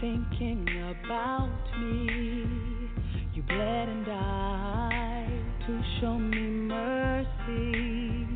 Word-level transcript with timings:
Thinking 0.00 0.66
about 1.00 1.50
me. 1.78 2.90
You 3.34 3.42
bled 3.42 3.88
and 3.88 4.06
died 4.06 5.42
to 5.66 5.82
show 6.00 6.18
me 6.18 6.38
mercy. 6.38 8.26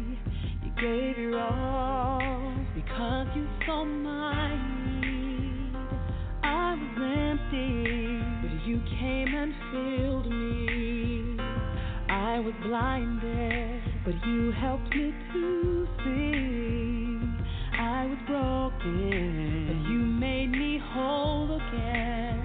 You 0.64 0.70
gave 0.80 1.18
your 1.18 1.40
all 1.40 2.54
because 2.74 3.26
you 3.36 3.46
saw 3.66 3.84
my 3.84 4.48
need. 4.90 5.76
I 6.42 6.74
was 6.74 7.38
empty, 7.40 8.22
but 8.42 8.66
you 8.66 8.80
came 8.98 9.34
and 9.34 9.54
filled 9.70 10.30
me. 10.30 11.36
I 12.08 12.40
was 12.40 12.54
blinded, 12.62 13.82
but 14.04 14.14
you 14.26 14.52
helped 14.52 14.94
me 14.94 15.14
to 15.32 15.88
see. 16.04 16.79
I 18.00 18.06
was 18.06 18.18
broken, 18.26 19.66
but 19.68 19.90
you 19.90 19.98
made 19.98 20.50
me 20.50 20.80
whole 20.82 21.56
again. 21.56 22.40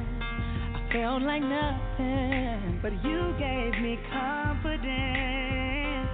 I 0.76 0.90
felt 0.92 1.22
like 1.22 1.42
nothing, 1.44 2.80
but 2.82 2.92
you 3.06 3.34
gave 3.40 3.72
me 3.82 3.98
confidence. 4.12 6.10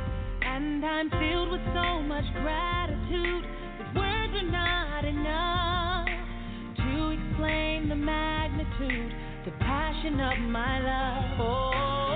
And 0.46 0.86
I'm 0.86 1.10
filled 1.10 1.50
with 1.50 1.62
so 1.74 2.04
much 2.04 2.26
gratitude 2.44 3.44
that 3.80 3.96
words 3.96 4.34
are 4.46 4.52
not 4.52 5.06
enough 5.06 6.08
to 6.78 7.10
explain 7.10 7.90
the 7.90 7.96
magnitude, 7.96 9.12
the 9.46 9.52
passion 9.58 10.20
of 10.20 10.38
my 10.52 10.80
love. 10.86 11.40
Oh, 11.42 12.11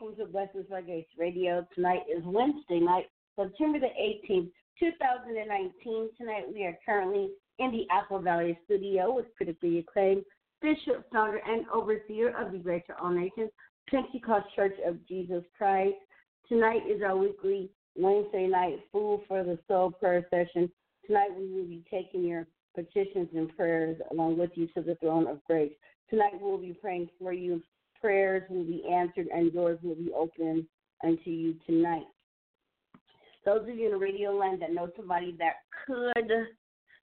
Welcome 0.00 0.16
to 0.16 0.32
Blessings 0.32 0.66
by 0.68 0.80
Grace 0.80 1.06
Radio. 1.16 1.64
Tonight 1.72 2.02
is 2.12 2.24
Wednesday 2.24 2.80
night, 2.80 3.04
September 3.36 3.78
the 3.78 3.86
18th, 3.86 4.50
2019. 4.80 6.08
Tonight 6.18 6.42
we 6.52 6.64
are 6.64 6.76
currently 6.84 7.30
in 7.60 7.70
the 7.70 7.86
Apple 7.92 8.18
Valley 8.18 8.58
studio 8.64 9.14
with 9.14 9.26
critically 9.36 9.78
acclaimed 9.78 10.24
Bishop, 10.60 11.06
founder, 11.12 11.40
and 11.46 11.64
overseer 11.72 12.36
of 12.36 12.50
the 12.50 12.58
Greater 12.58 12.96
All 13.00 13.10
Nations 13.10 13.50
Pentecost 13.88 14.46
Church 14.56 14.74
of 14.84 14.96
Jesus 15.06 15.44
Christ. 15.56 15.94
Tonight 16.48 16.82
is 16.90 17.00
our 17.00 17.16
weekly 17.16 17.70
Wednesday 17.94 18.48
night 18.48 18.80
Food 18.90 19.20
for 19.28 19.44
the 19.44 19.60
Soul 19.68 19.92
prayer 19.92 20.26
session. 20.28 20.68
Tonight 21.06 21.30
we 21.38 21.52
will 21.52 21.68
be 21.68 21.84
taking 21.88 22.24
your 22.24 22.48
petitions 22.74 23.28
and 23.32 23.56
prayers 23.56 23.96
along 24.10 24.38
with 24.38 24.50
you 24.54 24.66
to 24.74 24.82
the 24.82 24.96
throne 24.96 25.28
of 25.28 25.38
grace. 25.44 25.72
Tonight 26.10 26.32
we'll 26.40 26.58
be 26.58 26.76
praying 26.80 27.10
for 27.20 27.32
you. 27.32 27.62
Prayers 28.04 28.42
will 28.50 28.64
be 28.64 28.84
answered 28.86 29.28
and 29.34 29.50
doors 29.50 29.78
will 29.82 29.94
be 29.94 30.12
opened 30.14 30.66
unto 31.02 31.30
you 31.30 31.54
tonight. 31.64 32.04
Those 33.46 33.62
of 33.62 33.78
you 33.78 33.86
in 33.86 33.92
the 33.92 33.96
radio 33.96 34.36
land 34.36 34.60
that 34.60 34.74
know 34.74 34.90
somebody 34.94 35.34
that 35.38 35.54
could 35.86 36.30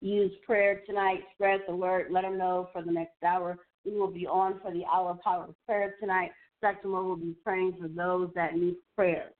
use 0.00 0.30
prayer 0.46 0.82
tonight, 0.86 1.22
spread 1.34 1.62
the 1.66 1.74
word. 1.74 2.12
Let 2.12 2.22
them 2.22 2.38
know 2.38 2.68
for 2.72 2.80
the 2.80 2.92
next 2.92 3.20
hour. 3.26 3.58
We 3.84 3.98
will 3.98 4.12
be 4.12 4.24
on 4.28 4.60
for 4.62 4.72
the 4.72 4.84
hour 4.84 5.10
of 5.10 5.20
power 5.20 5.46
of 5.48 5.56
prayer 5.66 5.96
tonight. 5.98 6.30
Dr. 6.62 6.86
Moore 6.86 7.02
will 7.02 7.16
be 7.16 7.34
praying 7.42 7.74
for 7.80 7.88
those 7.88 8.30
that 8.36 8.54
need 8.54 8.76
prayer. 8.94 9.30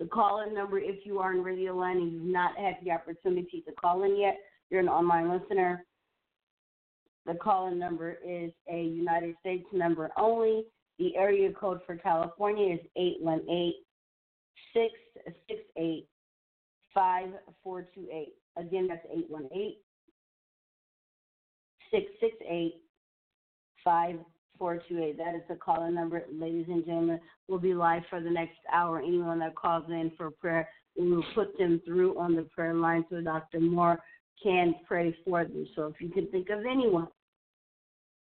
The 0.00 0.06
call 0.06 0.42
in 0.44 0.52
number, 0.54 0.80
if 0.80 1.06
you 1.06 1.20
are 1.20 1.34
in 1.34 1.44
radio 1.44 1.76
land 1.76 2.00
and 2.00 2.12
you've 2.12 2.22
not 2.24 2.58
had 2.58 2.78
the 2.82 2.90
opportunity 2.90 3.62
to 3.64 3.72
call 3.80 4.02
in 4.02 4.18
yet, 4.18 4.38
you're 4.70 4.80
an 4.80 4.88
online 4.88 5.30
listener. 5.30 5.84
The 7.26 7.34
call 7.34 7.68
in 7.68 7.78
number 7.78 8.18
is 8.26 8.52
a 8.70 8.82
United 8.82 9.34
States 9.40 9.66
number 9.72 10.10
only. 10.16 10.64
The 10.98 11.16
area 11.16 11.52
code 11.52 11.80
for 11.86 11.96
California 11.96 12.74
is 12.74 12.80
818 12.96 13.74
668 14.72 16.08
5428. 16.94 18.34
Again, 18.56 18.88
that's 18.88 19.06
818 19.06 19.74
668 21.90 22.74
5428. 23.84 25.16
That 25.16 25.34
is 25.34 25.42
the 25.48 25.54
call 25.54 25.86
in 25.86 25.94
number. 25.94 26.24
Ladies 26.32 26.66
and 26.68 26.84
gentlemen, 26.84 27.20
we'll 27.46 27.58
be 27.58 27.74
live 27.74 28.02
for 28.10 28.20
the 28.20 28.30
next 28.30 28.58
hour. 28.72 28.98
Anyone 28.98 29.38
that 29.40 29.54
calls 29.54 29.84
in 29.88 30.10
for 30.16 30.30
prayer, 30.30 30.68
we 30.98 31.10
will 31.10 31.24
put 31.34 31.56
them 31.58 31.80
through 31.84 32.18
on 32.18 32.34
the 32.34 32.42
prayer 32.42 32.74
line 32.74 33.04
so 33.08 33.20
Dr. 33.20 33.60
Moore 33.60 34.00
can 34.42 34.74
pray 34.86 35.16
for 35.24 35.44
them. 35.44 35.66
So 35.74 35.86
if 35.86 36.00
you 36.00 36.08
can 36.08 36.26
think 36.28 36.50
of 36.50 36.60
anyone, 36.60 37.08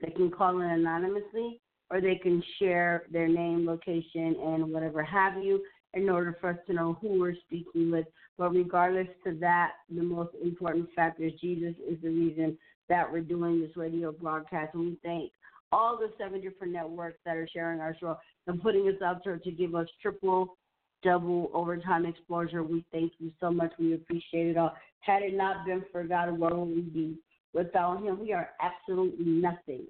they 0.00 0.10
can 0.10 0.30
call 0.30 0.60
in 0.60 0.70
anonymously 0.70 1.60
or 1.90 2.00
they 2.00 2.16
can 2.16 2.42
share 2.58 3.04
their 3.10 3.28
name, 3.28 3.66
location, 3.66 4.36
and 4.42 4.72
whatever 4.72 5.02
have 5.02 5.42
you 5.42 5.62
in 5.94 6.08
order 6.08 6.36
for 6.40 6.50
us 6.50 6.56
to 6.66 6.72
know 6.72 6.96
who 7.00 7.20
we're 7.20 7.34
speaking 7.46 7.90
with. 7.90 8.06
But 8.38 8.50
regardless 8.50 9.08
to 9.24 9.34
that, 9.40 9.72
the 9.94 10.02
most 10.02 10.30
important 10.42 10.88
factor 10.96 11.24
is 11.24 11.32
Jesus 11.40 11.74
is 11.86 12.00
the 12.02 12.08
reason 12.08 12.56
that 12.88 13.10
we're 13.10 13.20
doing 13.20 13.60
this 13.60 13.76
radio 13.76 14.10
broadcast. 14.10 14.74
And 14.74 14.84
we 14.86 14.98
thank 15.02 15.30
all 15.70 15.98
the 15.98 16.10
seven 16.18 16.40
different 16.40 16.72
networks 16.72 17.18
that 17.24 17.36
are 17.36 17.48
sharing 17.52 17.80
our 17.80 17.96
show 17.98 18.16
and 18.46 18.62
putting 18.62 18.88
us 18.88 19.00
out 19.04 19.22
there 19.24 19.38
to 19.38 19.50
give 19.50 19.74
us 19.74 19.86
triple, 20.00 20.56
double 21.02 21.50
overtime 21.54 22.06
exposure. 22.06 22.62
We 22.62 22.84
thank 22.92 23.12
you 23.18 23.30
so 23.40 23.50
much. 23.50 23.72
We 23.78 23.94
appreciate 23.94 24.48
it 24.48 24.56
all. 24.56 24.74
Had 25.00 25.22
it 25.22 25.34
not 25.36 25.66
been 25.66 25.84
for 25.90 26.04
God, 26.04 26.38
where 26.38 26.54
would 26.54 26.68
we 26.68 26.82
be? 26.82 27.18
Without 27.52 28.02
Him, 28.02 28.20
we 28.20 28.32
are 28.32 28.50
absolutely 28.60 29.26
nothing. 29.26 29.82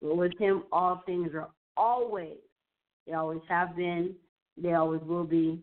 But 0.00 0.16
with 0.16 0.32
Him, 0.38 0.64
all 0.70 1.02
things 1.06 1.30
are 1.34 1.48
always, 1.76 2.36
they 3.06 3.14
always 3.14 3.40
have 3.48 3.76
been, 3.76 4.14
they 4.56 4.74
always 4.74 5.00
will 5.02 5.24
be, 5.24 5.62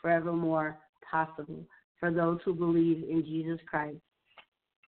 forevermore 0.00 0.78
possible 1.10 1.64
for 1.98 2.10
those 2.10 2.38
who 2.44 2.54
believe 2.54 3.04
in 3.08 3.24
Jesus 3.24 3.58
Christ. 3.68 3.98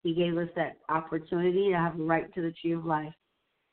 He 0.03 0.13
gave 0.13 0.37
us 0.37 0.49
that 0.55 0.77
opportunity 0.87 1.69
to 1.69 1.77
have 1.77 1.99
a 1.99 2.03
right 2.03 2.33
to 2.33 2.41
the 2.41 2.53
tree 2.61 2.73
of 2.73 2.85
life. 2.85 3.13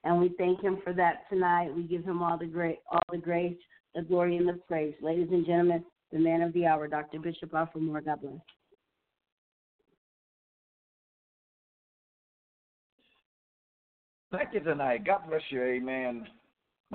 And 0.04 0.20
we 0.20 0.30
thank 0.38 0.60
him 0.60 0.78
for 0.82 0.92
that 0.92 1.28
tonight. 1.28 1.74
We 1.74 1.82
give 1.82 2.04
him 2.04 2.22
all 2.22 2.38
the 2.38 2.46
great 2.46 2.78
all 2.90 3.02
the 3.10 3.18
grace, 3.18 3.56
the 3.96 4.02
glory, 4.02 4.36
and 4.36 4.46
the 4.46 4.52
praise. 4.68 4.94
Ladies 5.00 5.28
and 5.30 5.46
gentlemen, 5.46 5.82
the 6.12 6.18
man 6.18 6.42
of 6.42 6.52
the 6.52 6.66
hour, 6.66 6.86
Dr. 6.86 7.18
Bishop 7.18 7.52
Alfred 7.54 7.82
Moore. 7.82 8.02
God 8.02 8.20
bless. 8.20 8.34
Thank 14.30 14.52
you 14.52 14.60
tonight. 14.60 15.06
God 15.06 15.22
bless 15.28 15.40
you. 15.48 15.62
Amen. 15.62 16.26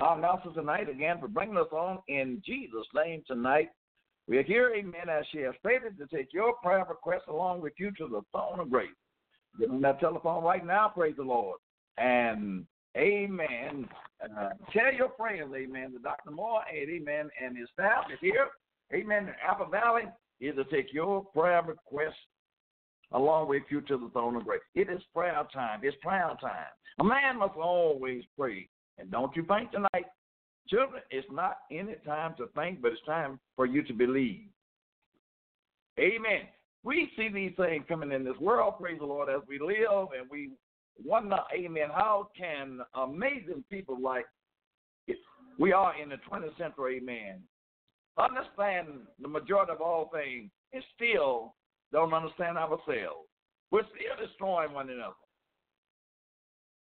Our 0.00 0.16
announcer 0.16 0.52
tonight 0.54 0.88
again 0.88 1.18
for 1.20 1.28
bringing 1.28 1.56
us 1.56 1.66
on 1.72 1.98
in 2.06 2.40
Jesus' 2.46 2.86
name 2.94 3.22
tonight. 3.26 3.70
We 4.28 4.38
are 4.38 4.44
here, 4.44 4.72
amen, 4.74 5.08
as 5.10 5.24
she 5.32 5.38
has 5.38 5.54
stated, 5.58 5.98
to 5.98 6.06
take 6.06 6.32
your 6.32 6.54
prayer 6.62 6.86
requests 6.88 7.28
along 7.28 7.62
with 7.62 7.72
you 7.78 7.90
to 7.98 8.06
the 8.06 8.22
throne 8.30 8.60
of 8.60 8.70
grace. 8.70 8.88
Get 9.58 9.70
on 9.70 9.80
that 9.82 9.98
telephone 9.98 10.44
right 10.44 10.64
now, 10.64 10.88
praise 10.88 11.16
the 11.16 11.24
Lord. 11.24 11.58
And 11.98 12.64
amen. 12.96 13.88
Uh, 14.22 14.50
share 14.72 14.92
your 14.92 15.12
friends, 15.16 15.52
amen, 15.54 15.92
to 15.92 15.98
Dr. 15.98 16.30
Moore, 16.30 16.62
and 16.72 16.90
amen, 16.90 17.30
and 17.42 17.56
his 17.56 17.68
staff 17.72 18.04
is 18.12 18.18
here, 18.20 18.48
amen, 18.94 19.24
in 19.24 19.34
Apple 19.46 19.66
Valley, 19.66 20.04
is 20.40 20.54
to 20.56 20.64
take 20.64 20.92
your 20.92 21.24
prayer 21.26 21.62
requests 21.62 22.14
along 23.12 23.48
with 23.48 23.62
you 23.70 23.80
to 23.82 23.96
the 23.96 24.10
throne 24.12 24.36
of 24.36 24.44
grace. 24.44 24.60
It 24.74 24.88
is 24.90 25.00
prayer 25.14 25.46
time. 25.52 25.80
It's 25.82 25.96
prayer 26.02 26.30
time. 26.40 26.66
A 26.98 27.04
man 27.04 27.38
must 27.38 27.56
always 27.56 28.22
pray. 28.38 28.68
And 28.98 29.10
don't 29.10 29.34
you 29.36 29.44
think 29.44 29.70
tonight, 29.70 30.06
children, 30.68 31.02
it's 31.10 31.26
not 31.30 31.58
any 31.70 31.94
time 32.06 32.34
to 32.38 32.46
think, 32.54 32.82
but 32.82 32.92
it's 32.92 33.04
time 33.06 33.38
for 33.56 33.66
you 33.66 33.82
to 33.82 33.92
believe. 33.92 34.48
Amen. 35.98 36.48
We 36.84 37.10
see 37.16 37.28
these 37.28 37.52
things 37.56 37.84
coming 37.88 38.12
in 38.12 38.24
this 38.24 38.38
world, 38.40 38.74
praise 38.80 38.98
the 38.98 39.06
Lord, 39.06 39.28
as 39.28 39.42
we 39.48 39.58
live, 39.58 40.08
and 40.18 40.28
we 40.30 40.50
wonder, 41.04 41.38
amen, 41.54 41.88
how 41.94 42.28
can 42.36 42.80
amazing 42.94 43.64
people 43.70 44.00
like 44.00 44.26
we 45.58 45.72
are 45.72 45.92
in 46.00 46.08
the 46.08 46.16
20th 46.30 46.56
century, 46.56 46.98
amen, 47.02 47.40
understand 48.18 48.88
the 49.20 49.28
majority 49.28 49.72
of 49.72 49.80
all 49.80 50.10
things 50.12 50.50
and 50.72 50.82
still 50.94 51.54
don't 51.92 52.14
understand 52.14 52.56
ourselves. 52.56 53.28
We're 53.70 53.82
still 53.82 54.26
destroying 54.26 54.72
one 54.72 54.90
another. 54.90 55.14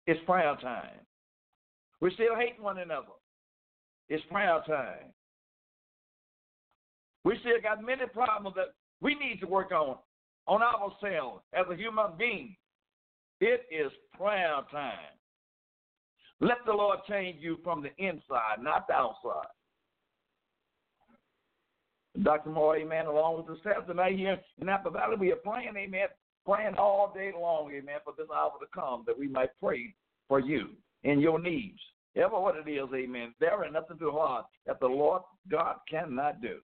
It's 0.07 0.19
prayer 0.25 0.55
time. 0.61 0.99
We're 2.01 2.11
still 2.11 2.35
hate 2.35 2.61
one 2.61 2.79
another. 2.79 3.07
It's 4.07 4.23
prayer 4.31 4.61
time. 4.65 5.13
We 7.25 7.37
still 7.41 7.61
got 7.61 7.83
many 7.83 8.07
problems 8.13 8.55
that 8.55 8.73
we 9.01 9.15
need 9.15 9.39
to 9.41 9.47
work 9.47 9.71
on 9.71 9.97
on 10.47 10.61
ourselves 10.63 11.43
as 11.53 11.65
a 11.71 11.75
human 11.75 12.17
being. 12.17 12.55
It 13.41 13.65
is 13.71 13.91
prayer 14.17 14.61
time. 14.71 14.93
Let 16.41 16.57
the 16.65 16.73
Lord 16.73 16.99
change 17.07 17.37
you 17.41 17.57
from 17.63 17.81
the 17.81 17.89
inside, 17.97 18.61
not 18.61 18.87
the 18.87 18.93
outside. 18.93 19.47
Dr. 22.23 22.49
Moore, 22.49 22.77
amen, 22.77 23.05
along 23.05 23.37
with 23.37 23.47
the 23.47 23.57
staff 23.61 23.87
tonight 23.87 24.17
here 24.17 24.39
in 24.59 24.69
Apple 24.69 24.91
Valley, 24.91 25.15
we 25.17 25.31
are 25.31 25.37
praying, 25.37 25.73
amen, 25.77 26.07
praying 26.45 26.75
all 26.75 27.13
day 27.13 27.31
long, 27.39 27.71
amen, 27.71 27.99
for 28.03 28.13
this 28.17 28.27
hour 28.33 28.51
to 28.59 28.65
come 28.73 29.03
that 29.05 29.17
we 29.17 29.27
might 29.27 29.51
pray 29.61 29.93
for 30.27 30.39
you 30.39 30.69
in 31.03 31.19
your 31.19 31.39
needs. 31.39 31.79
Ever 32.15 32.39
what 32.39 32.55
it 32.55 32.69
is, 32.69 32.87
amen. 32.93 33.33
There 33.39 33.63
is 33.65 33.71
nothing 33.71 33.99
too 33.99 34.11
hard 34.11 34.45
that 34.65 34.79
the 34.79 34.87
Lord 34.87 35.21
God 35.49 35.75
cannot 35.89 36.41
do. 36.41 36.57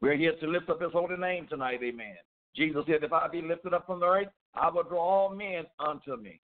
We're 0.00 0.16
here 0.16 0.34
to 0.40 0.46
lift 0.46 0.70
up 0.70 0.80
his 0.80 0.92
holy 0.92 1.16
name 1.16 1.46
tonight, 1.48 1.80
amen. 1.82 2.16
Jesus 2.54 2.84
said, 2.86 3.02
If 3.02 3.12
I 3.12 3.28
be 3.28 3.42
lifted 3.42 3.74
up 3.74 3.86
from 3.86 4.00
the 4.00 4.06
earth, 4.06 4.28
I 4.54 4.70
will 4.70 4.82
draw 4.84 5.00
all 5.00 5.34
men 5.34 5.64
unto 5.78 6.16
me. 6.16 6.40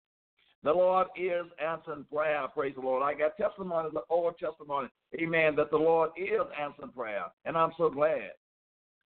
The 0.64 0.72
Lord 0.72 1.08
is 1.16 1.46
answering 1.64 2.06
prayer. 2.12 2.46
Praise 2.54 2.76
the 2.76 2.82
Lord. 2.82 3.02
I 3.02 3.18
got 3.18 3.38
testimony, 3.38 3.90
the 3.94 4.02
old 4.10 4.38
testimony, 4.38 4.90
amen, 5.20 5.56
that 5.56 5.72
the 5.72 5.78
Lord 5.78 6.10
is 6.18 6.42
answering 6.60 6.92
prayer. 6.92 7.26
And 7.46 7.58
I'm 7.58 7.72
so 7.78 7.90
glad. 7.90 8.32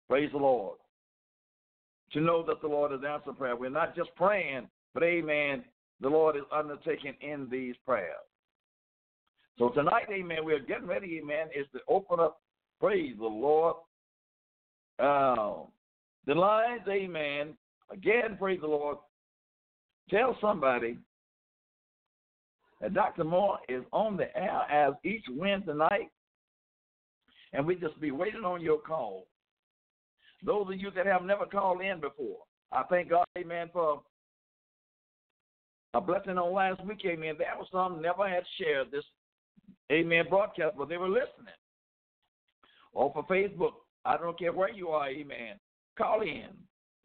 Praise 0.09 0.31
the 0.33 0.38
Lord. 0.38 0.78
To 2.12 2.21
know 2.21 2.45
that 2.47 2.61
the 2.61 2.69
Lord 2.69 2.93
is 2.93 3.00
answering 3.09 3.37
prayer. 3.37 3.57
We're 3.57 3.71
not 3.71 3.97
just 3.97 4.14
praying, 4.14 4.69
but 4.93 5.02
amen, 5.02 5.64
the 6.00 6.09
Lord 6.09 6.37
is 6.37 6.43
undertaking 6.52 7.14
in 7.21 7.49
these 7.50 7.75
prayers. 7.85 8.14
So 9.59 9.71
tonight, 9.71 10.07
amen, 10.12 10.45
we're 10.45 10.61
getting 10.61 10.87
ready, 10.87 11.19
amen, 11.23 11.49
is 11.55 11.67
to 11.73 11.81
open 11.88 12.21
up, 12.21 12.40
praise 12.78 13.14
the 13.19 13.26
Lord. 13.26 13.76
Uh, 14.99 15.64
the 16.26 16.35
lines, 16.35 16.83
amen. 16.88 17.55
Again, 17.90 18.37
praise 18.38 18.61
the 18.61 18.66
Lord. 18.66 18.99
Tell 20.11 20.37
somebody 20.40 20.99
that 22.80 22.95
Dr. 22.95 23.25
Moore 23.25 23.59
is 23.68 23.83
on 23.92 24.16
the 24.16 24.35
air 24.37 24.62
as 24.71 24.95
each 25.04 25.25
Wednesday 25.30 25.75
night, 25.75 26.11
and 27.52 27.66
we 27.66 27.75
just 27.75 28.00
be 28.00 28.11
waiting 28.11 28.45
on 28.45 28.61
your 28.61 28.78
call. 28.78 29.26
Those 30.45 30.68
of 30.68 30.80
you 30.80 30.90
that 30.92 31.07
have 31.07 31.25
never 31.25 31.47
called 31.47 31.80
in 31.80 32.00
before, 32.00 32.38
I 32.71 32.85
thank 32.85 33.11
God, 33.11 33.25
amen, 33.37 33.71
for 33.73 34.02
a 35.95 36.00
blessing 36.00 36.38
on 36.38 36.54
last 36.54 36.85
week, 36.85 37.00
amen. 37.07 37.35
There 37.38 37.49
were 37.59 37.64
some 37.73 38.00
never 38.00 38.28
had 38.28 38.45
shared 38.59 38.90
this, 38.90 39.04
amen, 39.90 40.26
broadcast, 40.28 40.76
but 40.76 40.88
they 40.88 40.97
were 40.97 41.09
listening. 41.09 41.54
Or 42.92 43.12
for 43.12 43.25
Facebook, 43.25 43.73
I 44.04 44.16
don't 44.16 44.38
care 44.38 44.52
where 44.52 44.71
you 44.71 44.88
are, 44.88 45.09
amen. 45.09 45.59
Call 45.97 46.21
in. 46.23 46.49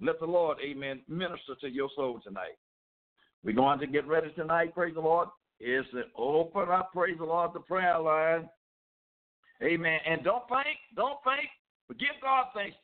Let 0.03 0.19
the 0.19 0.25
Lord, 0.25 0.57
amen, 0.63 1.01
minister 1.07 1.55
to 1.61 1.69
your 1.69 1.89
soul 1.95 2.19
tonight. 2.23 2.57
We're 3.43 3.55
going 3.55 3.79
to 3.79 3.87
get 3.87 4.07
ready 4.07 4.31
tonight, 4.35 4.73
praise 4.73 4.93
the 4.93 5.01
Lord 5.01 5.29
is 5.63 5.85
to 5.93 6.03
open 6.17 6.69
up, 6.69 6.91
praise 6.91 7.17
the 7.17 7.23
Lord, 7.23 7.51
the 7.53 7.59
prayer 7.59 7.97
line. 7.97 8.49
Amen. 9.61 9.99
And 10.05 10.23
don't 10.23 10.47
think, 10.49 10.77
don't 10.95 11.19
think, 11.23 11.49
but 11.87 11.97
give 11.97 12.09
God 12.21 12.47
thanks. 12.53 12.75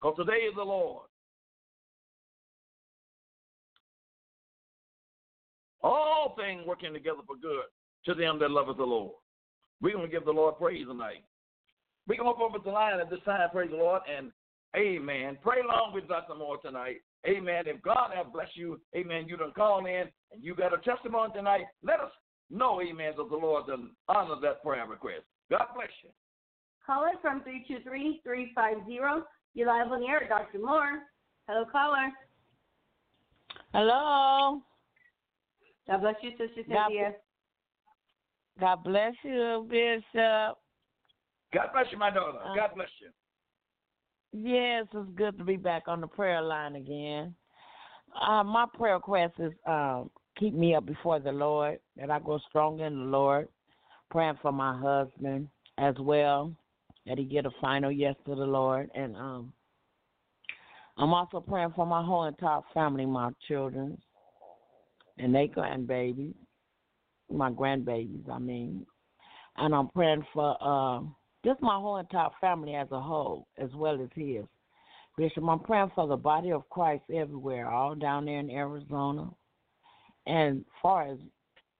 Because 0.00 0.16
today 0.16 0.44
is 0.44 0.54
the 0.54 0.62
Lord. 0.62 1.06
All 5.82 6.34
things 6.36 6.62
working 6.66 6.92
together 6.92 7.20
for 7.26 7.36
good 7.36 7.64
to 8.04 8.14
them 8.14 8.38
that 8.38 8.50
love 8.50 8.74
the 8.76 8.84
Lord. 8.84 9.14
We're 9.80 9.94
going 9.94 10.06
to 10.06 10.12
give 10.12 10.24
the 10.24 10.32
Lord 10.32 10.56
praise 10.58 10.86
tonight. 10.86 11.24
We 12.06 12.16
can 12.16 12.26
open 12.26 12.46
up 12.54 12.64
the 12.64 12.70
line 12.70 13.00
at 13.00 13.10
this 13.10 13.18
time, 13.24 13.48
praise 13.50 13.70
the 13.70 13.76
Lord, 13.76 14.02
and 14.14 14.30
amen. 14.76 15.38
Pray 15.42 15.60
along 15.60 15.92
with 15.94 16.08
Dr. 16.08 16.34
Moore 16.34 16.58
tonight. 16.58 16.96
Amen. 17.26 17.64
If 17.66 17.82
God 17.82 18.10
have 18.14 18.32
blessed 18.32 18.56
you, 18.56 18.80
amen, 18.96 19.26
you 19.26 19.36
done 19.36 19.52
call 19.56 19.84
in 19.86 20.08
and 20.32 20.42
you 20.42 20.54
got 20.54 20.74
a 20.74 20.78
testimony 20.78 21.32
tonight, 21.34 21.64
let 21.82 22.00
us 22.00 22.10
know, 22.50 22.80
amen, 22.80 23.12
that 23.16 23.28
the 23.28 23.36
Lord 23.36 23.66
done 23.66 23.90
honor 24.08 24.36
that 24.42 24.62
prayer 24.62 24.86
request. 24.86 25.22
God 25.50 25.66
bless 25.74 25.88
you. 26.04 26.10
Caller 26.84 27.12
from 27.20 27.42
323-350. 27.42 29.22
You're 29.54 29.66
live 29.66 29.90
on 29.90 30.00
the 30.00 30.06
air, 30.06 30.26
Dr. 30.28 30.58
Moore. 30.58 31.02
Hello, 31.48 31.64
caller. 31.70 32.12
Hello. 33.72 34.60
God 35.88 36.00
bless 36.00 36.14
you, 36.22 36.30
Sister 36.30 36.62
God 36.68 36.88
Cynthia. 36.88 37.14
God 38.60 38.84
bless 38.84 39.14
you, 39.22 39.66
Bishop. 39.68 40.58
God 41.52 41.68
bless 41.72 41.86
you, 41.90 41.98
my 41.98 42.10
daughter. 42.10 42.38
Uh, 42.44 42.54
God 42.54 42.70
bless 42.74 42.88
you. 43.00 43.08
Yes, 44.42 44.86
it's 44.92 45.10
good 45.14 45.38
to 45.38 45.44
be 45.44 45.56
back 45.56 45.84
on 45.86 46.00
the 46.00 46.06
prayer 46.06 46.42
line 46.42 46.76
again. 46.76 47.34
Uh, 48.20 48.44
my 48.44 48.66
prayer 48.74 48.94
request 48.94 49.34
is 49.38 49.52
um, 49.66 50.10
keep 50.38 50.52
me 50.52 50.74
up 50.74 50.84
before 50.84 51.20
the 51.20 51.32
Lord, 51.32 51.78
that 51.96 52.10
I 52.10 52.18
grow 52.18 52.38
stronger 52.48 52.84
in 52.84 52.98
the 52.98 53.04
Lord. 53.06 53.48
Praying 54.10 54.38
for 54.42 54.52
my 54.52 54.78
husband 54.78 55.48
as 55.78 55.94
well, 55.98 56.52
that 57.06 57.18
he 57.18 57.24
get 57.24 57.46
a 57.46 57.50
final 57.60 57.90
yes 57.90 58.14
to 58.26 58.34
the 58.34 58.44
Lord. 58.44 58.90
And 58.94 59.16
um, 59.16 59.52
I'm 60.98 61.14
also 61.14 61.40
praying 61.40 61.72
for 61.74 61.86
my 61.86 62.04
whole 62.04 62.24
entire 62.24 62.60
family, 62.74 63.06
my 63.06 63.30
children, 63.48 63.98
and 65.18 65.34
they 65.34 65.48
grandbabies, 65.48 66.34
my 67.30 67.50
grandbabies, 67.50 68.30
I 68.30 68.38
mean. 68.38 68.86
And 69.56 69.74
I'm 69.74 69.88
praying 69.88 70.26
for 70.34 70.56
uh, 70.60 71.00
just 71.46 71.62
my 71.62 71.76
whole 71.76 71.98
entire 71.98 72.28
family 72.40 72.74
as 72.74 72.88
a 72.90 73.00
whole, 73.00 73.46
as 73.56 73.70
well 73.74 73.94
as 74.02 74.08
his. 74.14 74.44
Bishop, 75.16 75.44
I'm 75.48 75.60
praying 75.60 75.92
for 75.94 76.08
the 76.08 76.16
body 76.16 76.50
of 76.50 76.68
Christ 76.68 77.04
everywhere, 77.14 77.70
all 77.70 77.94
down 77.94 78.26
there 78.26 78.40
in 78.40 78.50
Arizona, 78.50 79.30
and 80.26 80.64
far 80.82 81.08
as 81.10 81.18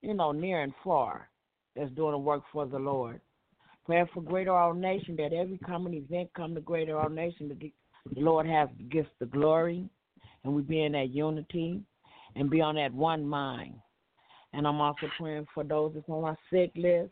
you 0.02 0.14
know, 0.14 0.30
near 0.30 0.62
and 0.62 0.72
far, 0.84 1.28
that's 1.74 1.90
doing 1.92 2.12
the 2.12 2.18
work 2.18 2.44
for 2.52 2.64
the 2.64 2.78
Lord. 2.78 3.20
Praying 3.84 4.06
for 4.14 4.22
Greater 4.22 4.52
All 4.52 4.72
Nation 4.72 5.16
that 5.16 5.32
every 5.32 5.58
coming 5.66 5.94
event 5.94 6.30
come 6.34 6.54
to 6.54 6.60
Greater 6.60 6.96
All 6.96 7.08
Nation, 7.08 7.48
the 7.58 7.72
Lord 8.20 8.46
has 8.46 8.68
gets 8.88 9.08
the 9.18 9.26
glory, 9.26 9.88
and 10.44 10.54
we 10.54 10.62
be 10.62 10.84
in 10.84 10.92
that 10.92 11.10
unity, 11.10 11.80
and 12.36 12.50
be 12.50 12.60
on 12.60 12.76
that 12.76 12.94
one 12.94 13.26
mind. 13.26 13.74
And 14.52 14.64
I'm 14.66 14.80
also 14.80 15.08
praying 15.18 15.46
for 15.52 15.64
those 15.64 15.92
that's 15.94 16.08
on 16.08 16.24
our 16.24 16.38
sick 16.52 16.70
list 16.76 17.10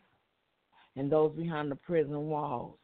and 0.95 1.11
those 1.11 1.35
behind 1.35 1.71
the 1.71 1.75
prison 1.75 2.27
walls. 2.27 2.77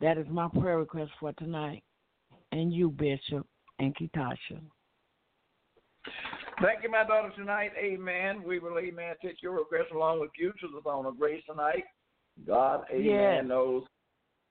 That 0.00 0.18
is 0.18 0.26
my 0.30 0.48
prayer 0.60 0.78
request 0.78 1.10
for 1.20 1.32
tonight. 1.34 1.82
And 2.52 2.72
you, 2.72 2.90
Bishop, 2.90 3.46
and 3.78 3.94
Kitasha. 3.96 4.60
Thank 6.62 6.82
you, 6.82 6.90
my 6.90 7.04
daughter, 7.04 7.30
tonight. 7.36 7.70
Amen. 7.78 8.42
We 8.44 8.58
will, 8.58 8.78
amen, 8.78 9.14
take 9.22 9.42
your 9.42 9.52
request 9.52 9.92
along 9.94 10.20
with 10.20 10.30
you 10.38 10.52
to 10.60 10.68
the 10.74 10.80
throne 10.82 11.06
of 11.06 11.18
grace 11.18 11.42
tonight. 11.48 11.84
God, 12.46 12.84
amen, 12.90 13.04
Yes. 13.04 13.44
knows. 13.46 13.84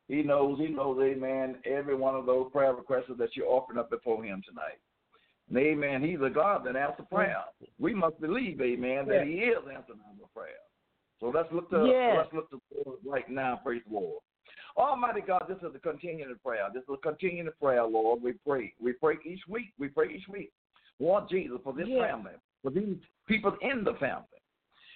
He 0.07 0.23
knows, 0.23 0.57
he 0.59 0.69
knows, 0.69 0.99
amen, 1.01 1.61
every 1.65 1.93
one 1.93 2.15
of 2.15 2.25
those 2.25 2.51
prayer 2.51 2.73
requests 2.73 3.11
that 3.15 3.35
you're 3.35 3.47
offering 3.47 3.77
up 3.77 3.91
before 3.91 4.23
him 4.23 4.41
tonight. 4.47 4.79
And 5.49 5.57
amen, 5.57 6.03
he's 6.03 6.21
a 6.21 6.31
God 6.31 6.63
that 6.65 6.75
answers 6.75 7.05
prayer. 7.11 7.43
We 7.77 7.93
must 7.93 8.19
believe, 8.19 8.59
amen, 8.59 9.07
that 9.07 9.27
he 9.27 9.33
is 9.33 9.57
answering 9.57 9.99
our 10.07 10.27
prayer. 10.33 10.57
So 11.19 11.27
let's 11.29 11.51
look 11.51 11.69
to 11.71 11.85
Yes. 11.85 12.17
let's 12.17 12.33
look 12.33 12.49
to 12.51 12.61
the 12.71 12.83
Lord 12.85 12.99
right 13.05 13.29
now, 13.29 13.59
praise 13.63 13.81
the 13.87 13.93
Lord. 13.93 14.21
Almighty 14.77 15.21
God, 15.21 15.45
this 15.47 15.57
is 15.57 15.75
a 15.75 15.79
continuing 15.79 16.35
prayer. 16.43 16.69
This 16.73 16.83
is 16.83 16.89
a 16.93 16.97
continuing 16.97 17.49
prayer, 17.59 17.83
Lord. 17.83 18.21
We 18.21 18.33
pray. 18.47 18.73
We 18.79 18.93
pray 18.93 19.17
each 19.25 19.41
week. 19.47 19.73
We 19.77 19.89
pray 19.89 20.13
each 20.13 20.27
week. 20.29 20.51
Want 20.99 21.29
Jesus 21.29 21.59
for 21.63 21.73
this 21.73 21.87
Yes. 21.87 22.09
family, 22.09 22.31
for 22.61 22.71
these 22.71 22.97
people 23.27 23.55
in 23.61 23.83
the 23.83 23.93
family. 23.95 24.25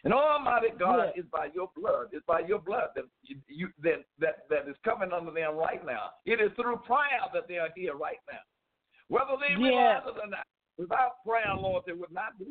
And 0.05 0.13
Almighty 0.13 0.69
God 0.77 1.11
Yes. 1.15 1.25
is 1.25 1.25
by 1.31 1.47
your 1.53 1.69
blood. 1.75 2.07
It's 2.13 2.25
by 2.25 2.41
your 2.41 2.59
blood 2.59 2.89
that 2.95 3.05
you, 3.23 3.41
you 3.47 3.69
that, 3.79 4.03
that 4.19 4.47
that 4.49 4.67
is 4.67 4.77
coming 4.83 5.11
under 5.13 5.31
them 5.31 5.55
right 5.55 5.83
now. 5.85 6.11
It 6.25 6.41
is 6.41 6.51
through 6.53 6.77
prayer 6.77 7.23
that 7.33 7.47
they 7.47 7.57
are 7.57 7.69
here 7.75 7.95
right 7.95 8.19
now. 8.31 8.39
Whether 9.07 9.37
they 9.37 9.55
realize 9.55 10.03
Yes. 10.05 10.15
it 10.15 10.19
or 10.21 10.27
not. 10.27 10.45
Without 10.77 11.23
prayer, 11.25 11.53
Lord, 11.57 11.83
they 11.85 11.93
would 11.93 12.11
not 12.11 12.37
be. 12.39 12.45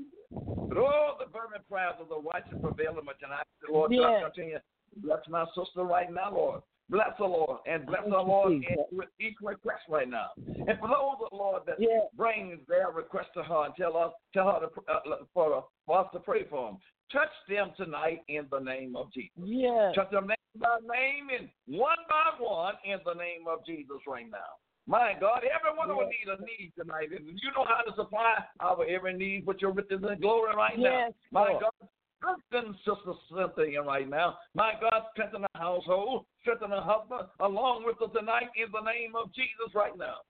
But 0.69 0.79
all 0.79 1.19
the 1.19 1.27
fervent 1.33 1.69
prayers 1.69 1.95
of 2.01 2.09
the 2.09 2.21
righteous 2.21 2.57
prevail 2.61 2.99
in 2.99 3.05
tonight. 3.21 3.47
The 3.67 3.73
Lord, 3.73 3.91
God, 3.91 4.13
Yes. 4.13 4.23
continue. 4.25 4.59
Bless 4.97 5.27
my 5.29 5.45
sister 5.55 5.85
right 5.85 6.11
now, 6.11 6.33
Lord. 6.33 6.63
Bless 6.89 7.17
the 7.19 7.25
Lord, 7.25 7.61
and 7.67 7.87
bless 7.87 8.05
the 8.05 8.11
Lord, 8.11 8.53
and 8.53 8.65
with 8.91 9.09
each 9.19 9.37
request 9.41 9.83
right 9.89 10.09
now. 10.09 10.31
And 10.67 10.79
for 10.79 10.89
those, 10.89 11.29
the 11.31 11.37
Lord, 11.37 11.65
that 11.67 11.81
Yes. 11.81 12.09
bring 12.15 12.65
their 12.69 12.91
request 12.91 13.33
to 13.35 13.43
her 13.43 13.65
and 13.65 13.75
tell 13.77 13.97
us, 13.97 14.13
tell 14.33 14.51
her 14.53 14.67
to, 14.67 14.93
uh, 14.93 15.25
for, 15.33 15.67
for 15.87 15.99
us 15.99 16.13
to 16.13 16.21
pray 16.21 16.45
for 16.45 16.71
them. 16.71 16.79
Touch 17.11 17.33
them 17.49 17.73
tonight 17.77 18.23
in 18.29 18.47
the 18.51 18.61
name 18.61 18.97
of 18.97 19.13
Jesus. 19.13 19.33
Yes. 19.37 19.95
Touch 19.95 20.11
them 20.11 20.27
name 20.27 20.37
by 20.57 20.79
name 20.83 21.29
and 21.31 21.49
one 21.67 21.97
by 22.09 22.33
one 22.39 22.75
in 22.85 22.99
the 23.05 23.15
name 23.15 23.47
of 23.49 23.65
Jesus 23.67 23.99
right 24.07 24.29
now. 24.31 24.39
My 24.87 25.15
God, 25.19 25.47
every 25.47 25.77
one 25.79 25.89
everyone 25.89 26.07
will 26.07 26.11
need 26.11 26.27
a 26.27 26.43
need 26.43 26.73
tonight. 26.79 27.09
And 27.15 27.27
you 27.27 27.51
know 27.55 27.65
how 27.65 27.83
to 27.87 27.95
supply 27.95 28.43
our 28.61 28.85
every 28.87 29.15
need 29.15 29.47
with 29.47 29.59
your 29.61 29.73
riches 29.73 30.03
and 30.03 30.21
glory 30.21 30.55
right 30.57 30.79
now. 30.79 31.07
Yes, 31.07 31.13
My 31.31 31.49
Lord. 31.51 31.63
God, 31.63 31.89
strengthen 32.19 32.75
Sister 32.83 33.15
Cynthia 33.31 33.83
right 33.83 34.09
now. 34.09 34.39
My 34.55 34.75
God, 34.81 35.07
strengthen 35.13 35.43
the 35.43 35.55
household, 35.55 36.27
strengthen 36.43 36.71
the 36.71 36.81
husband 36.81 37.29
along 37.41 37.85
with 37.87 38.01
us 38.03 38.11
tonight 38.15 38.51
in 38.59 38.71
the 38.73 38.83
name 38.83 39.15
of 39.15 39.33
Jesus 39.35 39.75
right 39.75 39.97
now. 39.97 40.23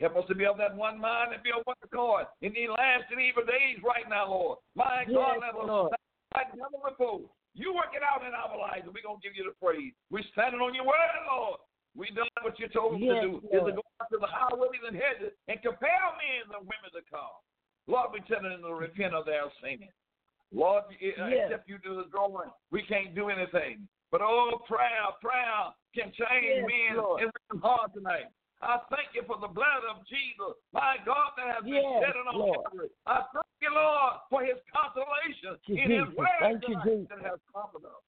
Help 0.00 0.16
us 0.16 0.24
to 0.28 0.34
be 0.34 0.46
of 0.46 0.56
that 0.56 0.74
one 0.74 0.98
mind 0.98 1.34
and 1.34 1.42
be 1.42 1.50
of 1.52 1.60
one 1.68 1.76
accord 1.84 2.24
in 2.40 2.56
these 2.56 2.72
last 2.72 3.04
and 3.12 3.20
evil 3.20 3.44
days 3.44 3.78
right 3.84 4.08
now, 4.08 4.32
Lord. 4.32 4.58
My 4.74 5.04
God, 5.04 5.38
Yes, 5.38 5.54
let 5.54 5.68
us 5.68 5.92
like 6.34 6.50
never 6.56 6.80
before. 6.88 7.28
You 7.52 7.74
work 7.74 7.92
it 7.92 8.00
out 8.00 8.22
in 8.24 8.32
our 8.32 8.54
lives, 8.56 8.86
and 8.86 8.94
we're 8.94 9.04
going 9.04 9.20
to 9.20 9.26
give 9.26 9.34
you 9.34 9.44
the 9.44 9.58
praise. 9.58 9.92
We're 10.08 10.24
standing 10.32 10.62
on 10.62 10.72
your 10.72 10.86
word, 10.86 11.12
Lord. 11.26 11.60
We 11.96 12.10
done 12.14 12.30
what 12.42 12.58
you 12.58 12.68
told 12.68 12.94
us 12.94 13.00
Yes, 13.02 13.24
to 13.24 13.40
do. 13.40 13.48
Is 13.50 13.64
to 13.66 13.72
go 13.74 13.82
out 14.00 14.08
to 14.10 14.18
the 14.18 14.30
highways 14.30 14.82
and 14.86 14.94
hedges 14.94 15.34
and 15.48 15.58
compel 15.62 16.14
men 16.16 16.46
and 16.54 16.62
women 16.62 16.90
to 16.94 17.02
come. 17.10 17.34
Lord, 17.90 18.14
we 18.14 18.20
tell 18.30 18.42
them 18.42 18.62
to 18.62 18.74
repent 18.74 19.14
of 19.14 19.26
their 19.26 19.50
sin. 19.62 19.88
Lord, 20.52 20.84
eh, 21.02 21.14
uh, 21.18 21.26
Yes. 21.26 21.50
except 21.50 21.68
you 21.68 21.78
do 21.78 21.96
the 21.96 22.06
drawing, 22.10 22.50
we 22.70 22.82
can't 22.82 23.14
do 23.14 23.30
anything. 23.30 23.88
But 24.10 24.22
oh, 24.22 24.58
prayer, 24.66 25.06
prayer 25.22 25.70
can 25.94 26.10
change 26.12 26.62
Yes, 26.62 26.66
men 26.66 26.96
Lord. 26.98 27.20
women's 27.22 27.62
heart 27.62 27.94
tonight. 27.94 28.30
I 28.60 28.78
thank 28.92 29.14
you 29.14 29.22
for 29.24 29.38
the 29.40 29.48
blood 29.48 29.82
of 29.88 30.04
Jesus, 30.06 30.52
my 30.72 30.96
God, 31.06 31.32
that 31.38 31.54
has 31.54 31.64
been 31.64 31.80
Yes, 31.80 32.02
shed 32.04 32.16
on 32.16 32.38
Lord. 32.38 32.60
Calvary. 32.66 32.90
I 33.06 33.24
thank 33.32 33.56
you, 33.62 33.72
Lord, 33.72 34.14
for 34.28 34.44
his 34.44 34.58
consolation 34.68 35.56
you, 35.64 35.76
in 35.80 35.90
his 35.90 36.08
word 36.14 36.60
tonight 36.60 37.08
that 37.08 37.22
has 37.24 37.40
us. 37.54 38.02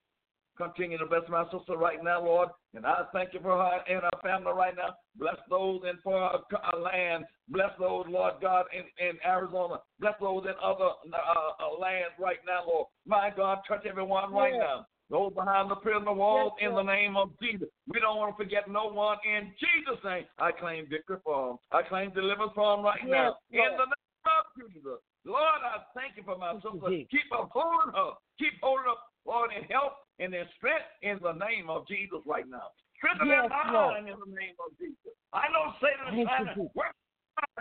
Continue 0.57 0.99
to 0.99 1.07
bless 1.07 1.23
my 1.29 1.45
sister 1.45 1.77
right 1.77 2.03
now, 2.05 2.23
Lord. 2.23 2.49
And 2.75 2.85
I 2.85 3.05
thank 3.13 3.33
you 3.33 3.41
for 3.41 3.57
her 3.57 3.81
and 3.89 4.03
her 4.03 4.21
family 4.23 4.53
right 4.53 4.75
now. 4.77 4.95
Bless 5.17 5.37
those 5.49 5.81
in 5.89 5.99
for 6.05 6.17
our, 6.17 6.41
our 6.73 6.81
land. 6.81 7.25
Bless 7.49 7.71
those, 7.79 8.05
Lord 8.09 8.35
God, 8.41 8.67
in, 8.73 8.85
in 9.05 9.17
Arizona. 9.27 9.81
Bless 9.99 10.15
those 10.21 10.45
in 10.45 10.53
other 10.63 10.91
uh, 11.09 11.65
uh, 11.65 11.81
lands 11.81 12.13
right 12.21 12.39
now, 12.47 12.65
Lord. 12.67 12.89
My 13.07 13.31
God, 13.35 13.59
touch 13.67 13.87
everyone 13.89 14.33
right 14.33 14.53
now. 14.53 14.87
Those 15.11 15.33
behind 15.35 15.71
the 15.71 15.77
prison 15.77 16.17
walls, 16.17 16.53
Yes, 16.57 16.69
in 16.69 16.75
the 16.75 16.83
name 16.83 17.17
of 17.17 17.33
Jesus. 17.41 17.69
We 17.87 18.01
don't 18.01 18.17
want 18.17 18.37
to 18.37 18.45
forget 18.45 18.65
no 18.69 18.89
one. 18.89 19.19
In 19.29 19.53
Jesus' 19.61 20.01
name, 20.05 20.25
I 20.39 20.53
claim 20.53 20.87
victory 20.89 21.19
for 21.25 21.49
them. 21.49 21.57
I 21.71 21.83
claim 21.87 22.13
deliverance 22.13 22.53
for 22.55 22.77
them 22.77 22.85
right 22.85 23.05
now. 23.05 23.37
Yes, 23.51 23.73
In 23.73 23.77
the 23.77 23.89
name 23.93 24.25
of 24.25 24.45
Jesus. 24.57 25.01
Lord, 25.25 25.61
I 25.61 25.85
thank 25.93 26.17
you 26.17 26.25
for 26.25 26.39
my 26.39 26.55
sister. 26.65 26.89
Keep 27.13 27.29
her 27.29 27.45
holding 27.53 27.93
her. 27.93 28.17
Keep 28.39 28.57
holding 28.63 28.89
her, 28.89 28.99
Lord, 29.27 29.51
in 29.53 29.65
health 29.69 30.02
and 30.19 30.35
in 30.35 30.45
strength 30.57 30.89
in 31.03 31.19
the 31.23 31.33
name 31.33 31.71
of 31.71 31.87
Jesus 31.89 32.21
right 32.27 32.49
now. 32.49 32.73
Strengthen 32.99 33.29
Yes, 33.29 33.51
that 33.51 33.73
Lord. 33.73 33.99
in 33.99 34.05
the 34.07 34.31
name 34.37 34.55
of 34.61 34.77
Jesus. 34.79 35.15
I 35.33 35.49
know 35.49 35.73
Satan 35.81 36.07
Thank 36.07 36.15
is 36.15 36.19
you, 36.19 36.27
trying 36.27 36.47
to 36.47 36.55
Jesus. 36.55 36.77
work, 36.77 36.95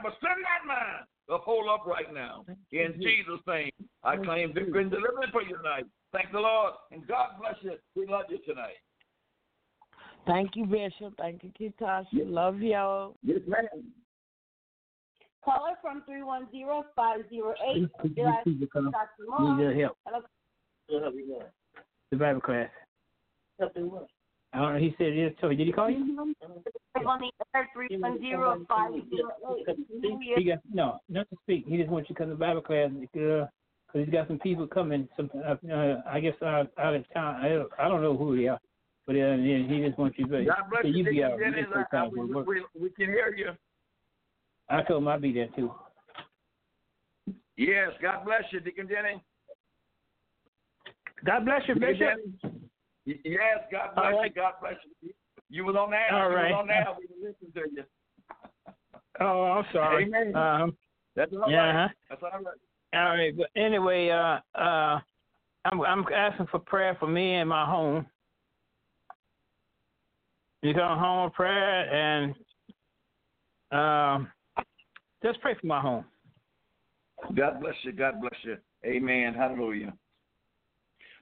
but 0.03 0.13
strengthen 0.17 0.43
that 0.43 0.67
mind 0.67 1.05
to 1.29 1.37
hold 1.37 1.69
up 1.69 1.85
right 1.85 2.13
now. 2.13 2.43
Thank 2.45 2.59
you, 2.69 2.85
In 2.85 2.93
Jesus. 3.01 3.25
Jesus' 3.25 3.47
name, 3.47 3.71
I 4.03 4.15
Thank 4.15 4.25
claim 4.25 4.47
you, 4.49 4.53
victory 4.53 4.81
and 4.83 4.91
deliverance 4.91 5.31
for 5.31 5.41
you 5.41 5.57
tonight. 5.57 5.85
Thank 6.11 6.31
the 6.31 6.39
Lord, 6.39 6.73
and 6.91 7.07
God 7.07 7.39
bless 7.39 7.55
you. 7.61 7.77
We 7.95 8.05
love 8.05 8.25
you 8.29 8.39
tonight. 8.45 8.77
Thank 10.27 10.55
you, 10.55 10.65
Bishop. 10.65 11.15
Thank 11.17 11.43
you, 11.43 11.51
Kitasha. 11.57 12.05
Love 12.13 12.59
y'all. 12.61 13.15
Yes, 13.23 13.39
ma'am. 13.47 13.91
Caller 15.43 15.73
from 15.81 16.03
310-508. 16.07 17.23
You're 17.31 17.55
live 17.57 18.45
Need 18.45 18.69
Dr. 18.91 19.07
your 19.27 19.39
Moore. 19.39 19.73
help. 19.73 19.97
Hello. 20.05 21.11
The 22.11 22.17
Bible 22.17 22.41
class. 22.41 22.69
I 23.61 23.67
don't 23.73 24.73
know. 24.73 24.79
He 24.79 24.93
said 24.97 25.07
it 25.07 25.17
is 25.17 25.33
too. 25.39 25.49
Did 25.49 25.65
he 25.65 25.71
call 25.71 25.89
you? 25.89 25.97
On 26.19 27.19
the 27.19 27.31
air, 27.55 27.69
310-508. 27.75 29.01
He 30.35 30.43
got 30.43 30.59
no, 30.73 30.99
not 31.07 31.29
to 31.29 31.37
speak. 31.43 31.65
He 31.67 31.77
just 31.77 31.89
wants 31.89 32.09
you 32.09 32.15
to 32.15 32.21
come 32.21 32.29
to 32.29 32.35
Bible 32.35 32.61
class 32.61 32.89
because 32.99 33.47
he's 33.93 34.09
got 34.09 34.27
some 34.27 34.39
people 34.39 34.67
coming. 34.67 35.07
Some, 35.15 35.29
uh, 35.35 35.55
uh, 35.71 36.01
I 36.05 36.19
guess, 36.19 36.33
uh, 36.41 36.65
out 36.77 36.95
of 36.95 37.05
town. 37.13 37.35
I 37.35 37.49
don't, 37.49 37.69
I 37.79 37.87
don't 37.87 38.01
know 38.01 38.17
who 38.17 38.35
they 38.35 38.47
are. 38.47 38.59
But 39.07 39.15
uh, 39.15 39.35
yeah, 39.35 39.65
he 39.67 39.81
just 39.85 39.97
wants 39.97 40.19
you 40.19 40.27
to. 40.27 40.45
God 40.45 40.69
bless 40.69 40.85
you. 40.85 40.91
you, 40.91 41.03
be 41.05 41.23
out. 41.23 41.39
Dennis. 41.39 41.65
You 41.73 41.85
I, 41.91 41.97
I, 41.97 42.07
we, 42.07 42.19
we, 42.21 42.63
we 42.79 42.89
can 42.89 43.07
hear 43.07 43.33
you. 43.35 43.51
I 44.69 44.83
told 44.83 45.01
him 45.01 45.07
I'd 45.07 45.21
be 45.21 45.33
there 45.33 45.47
too. 45.55 45.71
Yes, 47.57 47.91
God 48.01 48.25
bless 48.25 48.43
you, 48.51 48.59
Deacon 48.59 48.87
Denny. 48.87 49.23
God 51.25 51.45
bless 51.45 51.61
you, 51.67 51.75
Bishop. 51.75 52.19
Yes, 53.05 53.59
God 53.71 53.95
bless 53.95 54.05
All 54.05 54.11
you. 54.11 54.17
right. 54.17 54.35
God 54.35 54.53
bless 54.61 54.75
you. 55.01 55.11
You 55.49 55.65
was 55.65 55.75
on 55.75 55.91
that. 55.91 56.11
All 56.13 56.29
you 56.29 56.35
right. 56.35 56.51
was 56.51 56.59
on 56.61 56.67
there. 56.67 56.85
We 56.97 57.23
were 57.23 57.29
listening 57.29 57.51
to 57.53 57.75
you. 57.75 57.83
Oh, 59.19 59.43
I'm 59.43 59.65
sorry. 59.73 60.05
Amen. 60.05 60.35
Um, 60.35 60.75
That's 61.15 61.31
all 61.33 61.41
right. 61.41 61.51
yeah. 61.51 61.87
That's 62.09 62.23
all 62.23 62.29
right. 62.31 62.55
All 62.93 63.09
right, 63.09 63.37
but 63.37 63.47
anyway, 63.55 64.09
uh, 64.09 64.39
uh, 64.59 64.99
I'm 65.65 65.81
I'm 65.81 66.05
asking 66.13 66.47
for 66.47 66.59
prayer 66.59 66.95
for 66.99 67.07
me 67.07 67.35
and 67.35 67.49
my 67.49 67.65
home. 67.65 68.05
You 70.61 70.73
come 70.73 70.97
home 70.97 71.31
prayer 71.31 71.89
and 71.93 72.35
um, 73.71 74.27
just 75.23 75.39
pray 75.41 75.55
for 75.59 75.67
my 75.67 75.79
home. 75.79 76.05
God 77.35 77.59
bless 77.61 77.75
you. 77.83 77.91
God 77.91 78.19
bless 78.19 78.33
you. 78.43 78.57
Amen. 78.85 79.33
Hallelujah. 79.33 79.93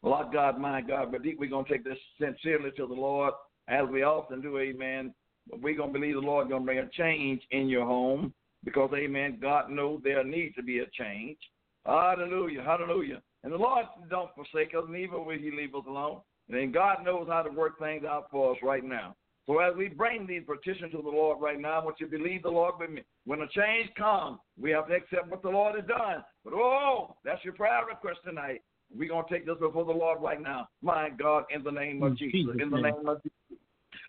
Lord 0.02 0.32
God, 0.32 0.60
my 0.60 0.82
God, 0.82 1.12
but 1.12 1.22
we're 1.24 1.50
going 1.50 1.66
to 1.66 1.72
take 1.72 1.84
this 1.84 1.98
sincerely 2.20 2.72
to 2.78 2.88
the 2.88 2.94
Lord, 2.94 3.34
as 3.68 3.88
we 3.92 4.04
often 4.04 4.42
do, 4.42 4.58
amen. 4.58 5.14
We're 5.62 5.76
going 5.76 5.94
to 5.94 6.00
believe 6.00 6.16
the 6.16 6.22
Lord 6.22 6.50
going 6.50 6.62
to 6.62 6.66
bring 6.66 6.80
a 6.80 6.90
change 6.90 7.42
in 7.52 7.68
your 7.68 7.86
home 7.86 8.34
because, 8.64 8.92
amen, 8.96 9.40
God 9.42 9.70
knows 9.70 10.02
there 10.04 10.24
needs 10.24 10.56
to 10.56 10.64
be 10.64 10.80
a 10.80 10.86
change. 10.98 11.38
Hallelujah. 11.86 12.64
Hallelujah. 12.64 13.22
And 13.44 13.54
the 13.54 13.58
Lord 13.58 13.86
don't 14.10 14.30
forsake 14.36 14.74
us, 14.76 14.84
neither 14.90 15.20
will 15.20 15.38
he 15.38 15.52
leave 15.52 15.76
us 15.76 15.86
alone. 15.88 16.20
And 16.50 16.74
God 16.74 17.04
knows 17.06 17.28
how 17.30 17.44
to 17.44 17.52
work 17.52 17.80
things 17.80 18.04
out 18.04 18.28
for 18.32 18.54
us 18.54 18.58
right 18.64 18.84
now. 18.84 19.16
So 19.46 19.60
as 19.60 19.76
we 19.76 19.88
bring 19.88 20.28
these 20.28 20.44
petitions 20.46 20.92
to 20.92 21.02
the 21.02 21.10
Lord 21.10 21.42
right 21.42 21.60
now, 21.60 21.80
I 21.80 21.84
want 21.84 22.00
you 22.00 22.08
to 22.08 22.18
believe 22.18 22.44
the 22.44 22.50
Lord 22.50 22.76
with 22.80 22.92
me. 22.92 23.02
When 23.26 23.42
a 23.42 23.48
change 23.48 23.90
comes, 23.98 24.38
we 24.60 24.72
have 24.72 24.88
to 24.88 24.94
accept 24.94 25.30
what 25.30 25.42
the 25.42 25.50
Lord 25.50 25.76
has 25.76 25.88
done. 25.88 26.24
But 26.44 26.54
oh, 26.54 27.16
that's 27.24 27.44
your 27.44 27.54
prayer 27.54 27.82
request 27.88 28.20
tonight. 28.26 28.62
We're 28.96 29.10
going 29.10 29.26
to 29.28 29.34
take 29.34 29.46
this 29.46 29.56
before 29.60 29.86
the 29.86 29.92
Lord 29.92 30.22
right 30.22 30.42
now. 30.42 30.68
My 30.82 31.10
God, 31.10 31.46
in 31.54 31.64
the 31.64 31.72
name 31.72 32.02
of 32.04 32.18
Jesus. 32.18 32.34
Jesus' 32.34 32.56
In 32.62 32.70
the 32.70 32.82
name. 32.82 33.08
of 33.08 33.22
Jesus. 33.22 33.60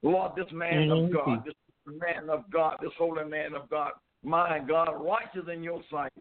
Lord, 0.02 0.32
this 0.36 0.46
man 0.52 0.90
of 0.90 1.12
God, 1.12 1.44
this 1.44 1.54
man 1.86 2.30
of 2.30 2.50
God, 2.50 2.76
this 2.80 2.92
holy 2.98 3.24
man 3.24 3.54
of 3.54 3.68
God, 3.68 3.92
my 4.22 4.58
God, 4.66 4.92
righteous 5.00 5.48
in 5.52 5.62
your 5.62 5.82
sight, 5.90 6.12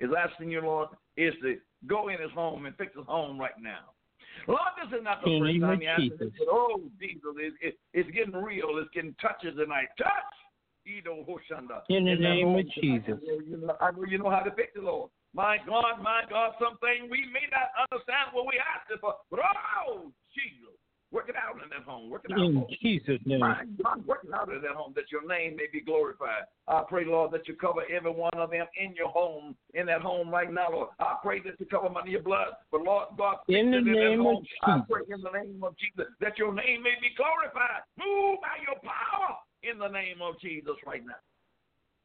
is 0.00 0.10
asking 0.16 0.50
you, 0.50 0.60
Lord, 0.60 0.88
is 1.16 1.34
to 1.42 1.56
go 1.86 2.08
in 2.08 2.20
his 2.20 2.30
home 2.32 2.66
and 2.66 2.76
fix 2.76 2.96
his 2.96 3.06
home 3.06 3.38
right 3.38 3.58
now. 3.60 3.90
Lord, 4.46 4.60
this 4.80 4.98
is 4.98 5.04
not 5.04 5.22
the 5.22 5.30
In 5.30 5.42
first 5.42 5.60
time 5.60 5.82
you 5.82 5.88
asked 5.88 6.18
this, 6.18 6.30
but 6.38 6.48
oh, 6.50 6.82
Jesus, 7.00 7.34
it, 7.38 7.54
it, 7.60 7.78
it's 7.92 8.10
getting 8.10 8.34
real. 8.34 8.78
It's 8.78 8.90
getting 8.94 9.14
touches 9.20 9.56
tonight. 9.56 9.88
Touch! 9.98 10.08
In 11.90 12.04
the 12.06 12.14
name 12.14 12.46
home 12.46 12.58
of. 12.60 12.66
Jesus. 12.70 13.18
You 13.46 13.58
know, 13.66 13.76
I 13.80 13.90
know 13.90 14.04
you 14.08 14.18
know 14.18 14.30
how 14.30 14.40
to 14.40 14.50
fix 14.52 14.70
it, 14.74 14.82
Lord. 14.82 15.10
My 15.34 15.58
God, 15.66 16.02
my 16.02 16.22
God, 16.28 16.52
something 16.58 17.08
we 17.10 17.28
may 17.32 17.46
not 17.52 17.68
understand 17.90 18.32
what 18.32 18.46
we 18.46 18.58
asked 18.58 18.90
for, 19.00 19.14
but 19.30 19.40
oh, 19.86 20.10
Jesus, 20.34 20.74
work 21.12 21.28
it 21.28 21.36
out 21.36 21.62
in 21.62 21.68
that 21.70 21.84
home. 21.86 22.10
Work 22.10 22.24
it 22.24 22.32
out, 22.32 22.38
In 22.38 22.54
Lord. 22.56 22.74
Jesus' 22.82 23.20
name. 23.24 23.40
My 23.40 23.64
God, 23.82 24.06
working 24.06 24.30
out 24.32 24.48
in 24.48 24.62
that 24.62 24.72
home 24.72 24.92
that 24.96 25.12
your 25.12 25.26
name 25.28 25.56
may 25.56 25.66
be 25.72 25.80
glorified. 25.80 26.48
I 26.66 26.82
pray, 26.88 27.04
Lord, 27.04 27.30
that 27.32 27.46
you 27.46 27.54
cover 27.54 27.82
every 27.94 28.10
one 28.10 28.34
of 28.34 28.50
them 28.50 28.66
in 28.80 28.94
your 28.96 29.08
home, 29.08 29.54
in 29.74 29.86
that 29.86 30.00
home 30.00 30.30
right 30.30 30.52
now, 30.52 30.70
Lord. 30.70 30.88
I 30.98 31.16
pray 31.22 31.40
that 31.44 31.60
you 31.60 31.66
cover 31.66 31.88
them 31.88 31.96
under 31.96 32.10
your 32.10 32.22
blood. 32.22 32.48
But 32.72 32.82
Lord 32.82 33.08
God, 33.16 33.36
In 33.48 33.70
the 33.70 33.78
it 33.78 33.84
name 33.84 34.20
of 34.20 34.26
home. 34.26 34.46
I 34.62 34.74
Jesus. 34.76 34.86
pray 34.90 35.02
in 35.14 35.20
the 35.20 35.30
name 35.30 35.60
of 35.62 35.74
Jesus 35.76 36.12
that 36.20 36.38
your 36.38 36.54
name 36.54 36.82
may 36.82 36.96
be 37.00 37.12
glorified. 37.16 37.84
Move 37.98 38.40
by 38.40 38.56
your 38.64 38.80
power 38.80 39.36
in 39.62 39.78
the 39.78 39.88
name 39.88 40.22
of 40.22 40.40
Jesus 40.40 40.74
right 40.86 41.04
now. 41.04 41.20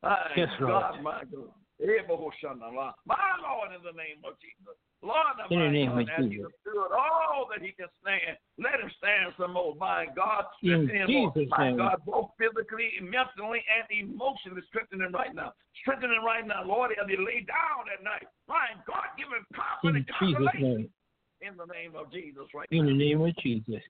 My 0.04 0.18
Yes, 0.36 0.50
Lord. 0.60 1.02
My 1.02 1.24
God. 1.32 1.50
My 1.80 3.30
Lord, 3.42 3.70
in 3.76 3.82
the 3.84 3.96
name 3.98 4.22
of 4.24 4.34
Jesus. 4.40 4.78
Lord, 5.04 5.36
In 5.52 5.60
the 5.60 5.70
name 5.70 5.92
God, 5.92 6.08
of 6.08 6.32
Jesus. 6.32 6.48
stood 6.64 6.96
all 6.96 7.50
that 7.52 7.60
he 7.60 7.74
can 7.76 7.92
stand, 8.00 8.38
let 8.58 8.80
him 8.80 8.90
stand 8.98 9.34
some 9.38 9.54
more. 9.54 9.76
My 9.76 10.08
God, 10.16 10.46
strengthen 10.64 10.96
him, 10.96 11.08
Jesus' 11.08 11.50
my. 11.52 11.76
God, 11.76 12.00
both 12.06 12.32
physically, 12.40 12.88
mentally, 13.04 13.60
and 13.68 13.84
emotionally, 13.92 14.62
strengthen 14.70 15.02
him 15.02 15.12
right 15.12 15.36
now. 15.36 15.52
Strengthen 15.82 16.12
him 16.12 16.24
right 16.24 16.48
now, 16.48 16.64
Lord, 16.64 16.92
as 16.96 17.04
he 17.10 17.18
lay 17.18 17.44
down 17.44 17.92
at 17.92 18.04
night. 18.04 18.24
My 18.48 18.72
God, 18.88 19.12
give 19.18 19.28
him 19.28 19.44
power 19.52 19.92
In 19.92 19.98
and 19.98 20.08
consolation 20.08 20.88
in 21.44 21.58
the 21.58 21.68
name 21.68 22.00
of 22.00 22.12
Jesus 22.12 22.48
right 22.56 22.68
In 22.72 22.86
now. 22.86 22.92
the 22.92 22.98
name 22.98 23.22
of 23.22 23.36
Jesus. 23.44 23.84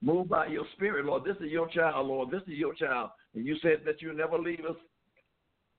Move 0.00 0.28
by 0.28 0.46
your 0.46 0.64
spirit, 0.76 1.04
Lord. 1.04 1.24
This 1.24 1.36
is 1.44 1.52
your 1.52 1.68
child, 1.68 2.06
Lord. 2.08 2.30
This 2.30 2.42
is 2.42 2.56
your 2.56 2.74
child. 2.74 3.10
And 3.34 3.44
you 3.44 3.56
said 3.60 3.84
that 3.84 4.00
you 4.00 4.12
never 4.12 4.38
leave 4.38 4.64
us, 4.64 4.76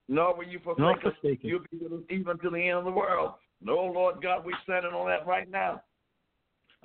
nor 0.07 0.35
will 0.35 0.45
you 0.45 0.59
forsake 0.63 1.05
us. 1.05 1.13
You'll 1.41 1.59
be 1.71 1.77
with 1.77 1.93
us 1.93 1.99
even 2.09 2.37
to 2.39 2.49
the 2.49 2.59
end 2.59 2.79
of 2.79 2.85
the 2.85 2.91
world. 2.91 3.33
No, 3.61 3.75
Lord 3.75 4.21
God, 4.21 4.45
we're 4.45 4.57
standing 4.63 4.91
on 4.91 5.07
that 5.07 5.25
right 5.25 5.49
now. 5.49 5.81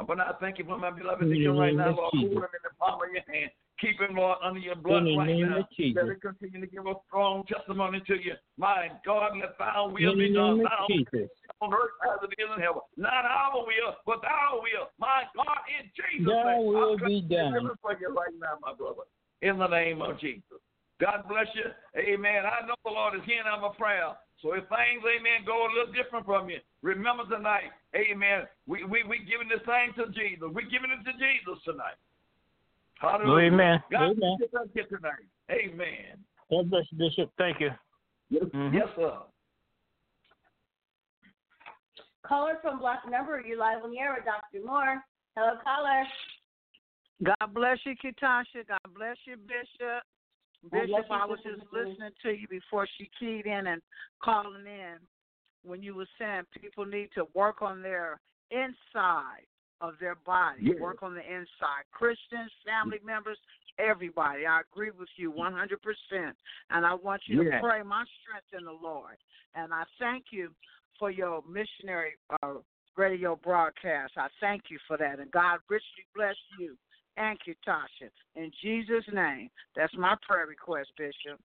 But 0.07 0.19
I 0.21 0.33
thank 0.41 0.59
you 0.59 0.65
for 0.65 0.79
my 0.79 0.91
beloved 0.91 1.31
deacon 1.31 1.57
right 1.57 1.75
now, 1.75 1.95
Lord. 1.95 2.11
Hold 2.15 2.25
him 2.25 2.43
in 2.43 2.63
the 2.65 2.75
palm 2.79 3.01
of 3.03 3.13
your 3.13 3.23
hand. 3.29 3.51
Keep 3.81 4.01
him, 4.01 4.17
Lord, 4.17 4.39
under 4.43 4.61
your 4.61 4.77
blood 4.77 5.05
right 5.17 5.27
name 5.27 5.49
now. 5.49 5.57
Let 5.57 6.09
it 6.09 6.21
continue 6.21 6.61
to 6.61 6.67
give 6.67 6.87
a 6.87 6.95
strong 7.09 7.45
testimony 7.45 8.01
to 8.07 8.15
you. 8.15 8.35
My 8.59 8.89
God, 9.05 9.33
let 9.41 9.59
thy 9.59 9.81
will 9.81 10.17
be 10.17 10.33
done. 10.33 10.63
Thou 10.63 10.87
Jesus. 10.89 11.29
on 11.61 11.73
earth 11.73 11.97
as 12.13 12.29
it 12.29 12.41
is 12.41 12.49
in 12.57 12.63
heaven. 12.63 12.81
Not 12.97 13.25
our 13.25 13.65
will, 13.65 13.97
but 14.05 14.21
thy 14.23 14.53
will. 14.53 14.89
My 14.99 15.25
God, 15.35 15.59
in 15.81 15.89
Jesus' 15.97 16.29
Thy 16.29 16.59
will 16.59 16.97
be 16.99 17.21
done. 17.23 17.71
for 17.81 17.97
you 17.99 18.09
right 18.09 18.35
now, 18.39 18.57
my 18.63 18.75
brother. 18.75 19.09
In 19.43 19.59
the 19.59 19.69
name 19.69 20.03
of 20.03 20.21
Jesus. 20.21 20.61
God 21.01 21.25
bless 21.29 21.49
you. 21.57 21.65
Amen. 21.97 22.45
I 22.45 22.67
know 22.67 22.77
the 22.85 22.93
Lord 22.93 23.17
is 23.17 23.25
hearing 23.25 23.49
our 23.49 23.73
prayer. 23.75 24.13
So 24.43 24.53
if 24.53 24.69
things, 24.69 25.01
amen, 25.05 25.45
go 25.45 25.65
a 25.65 25.73
little 25.73 25.93
different 25.93 26.25
from 26.25 26.49
you, 26.49 26.61
remember 26.83 27.25
tonight, 27.25 27.73
amen, 27.97 28.49
we 28.67 28.85
we 28.85 29.03
we 29.05 29.19
giving 29.25 29.49
this 29.49 29.65
thing 29.65 29.93
to 29.97 30.13
Jesus. 30.13 30.49
We're 30.49 30.69
giving 30.69 30.93
it 30.93 31.05
to 31.05 31.13
Jesus 31.17 31.61
tonight. 31.65 31.97
Hallelujah. 33.01 33.53
Amen. 33.53 33.83
God 33.91 34.13
Amen. 34.13 34.37
bless 34.39 34.63
us 34.63 34.69
here 34.73 34.89
tonight. 34.89 35.25
Amen. 35.51 36.21
God 36.51 36.71
bless 36.71 36.85
you, 36.93 36.99
Bishop. 36.99 37.33
Thank 37.37 37.61
you. 37.61 37.71
Yes, 38.29 38.45
Mhm. 38.53 38.75
yes 38.75 38.89
sir. 38.97 39.19
Caller 42.23 42.59
from 42.63 42.79
block 42.79 43.09
number, 43.09 43.41
you're 43.41 43.59
live 43.59 43.83
on 43.83 43.91
the 43.91 43.99
air 43.99 44.15
with 44.15 44.25
Dr. 44.25 44.65
Moore. 44.65 45.03
Hello, 45.37 45.59
caller. 45.65 46.07
God 47.23 47.55
bless 47.55 47.79
you, 47.85 47.97
Katasha. 47.97 48.67
God 48.67 48.95
bless 48.95 49.17
you, 49.27 49.37
Bishop. 49.37 50.05
Bishop, 50.63 51.07
I 51.11 51.25
was 51.25 51.39
just 51.43 51.63
listening 51.73 52.11
to 52.23 52.31
you 52.31 52.47
before 52.49 52.87
she 52.99 53.11
keyed 53.19 53.47
in 53.47 53.67
and 53.67 53.81
calling 54.23 54.67
in 54.67 54.97
when 55.63 55.83
you 55.83 55.95
were 55.95 56.07
saying 56.19 56.43
people 56.61 56.85
need 56.85 57.09
to 57.15 57.27
work 57.35 57.63
on 57.63 57.83
their 57.83 58.21
inside 58.51 59.47
of 59.81 59.95
their 59.99 60.17
body, 60.17 60.65
Yeah. 60.65 60.81
work 60.81 61.03
on 61.03 61.15
the 61.15 61.33
inside. 61.33 61.85
Christians, 61.91 62.53
family 62.65 62.99
members, 63.03 63.39
everybody. 63.79 64.47
I 64.47 64.61
agree 64.61 64.91
with 64.91 65.09
you 65.17 65.31
100%. 65.33 66.37
And 66.69 66.85
I 66.85 66.93
want 66.95 67.27
you 67.27 67.43
Yeah. 67.43 67.53
to 67.53 67.61
pray 67.61 67.83
my 67.83 68.05
strength 68.21 68.53
in 68.53 68.65
the 68.65 68.73
Lord. 68.73 69.17
And 69.55 69.73
I 69.73 69.85
thank 69.99 70.33
you 70.33 70.55
for 70.99 71.11
your 71.11 71.43
missionary 71.43 72.17
uh, 72.43 72.59
radio 72.97 73.37
broadcast. 73.37 74.19
I 74.19 74.29
thank 74.41 74.71
you 74.71 74.79
for 74.81 74.99
that. 74.99 75.19
And 75.19 75.31
God 75.31 75.61
richly 75.69 76.07
bless 76.15 76.37
you 76.59 76.77
and 77.21 77.39
Tasha. 77.67 78.09
In 78.37 78.51
Jesus' 78.63 79.05
name. 79.13 79.51
That's 79.77 79.93
my 79.97 80.17
prayer 80.27 80.47
request, 80.47 80.89
Bishop. 80.97 81.39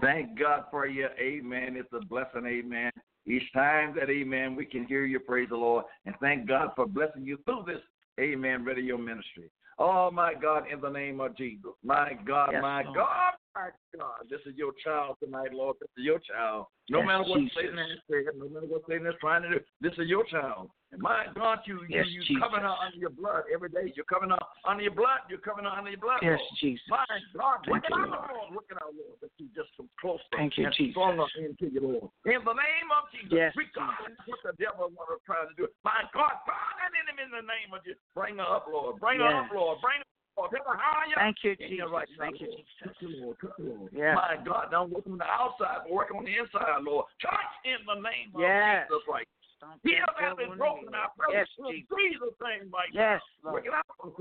Thank 0.00 0.38
God 0.38 0.64
for 0.70 0.86
you. 0.86 1.08
Amen. 1.20 1.76
It's 1.76 1.92
a 1.92 2.04
blessing. 2.04 2.46
Amen. 2.46 2.92
Each 3.26 3.52
time 3.52 3.94
that, 3.94 4.08
amen, 4.08 4.56
we 4.56 4.64
can 4.64 4.86
hear 4.86 5.04
you, 5.04 5.20
praise 5.20 5.48
the 5.50 5.56
Lord. 5.56 5.84
And 6.06 6.14
thank 6.20 6.48
God 6.48 6.70
for 6.74 6.86
blessing 6.86 7.24
you 7.24 7.38
through 7.44 7.64
this, 7.66 7.82
amen, 8.18 8.64
radio 8.64 8.96
ministry. 8.96 9.50
Oh, 9.78 10.10
my 10.10 10.32
God, 10.32 10.64
in 10.72 10.80
the 10.80 10.88
name 10.88 11.20
of 11.20 11.36
Jesus. 11.36 11.72
My 11.84 12.16
God, 12.26 12.50
Yes, 12.52 12.62
my 12.62 12.82
Lord. 12.82 12.96
God, 12.96 13.32
my 13.54 13.68
God. 13.96 14.28
This 14.30 14.40
is 14.46 14.56
your 14.56 14.72
child 14.84 15.16
tonight, 15.22 15.52
Lord. 15.52 15.76
This 15.80 15.90
is 15.98 16.04
your 16.04 16.18
child. 16.20 16.66
No 16.90 17.00
Yes, 17.00 17.06
matter 17.06 17.24
what 17.28 17.40
Jesus. 17.40 17.56
Satan 17.56 17.78
has 17.78 17.98
said, 18.08 18.32
no 18.36 18.48
matter 18.48 18.66
what 18.66 18.82
Satan 18.88 19.06
is 19.06 19.14
trying 19.20 19.42
to 19.42 19.48
do, 19.48 19.60
this 19.80 19.92
is 19.98 20.08
your 20.08 20.24
child. 20.24 20.70
And 20.90 21.02
my 21.02 21.28
God, 21.36 21.60
you 21.68 21.84
Yes, 21.88 22.08
you, 22.08 22.20
you 22.20 22.24
Jesus. 22.24 22.40
covering 22.40 22.64
her 22.64 22.72
under 22.80 22.96
your 22.96 23.12
blood 23.12 23.44
every 23.52 23.68
day. 23.68 23.92
You're 23.92 24.08
covering 24.08 24.32
her 24.32 24.40
under 24.64 24.82
your 24.82 24.96
blood. 24.96 25.28
You're 25.28 25.44
covering 25.44 25.68
her 25.68 25.74
under 25.76 25.90
your 25.92 26.00
blood. 26.00 26.24
Yes, 26.24 26.40
Lord. 26.40 26.56
Jesus. 26.60 26.88
My 26.88 27.04
God, 27.36 27.60
Thank 27.68 27.84
look 27.84 27.84
at 27.84 27.92
our 27.92 28.08
Lord. 28.08 28.48
Look 28.56 28.68
at 28.72 28.80
our 28.80 28.92
Lord. 28.96 29.20
That 29.20 29.32
you 29.36 29.52
just 29.52 29.68
come 29.76 29.88
closer 30.00 30.24
Thank 30.32 30.56
you, 30.56 30.64
and 30.64 30.74
Jesus. 30.74 30.96
stronger 30.96 31.28
into 31.36 31.68
you, 31.68 31.80
Lord. 31.84 32.08
In 32.24 32.40
the 32.40 32.56
name 32.56 32.88
of 32.96 33.04
Jesus, 33.12 33.36
Yes, 33.36 33.52
regardless 33.52 34.16
of 34.16 34.24
what 34.24 34.40
the 34.48 34.54
devil 34.56 34.88
was 34.88 35.20
trying 35.28 35.52
to 35.52 35.56
do. 35.60 35.68
My 35.84 36.08
God, 36.16 36.40
bind 36.48 36.76
that 36.80 36.96
enemy 36.96 37.28
in 37.28 37.32
the 37.36 37.44
name 37.44 37.68
of 37.76 37.84
Jesus. 37.84 38.00
Bring 38.16 38.40
her 38.40 38.48
up, 38.48 38.64
Lord. 38.72 38.96
Bring 38.96 39.20
her 39.20 39.28
Yes. 39.28 39.44
up, 39.44 39.52
Lord. 39.52 39.76
Bring 39.84 40.00
her 40.00 40.08
up, 40.08 40.08
Lord. 40.08 40.08
Take 40.08 40.08
her. 40.08 40.17
Thank 41.16 41.36
you, 41.42 41.56
Jesus. 41.56 41.76
your 41.76 41.90
right 41.90 42.08
Thank 42.18 42.40
you, 42.40 42.46
Jesus. 42.46 42.64
Touch 42.82 42.96
Lord. 43.02 43.36
Lord. 43.58 43.90
Yes. 43.92 44.14
My 44.14 44.36
God, 44.44 44.70
don't 44.70 44.90
work 44.90 45.06
on 45.06 45.18
the 45.18 45.24
outside, 45.24 45.82
but 45.84 45.92
work 45.92 46.14
on 46.14 46.24
the 46.24 46.30
inside, 46.30 46.82
Lord. 46.86 47.06
Touch 47.20 47.52
in 47.64 47.82
the 47.86 47.98
name 47.98 48.30
of 48.34 48.40
Yes. 48.40 48.86
Jesus 48.86 49.02
right. 49.10 49.26
Don't 49.58 49.82
Heels 49.82 50.06
tell 50.14 50.38
have 50.38 50.38
been 50.38 50.54
broken. 50.54 50.94
I 50.94 51.10
pray 51.18 51.42
Yes, 51.42 51.50
Jesus. 51.58 51.90
Jesus' 51.90 52.38
name 52.38 52.70
right 52.70 52.90
Yes, 52.94 53.18
now. 53.42 53.50
Lord. 53.50 53.66
It 53.66 53.74
out 53.74 53.86
from 53.98 54.14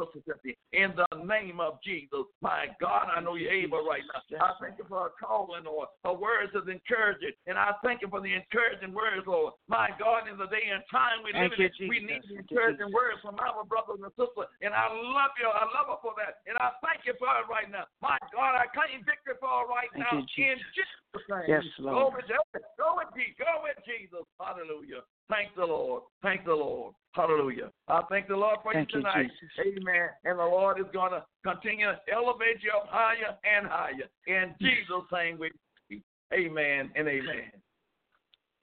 In 0.74 0.98
the 0.98 1.06
name 1.26 1.62
of 1.62 1.78
Jesus. 1.86 2.26
My 2.42 2.74
God, 2.82 3.14
I 3.14 3.22
know 3.22 3.38
you're 3.38 3.54
able 3.54 3.86
right 3.86 4.02
now. 4.14 4.22
Yes, 4.30 4.42
I 4.42 4.58
thank 4.58 4.82
you 4.82 4.86
for 4.90 5.06
her 5.06 5.14
calling, 5.14 5.70
Lord. 5.70 5.94
Her 6.02 6.18
words 6.18 6.58
of 6.58 6.70
encouragement. 6.70 7.38
And 7.46 7.58
I 7.58 7.78
thank 7.86 8.02
you 8.02 8.10
for 8.10 8.22
the 8.22 8.34
encouraging 8.34 8.98
words, 8.98 9.30
Lord. 9.30 9.54
My 9.70 9.94
God, 10.02 10.26
in 10.26 10.42
the 10.42 10.50
day 10.50 10.74
and 10.74 10.82
time 10.90 11.22
we 11.22 11.30
live 11.38 11.54
in, 11.54 11.70
we 11.86 12.02
need 12.02 12.26
the 12.26 12.42
encouraging 12.42 12.90
words 12.90 13.22
from 13.22 13.38
our 13.38 13.62
brothers 13.62 14.02
and 14.02 14.14
sisters. 14.18 14.50
And 14.66 14.74
I 14.74 14.90
love 14.90 15.38
you. 15.38 15.50
I 15.54 15.70
love 15.70 15.94
her 15.94 16.02
for 16.02 16.18
that. 16.18 16.42
And 16.50 16.58
I 16.58 16.74
thank 16.82 17.06
you 17.06 17.14
for 17.22 17.30
it 17.30 17.46
right 17.46 17.70
now. 17.70 17.86
My 18.02 18.18
God, 18.34 18.58
I 18.58 18.66
claim 18.74 19.06
victory 19.06 19.38
for 19.38 19.50
her 19.54 19.70
right 19.70 19.94
Thank 19.94 20.02
now. 20.02 20.18
you, 20.18 20.26
Jesus. 20.34 20.66
In 20.66 20.82
Jesus' 20.82 21.26
name. 21.30 21.46
Yes, 21.46 21.66
Lord. 21.78 21.94
go 21.94 22.98
with 22.98 23.14
Jesus. 23.14 23.38
Go 23.38 23.54
with 23.62 23.78
Jesus. 23.86 24.26
Hallelujah. 24.42 25.06
Thank 25.30 25.56
the 25.56 25.66
Lord. 25.66 26.04
Thank 26.22 26.46
the 26.46 26.54
Lord. 26.54 26.94
Hallelujah. 27.12 27.72
I 27.88 28.02
thank 28.10 28.28
the 28.28 28.36
Lord 28.36 28.60
for 28.64 28.74
Thank 28.74 28.94
you 28.94 29.00
you, 29.00 29.06
tonight. 29.06 29.30
Jesus. 29.42 29.80
Amen. 29.82 30.10
And 30.24 30.40
the 30.40 30.44
Lord 30.44 30.80
is 30.80 30.86
going 30.94 31.12
to 31.12 31.26
continue 31.44 31.88
to 31.88 31.98
elevate 32.14 32.62
you 32.62 32.72
up 32.76 32.88
higher 32.90 33.36
and 33.44 33.68
higher. 33.68 34.08
In 34.28 34.54
Jesus' 34.62 35.10
name 35.12 35.38
we 35.40 35.52
pray. 35.90 36.02
Amen 36.34 36.92
and 36.96 37.08
amen. 37.08 37.52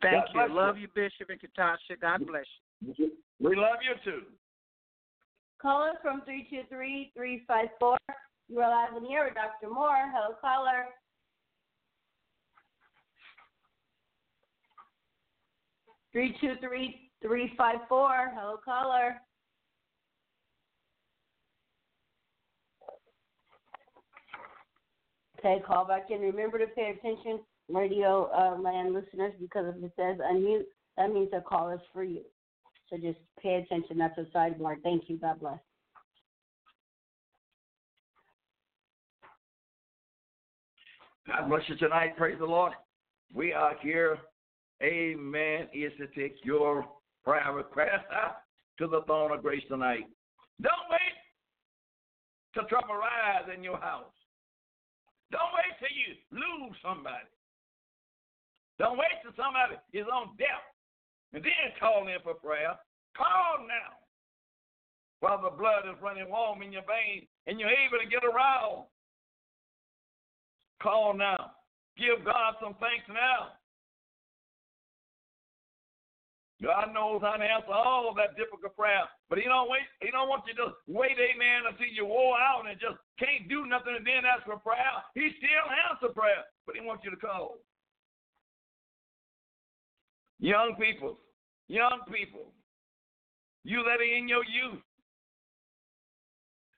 Thank 0.02 0.14
God 0.14 0.28
you. 0.28 0.34
bless 0.34 0.48
you. 0.48 0.54
Love 0.54 0.78
you, 0.78 0.88
Bishop 0.94 1.30
and 1.30 1.40
Katasha. 1.40 2.00
God 2.00 2.26
bless 2.26 2.44
you. 2.80 3.10
We 3.40 3.56
love 3.56 3.78
you 3.82 3.94
too. 4.04 4.22
Caller 5.60 5.94
from 6.02 6.22
323-354. 6.22 7.96
You 8.48 8.60
are 8.60 8.70
live 8.70 8.94
on 8.94 9.02
the 9.02 9.10
air 9.10 9.24
with 9.24 9.34
Dr. 9.34 9.72
Moore. 9.72 10.12
Hello, 10.12 10.36
caller. 10.40 10.86
Three 16.14 16.36
two 16.40 16.54
three 16.60 17.10
three 17.20 17.52
five 17.58 17.80
four. 17.88 18.30
Hello, 18.36 18.56
caller. 18.64 19.16
Okay, 25.40 25.60
call 25.66 25.84
back 25.84 26.06
in. 26.10 26.20
Remember 26.20 26.56
to 26.58 26.68
pay 26.68 26.96
attention, 26.96 27.40
radio 27.68 28.30
uh, 28.32 28.56
land 28.60 28.94
listeners, 28.94 29.32
because 29.40 29.74
if 29.76 29.82
it 29.82 29.92
says 29.96 30.18
unmute, 30.18 30.62
that 30.96 31.12
means 31.12 31.32
the 31.32 31.40
call 31.40 31.70
is 31.70 31.80
for 31.92 32.04
you. 32.04 32.22
So 32.88 32.96
just 32.96 33.18
pay 33.42 33.56
attention. 33.56 33.98
That's 33.98 34.16
a 34.16 34.24
sidebar. 34.34 34.76
Thank 34.84 35.08
you. 35.08 35.18
God 35.18 35.40
bless. 35.40 35.58
God 41.26 41.48
bless 41.48 41.62
you 41.66 41.76
tonight. 41.76 42.16
Praise 42.16 42.38
the 42.38 42.46
Lord. 42.46 42.72
We 43.34 43.52
are 43.52 43.72
here. 43.82 44.18
Amen. 44.82 45.68
Is 45.72 45.92
to 45.98 46.06
take 46.18 46.36
your 46.42 46.86
prayer 47.24 47.52
request 47.52 48.04
to 48.78 48.86
the 48.86 49.02
throne 49.06 49.32
of 49.32 49.42
grace 49.42 49.62
tonight. 49.68 50.06
Don't 50.60 50.86
wait 50.90 51.16
till 52.54 52.64
trouble 52.64 52.94
rise 52.94 53.48
in 53.54 53.62
your 53.62 53.78
house. 53.78 54.12
Don't 55.30 55.50
wait 55.54 55.74
till 55.78 55.90
you 55.90 56.14
lose 56.30 56.76
somebody. 56.82 57.26
Don't 58.78 58.98
wait 58.98 59.18
till 59.22 59.34
somebody 59.34 59.78
is 59.92 60.06
on 60.10 60.34
death 60.38 60.66
and 61.32 61.42
then 61.42 61.74
call 61.78 62.06
in 62.06 62.18
for 62.22 62.34
prayer. 62.34 62.74
Call 63.16 63.66
now. 63.66 63.98
While 65.20 65.42
the 65.42 65.56
blood 65.56 65.86
is 65.90 65.98
running 66.02 66.28
warm 66.28 66.62
in 66.62 66.72
your 66.72 66.86
veins 66.86 67.26
and 67.46 67.58
you're 67.58 67.70
able 67.70 67.98
to 68.02 68.10
get 68.10 68.24
around. 68.24 68.86
Call 70.82 71.14
now. 71.14 71.52
Give 71.96 72.24
God 72.24 72.54
some 72.60 72.74
thanks 72.78 73.06
now. 73.08 73.54
God 76.62 76.94
knows 76.94 77.20
how 77.22 77.34
to 77.34 77.44
answer 77.44 77.74
all 77.74 78.08
of 78.08 78.16
that 78.16 78.38
difficult 78.38 78.76
prayer. 78.76 79.02
But 79.28 79.38
he 79.38 79.44
don't 79.44 79.68
wait, 79.68 79.86
he 80.00 80.10
don't 80.10 80.28
want 80.28 80.46
you 80.46 80.54
to 80.62 80.72
wait, 80.86 81.18
amen, 81.18 81.66
until 81.66 81.90
you 81.90 82.06
wore 82.06 82.38
out 82.38 82.64
and 82.68 82.78
just 82.78 82.96
can't 83.18 83.48
do 83.48 83.66
nothing 83.66 83.98
and 83.98 84.06
then 84.06 84.22
ask 84.22 84.46
for 84.46 84.58
prayer. 84.62 85.02
He 85.14 85.34
still 85.38 85.66
answers 85.90 86.14
prayer, 86.14 86.46
but 86.66 86.76
he 86.78 86.82
wants 86.86 87.02
you 87.02 87.10
to 87.10 87.18
call. 87.18 87.58
Young 90.38 90.76
people, 90.78 91.18
young 91.66 92.06
people, 92.06 92.52
you 93.64 93.82
that 93.82 93.98
are 93.98 94.14
in 94.16 94.28
your 94.28 94.44
youth, 94.44 94.82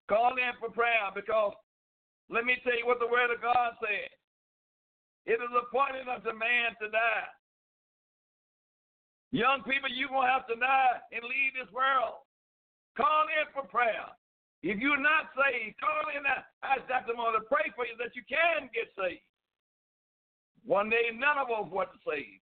call 0.08 0.38
in 0.38 0.54
for 0.58 0.70
prayer 0.70 1.10
because 1.14 1.52
let 2.30 2.44
me 2.44 2.56
tell 2.64 2.78
you 2.78 2.86
what 2.86 2.98
the 2.98 3.10
word 3.10 3.30
of 3.30 3.42
God 3.42 3.76
says. 3.82 4.10
It 5.26 5.42
is 5.42 5.52
appointed 5.52 6.06
unto 6.06 6.30
man 6.32 6.78
to 6.80 6.88
die. 6.90 7.28
Young 9.36 9.60
people, 9.68 9.92
you're 9.92 10.08
going 10.08 10.24
to 10.24 10.32
have 10.32 10.48
to 10.48 10.56
die 10.56 10.96
and 11.12 11.20
leave 11.20 11.52
this 11.52 11.68
world. 11.68 12.24
Call 12.96 13.28
in 13.28 13.44
for 13.52 13.68
prayer. 13.68 14.08
If 14.64 14.80
you're 14.80 14.96
not 14.96 15.28
saved, 15.36 15.76
call 15.76 16.08
in. 16.16 16.24
Ask 16.64 16.88
Dr. 16.88 17.12
Moore 17.12 17.36
to 17.36 17.44
pray 17.44 17.68
for 17.76 17.84
you 17.84 17.92
that 18.00 18.16
you 18.16 18.24
can 18.24 18.72
get 18.72 18.88
saved. 18.96 19.20
One 20.64 20.88
day, 20.88 21.12
none 21.12 21.36
of 21.36 21.52
us 21.52 21.68
were 21.70 21.84
saved. 22.08 22.40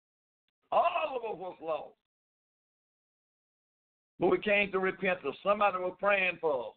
All 0.72 1.12
of 1.12 1.20
us 1.28 1.36
was 1.36 1.56
lost. 1.60 2.00
But 4.18 4.32
we 4.32 4.38
came 4.38 4.72
to 4.72 4.78
repentance. 4.80 5.36
Somebody 5.44 5.76
was 5.76 5.94
praying 6.00 6.38
for 6.40 6.72
us. 6.72 6.76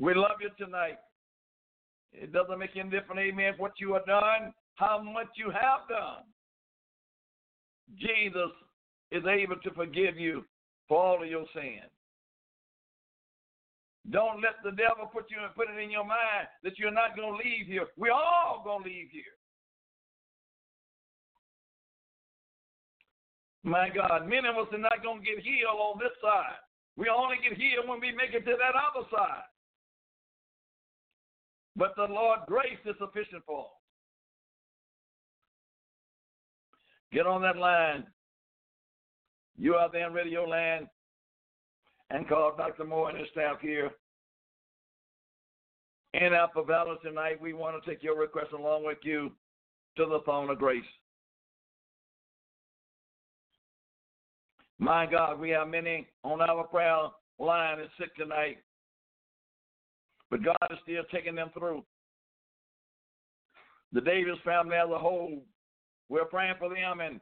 We 0.00 0.14
love 0.14 0.40
you 0.40 0.48
tonight. 0.56 0.96
It 2.14 2.32
doesn't 2.32 2.58
make 2.58 2.74
any 2.80 2.88
difference, 2.88 3.20
amen, 3.20 3.54
what 3.58 3.72
you 3.76 3.92
have 3.92 4.06
done, 4.06 4.54
how 4.76 5.02
much 5.02 5.28
you 5.36 5.50
have 5.52 5.84
done. 5.86 6.24
Jesus 7.96 8.50
is 9.10 9.24
able 9.26 9.56
to 9.56 9.70
forgive 9.72 10.18
you 10.18 10.44
for 10.88 11.02
all 11.02 11.22
of 11.22 11.28
your 11.28 11.46
sins. 11.54 11.90
Don't 14.10 14.40
let 14.40 14.56
the 14.64 14.70
devil 14.70 15.10
put 15.12 15.30
you 15.30 15.36
and 15.42 15.54
put 15.54 15.68
it 15.68 15.82
in 15.82 15.90
your 15.90 16.04
mind 16.04 16.48
that 16.62 16.78
you're 16.78 16.90
not 16.90 17.16
going 17.16 17.32
to 17.32 17.44
leave 17.44 17.66
here. 17.66 17.86
We're 17.96 18.12
all 18.12 18.62
going 18.64 18.84
to 18.84 18.88
leave 18.88 19.08
here. 19.12 19.36
My 23.64 23.90
God, 23.90 24.26
many 24.28 24.48
of 24.48 24.56
us 24.56 24.72
are 24.72 24.78
not 24.78 25.02
going 25.02 25.20
to 25.20 25.26
get 25.26 25.44
healed 25.44 25.76
on 25.76 25.98
this 25.98 26.16
side. 26.22 26.56
We 26.96 27.08
only 27.08 27.36
get 27.42 27.58
healed 27.58 27.86
when 27.86 28.00
we 28.00 28.12
make 28.12 28.32
it 28.32 28.44
to 28.46 28.56
that 28.56 28.74
other 28.74 29.06
side. 29.12 29.44
But 31.76 31.94
the 31.96 32.08
Lord 32.10 32.40
grace 32.46 32.80
is 32.86 32.96
sufficient 32.98 33.44
for 33.44 33.66
us. 33.66 33.77
Get 37.12 37.26
on 37.26 37.42
that 37.42 37.56
line. 37.56 38.04
You 39.56 39.76
out 39.76 39.92
there 39.92 40.06
in 40.06 40.12
radio 40.12 40.44
land 40.44 40.86
and 42.10 42.28
call 42.28 42.54
Dr. 42.56 42.84
Moore 42.84 43.10
and 43.10 43.18
his 43.18 43.28
staff 43.32 43.60
here. 43.60 43.90
In 46.14 46.32
Apple 46.32 46.64
Valley 46.64 46.96
tonight, 47.02 47.40
we 47.40 47.52
want 47.52 47.82
to 47.82 47.90
take 47.90 48.02
your 48.02 48.18
request 48.18 48.52
along 48.52 48.84
with 48.84 48.98
you 49.02 49.32
to 49.96 50.06
the 50.06 50.20
throne 50.24 50.50
of 50.50 50.58
grace. 50.58 50.82
My 54.78 55.06
God, 55.06 55.40
we 55.40 55.50
have 55.50 55.68
many 55.68 56.06
on 56.22 56.40
our 56.40 56.64
prayer 56.64 57.08
line 57.38 57.80
and 57.80 57.88
sick 57.98 58.14
tonight. 58.16 58.58
But 60.30 60.44
God 60.44 60.56
is 60.70 60.78
still 60.82 61.02
taking 61.12 61.34
them 61.34 61.50
through. 61.52 61.84
The 63.92 64.00
Davis 64.00 64.38
family 64.44 64.76
as 64.76 64.88
a 64.90 64.98
whole, 64.98 65.42
we're 66.08 66.24
praying 66.24 66.54
for 66.58 66.68
them 66.68 67.00
and 67.00 67.20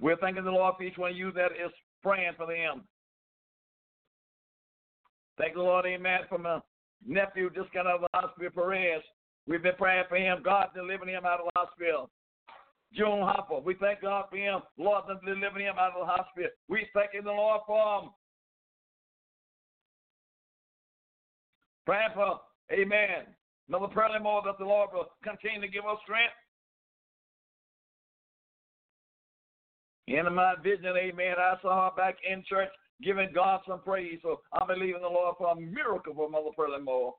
we're 0.00 0.16
thanking 0.16 0.44
the 0.44 0.50
Lord 0.50 0.74
for 0.76 0.84
each 0.84 0.98
one 0.98 1.10
of 1.12 1.16
you 1.16 1.32
that 1.32 1.52
is 1.52 1.72
praying 2.02 2.32
for 2.36 2.46
them. 2.46 2.84
Thank 5.38 5.54
the 5.54 5.60
Lord, 5.60 5.86
amen, 5.86 6.20
for 6.28 6.38
my 6.38 6.60
nephew 7.06 7.50
just 7.54 7.72
got 7.72 7.86
out 7.86 7.96
of 7.96 8.00
the 8.02 8.08
hospital, 8.12 8.50
Perez. 8.54 9.02
We've 9.46 9.62
been 9.62 9.76
praying 9.78 10.04
for 10.08 10.16
him. 10.16 10.42
God 10.44 10.68
delivering 10.74 11.14
him 11.14 11.24
out 11.24 11.40
of 11.40 11.46
the 11.46 11.60
hospital. 11.60 12.10
June 12.92 13.20
Hopper, 13.20 13.60
we 13.60 13.74
thank 13.74 14.02
God 14.02 14.26
for 14.30 14.36
him. 14.36 14.60
Lord, 14.78 15.04
delivering 15.24 15.66
him 15.66 15.76
out 15.78 15.92
of 15.92 16.06
the 16.06 16.12
hospital. 16.12 16.50
We 16.68 16.86
thank 16.94 17.10
the 17.12 17.30
Lord 17.30 17.60
for 17.66 18.02
him. 18.02 18.10
Praying 21.86 22.10
for, 22.14 22.40
amen, 22.72 23.32
Mother 23.68 23.88
Pearlie 23.88 24.20
Moore, 24.20 24.42
that 24.44 24.58
the 24.58 24.64
Lord 24.64 24.90
will 24.92 25.06
continue 25.22 25.60
to 25.60 25.68
give 25.68 25.84
us 25.86 25.98
strength. 26.02 26.34
In 30.08 30.34
my 30.34 30.54
vision, 30.64 30.96
amen, 30.96 31.34
I 31.38 31.56
saw 31.60 31.90
her 31.90 31.96
back 31.96 32.16
in 32.24 32.42
church 32.48 32.70
giving 33.02 33.28
God 33.34 33.60
some 33.68 33.80
praise. 33.80 34.18
So 34.22 34.40
I'm 34.54 34.66
believing 34.66 35.02
the 35.02 35.08
Lord 35.08 35.34
for 35.36 35.52
a 35.52 35.56
miracle 35.60 36.14
for 36.14 36.30
Mother 36.30 36.48
Pearlie 36.56 36.82
Moore. 36.82 37.14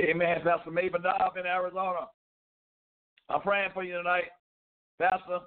Amen. 0.00 0.38
Pastor 0.42 0.72
Mabel 0.72 1.00
Dobb 1.00 1.36
in 1.36 1.46
Arizona. 1.46 2.10
I'm 3.28 3.40
praying 3.40 3.70
for 3.72 3.84
you 3.84 3.96
tonight, 3.96 4.34
Pastor, 5.00 5.38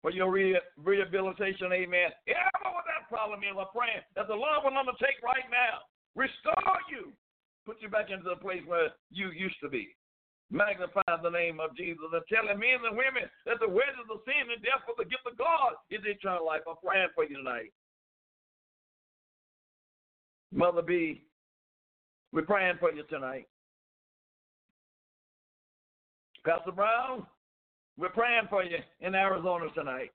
for 0.00 0.10
your 0.10 0.30
re- 0.30 0.60
rehabilitation. 0.82 1.72
Amen. 1.72 2.08
Ever 2.26 2.72
with 2.72 2.88
that 2.88 3.08
problem 3.10 3.40
is, 3.40 3.52
I'm 3.52 3.66
praying 3.76 4.00
that 4.16 4.28
the 4.28 4.34
Lord 4.34 4.64
will 4.64 4.76
undertake 4.76 5.20
right 5.22 5.44
now. 5.50 5.84
Restore 6.16 6.80
you. 6.90 7.12
Put 7.66 7.76
you 7.80 7.90
back 7.90 8.08
into 8.08 8.28
the 8.28 8.40
place 8.40 8.62
where 8.66 8.88
you 9.10 9.30
used 9.30 9.60
to 9.62 9.68
be. 9.68 9.94
Magnify 10.50 11.02
the 11.22 11.30
name 11.30 11.60
of 11.60 11.76
Jesus 11.76 12.04
and 12.12 12.22
telling 12.26 12.58
men 12.58 12.82
and 12.84 12.96
women 12.96 13.30
that 13.46 13.60
the 13.60 13.68
wages 13.68 14.10
of 14.10 14.20
sin 14.26 14.50
and 14.50 14.62
death 14.62 14.82
for 14.84 14.94
the 14.98 15.08
gift 15.08 15.22
of 15.30 15.38
God 15.38 15.74
is 15.90 16.00
eternal 16.04 16.44
life. 16.44 16.62
I'm 16.68 16.74
praying 16.84 17.08
for 17.14 17.24
you 17.24 17.36
tonight. 17.36 17.72
Mother 20.52 20.82
B, 20.82 21.22
we're 22.32 22.42
praying 22.42 22.78
for 22.80 22.92
you 22.92 23.04
tonight. 23.04 23.46
Pastor 26.44 26.72
Brown, 26.72 27.26
we're 27.96 28.08
praying 28.08 28.48
for 28.48 28.64
you 28.64 28.78
in 29.00 29.14
Arizona 29.14 29.66
tonight. 29.74 30.10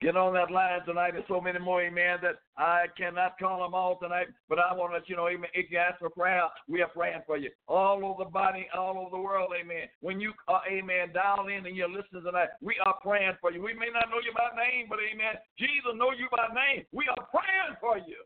Get 0.00 0.16
on 0.16 0.32
that 0.32 0.50
line 0.50 0.80
tonight. 0.86 1.10
There's 1.12 1.28
so 1.28 1.42
many 1.42 1.58
more, 1.58 1.82
amen, 1.82 2.20
that 2.22 2.36
I 2.56 2.86
cannot 2.96 3.38
call 3.38 3.62
them 3.62 3.74
all 3.74 3.98
tonight. 3.98 4.28
But 4.48 4.58
I 4.58 4.72
want 4.72 4.92
to 4.92 4.96
let 4.96 5.08
you 5.10 5.16
know, 5.16 5.28
amen, 5.28 5.50
if 5.52 5.70
you 5.70 5.76
ask 5.76 5.98
for 5.98 6.08
prayer, 6.08 6.44
we 6.66 6.80
are 6.80 6.88
praying 6.88 7.20
for 7.26 7.36
you. 7.36 7.50
All 7.68 8.02
over 8.02 8.24
the 8.24 8.30
body, 8.30 8.66
all 8.74 8.96
over 8.96 9.10
the 9.10 9.20
world, 9.20 9.52
amen. 9.60 9.88
When 10.00 10.18
you 10.18 10.32
are, 10.48 10.62
amen, 10.66 11.12
dial 11.12 11.48
in 11.48 11.66
and 11.66 11.76
you're 11.76 11.86
listening 11.86 12.24
tonight, 12.24 12.48
we 12.62 12.76
are 12.86 12.96
praying 13.02 13.34
for 13.42 13.52
you. 13.52 13.60
We 13.60 13.74
may 13.74 13.92
not 13.92 14.08
know 14.08 14.24
you 14.24 14.32
by 14.32 14.48
name, 14.56 14.86
but 14.88 15.00
amen, 15.04 15.34
Jesus 15.58 15.92
know 15.94 16.12
you 16.12 16.28
by 16.30 16.48
name. 16.48 16.86
We 16.92 17.04
are 17.08 17.26
praying 17.28 17.76
for 17.78 17.98
you. 17.98 18.24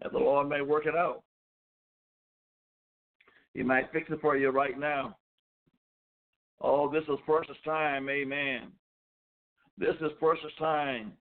And 0.00 0.12
the 0.14 0.18
Lord 0.18 0.48
may 0.48 0.62
work 0.62 0.86
it 0.86 0.96
out. 0.96 1.24
He 3.52 3.62
might 3.62 3.92
fix 3.92 4.08
it 4.10 4.20
for 4.22 4.34
you 4.34 4.48
right 4.48 4.78
now. 4.78 5.16
Oh, 6.60 6.90
this 6.90 7.04
is 7.04 7.18
precious 7.24 7.56
time. 7.64 8.08
Amen. 8.08 8.72
This 9.78 9.94
is 10.00 10.10
precious 10.18 10.52
time. 10.58 11.12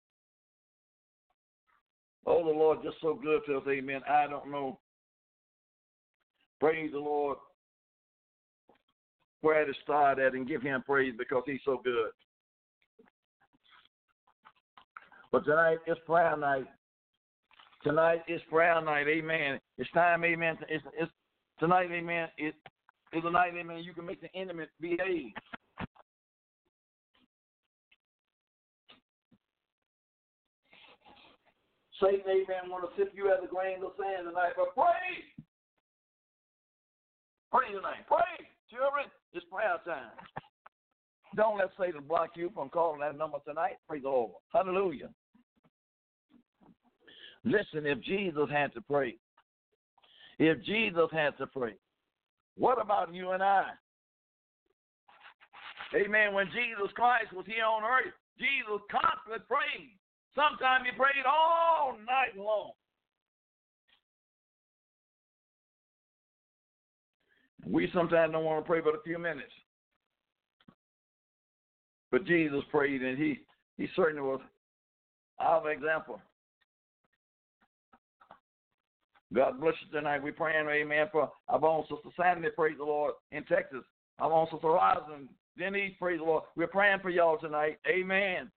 Oh, 2.26 2.44
the 2.44 2.52
Lord 2.52 2.80
just 2.84 2.98
so 3.02 3.14
good 3.14 3.42
to 3.48 3.58
us. 3.58 3.64
Amen. 3.70 4.02
I 4.10 4.28
don't 4.28 4.52
know. 4.52 4.80
Praise 6.60 6.92
the 6.92 7.00
Lord. 7.00 7.38
Where 9.42 9.66
to 9.66 9.74
start 9.84 10.20
at 10.20 10.34
and 10.34 10.48
give 10.48 10.62
him 10.62 10.84
praise 10.86 11.14
because 11.18 11.44
he's 11.46 11.60
so 11.64 11.80
good. 11.84 12.10
But 15.32 15.46
tonight 15.46 15.78
is 15.86 15.98
prayer 16.06 16.36
night. 16.36 16.66
Tonight 17.84 18.24
is 18.28 18.42
prayer 18.50 18.82
night. 18.82 19.08
Amen. 19.08 19.60
It's 19.78 19.92
time. 19.92 20.26
Amen. 20.26 20.58
It's, 20.68 20.84
it's 21.00 21.12
tonight. 21.60 21.90
Amen. 21.92 22.28
It, 22.38 22.56
is 23.18 23.24
a 23.26 23.32
night, 23.32 23.54
amen, 23.58 23.84
you 23.84 23.94
can 23.94 24.06
make 24.06 24.22
the 24.22 24.34
enemy 24.36 24.66
behave. 24.80 25.34
Satan, 32.00 32.22
amen, 32.30 32.70
want 32.70 32.86
to 32.86 33.02
sift 33.02 33.16
you 33.16 33.32
as 33.32 33.40
a 33.44 33.48
grain 33.48 33.78
of 33.84 33.92
sand 33.98 34.28
tonight, 34.28 34.54
but 34.56 34.76
pray. 34.76 35.26
Pray 37.52 37.74
tonight. 37.74 38.06
Pray, 38.08 38.46
children. 38.70 39.06
It's 39.34 39.46
prayer 39.52 39.78
time. 39.86 40.12
Don't 41.36 41.58
let 41.58 41.70
Satan 41.80 42.02
block 42.08 42.32
you 42.36 42.52
from 42.54 42.70
calling 42.70 43.00
that 43.02 43.18
number 43.18 43.38
tonight. 43.48 43.78
Praise 43.88 44.04
the 44.04 44.10
Lord. 44.10 44.32
Hallelujah. 44.54 45.10
Listen, 47.44 47.86
if 47.86 48.02
Jesus 48.02 48.50
had 48.52 48.74
to 48.74 48.82
pray, 48.82 49.16
if 50.40 50.64
Jesus 50.64 51.10
had 51.12 51.38
to 51.38 51.48
pray, 51.48 51.76
what 52.58 52.82
about 52.82 53.14
you 53.14 53.32
and 53.32 53.44
I? 53.44 53.66
Amen. 55.96 56.34
When 56.34 56.48
Jesus 56.48 56.92
Christ 56.96 57.32
was 57.34 57.46
here 57.46 57.66
on 57.66 57.84
earth, 57.84 58.14
Jesus 58.38 58.82
constantly 58.92 59.40
prayed. 59.48 59.98
Sometimes 60.36 60.86
he 60.86 60.96
prayed 60.98 61.26
all 61.26 61.98
night 62.06 62.38
long. 62.38 62.72
We 67.66 67.90
sometimes 67.94 68.32
don't 68.32 68.44
want 68.44 68.64
to 68.64 68.68
pray 68.68 68.82
but 68.82 68.96
a 68.96 69.02
few 69.04 69.18
minutes. 69.18 69.52
But 72.12 72.26
Jesus 72.26 72.62
prayed 72.72 73.02
and 73.02 73.18
he, 73.18 73.40
he 73.78 73.88
certainly 73.96 74.22
was 74.22 74.40
our 75.40 75.70
example. 75.72 76.22
God 79.34 79.60
bless 79.60 79.74
you 79.86 79.92
tonight. 79.92 80.24
We're 80.24 80.32
praying, 80.32 80.68
amen, 80.68 81.08
for 81.12 81.30
our 81.50 81.66
own 81.66 81.84
sister 81.84 82.10
Sandy, 82.16 82.50
praise 82.56 82.78
the 82.78 82.86
Lord, 82.86 83.14
in 83.32 83.44
Texas. 83.44 83.84
Our 84.20 84.32
own 84.32 84.48
sister 84.52 84.68
Rosin, 84.68 85.28
Denise, 85.58 85.94
praise 86.00 86.20
the 86.20 86.26
Lord. 86.26 86.44
We're 86.56 86.68
praying 86.68 87.00
for 87.02 87.10
y'all 87.10 87.38
tonight. 87.38 87.78
Amen. 87.88 88.50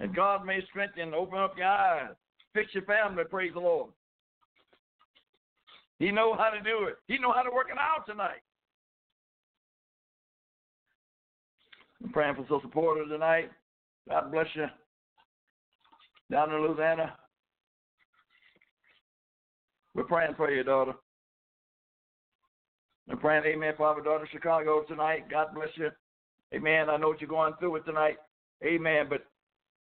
And 0.00 0.14
God 0.14 0.44
may 0.44 0.64
strengthen, 0.68 1.14
open 1.14 1.38
up 1.38 1.56
your 1.56 1.66
eyes, 1.66 2.10
fix 2.54 2.74
your 2.74 2.84
family, 2.84 3.24
praise 3.24 3.52
the 3.54 3.60
Lord. 3.60 3.90
He 5.98 6.10
know 6.10 6.34
how 6.36 6.50
to 6.50 6.60
do 6.60 6.86
it. 6.86 6.96
He 7.08 7.18
know 7.18 7.32
how 7.32 7.42
to 7.42 7.50
work 7.50 7.68
it 7.70 7.78
out 7.78 8.06
tonight. 8.06 8.42
I'm 12.02 12.12
praying 12.12 12.34
for 12.34 12.42
Sister 12.42 12.68
Porter 12.68 13.06
tonight. 13.08 13.50
God 14.08 14.30
bless 14.30 14.46
you. 14.54 14.66
Down 16.30 16.52
in 16.52 16.60
Louisiana. 16.60 17.16
We're 19.96 20.04
praying 20.04 20.34
for 20.36 20.50
you, 20.50 20.62
daughter. 20.62 20.92
We're 23.08 23.16
praying, 23.16 23.44
amen, 23.46 23.72
for 23.78 23.86
our 23.86 24.00
daughter 24.02 24.28
Chicago 24.30 24.84
tonight. 24.86 25.30
God 25.30 25.54
bless 25.54 25.70
you. 25.76 25.88
Amen. 26.54 26.90
I 26.90 26.98
know 26.98 27.08
what 27.08 27.20
you're 27.22 27.30
going 27.30 27.54
through 27.58 27.76
it 27.76 27.86
tonight. 27.86 28.18
Amen. 28.62 29.06
But 29.08 29.24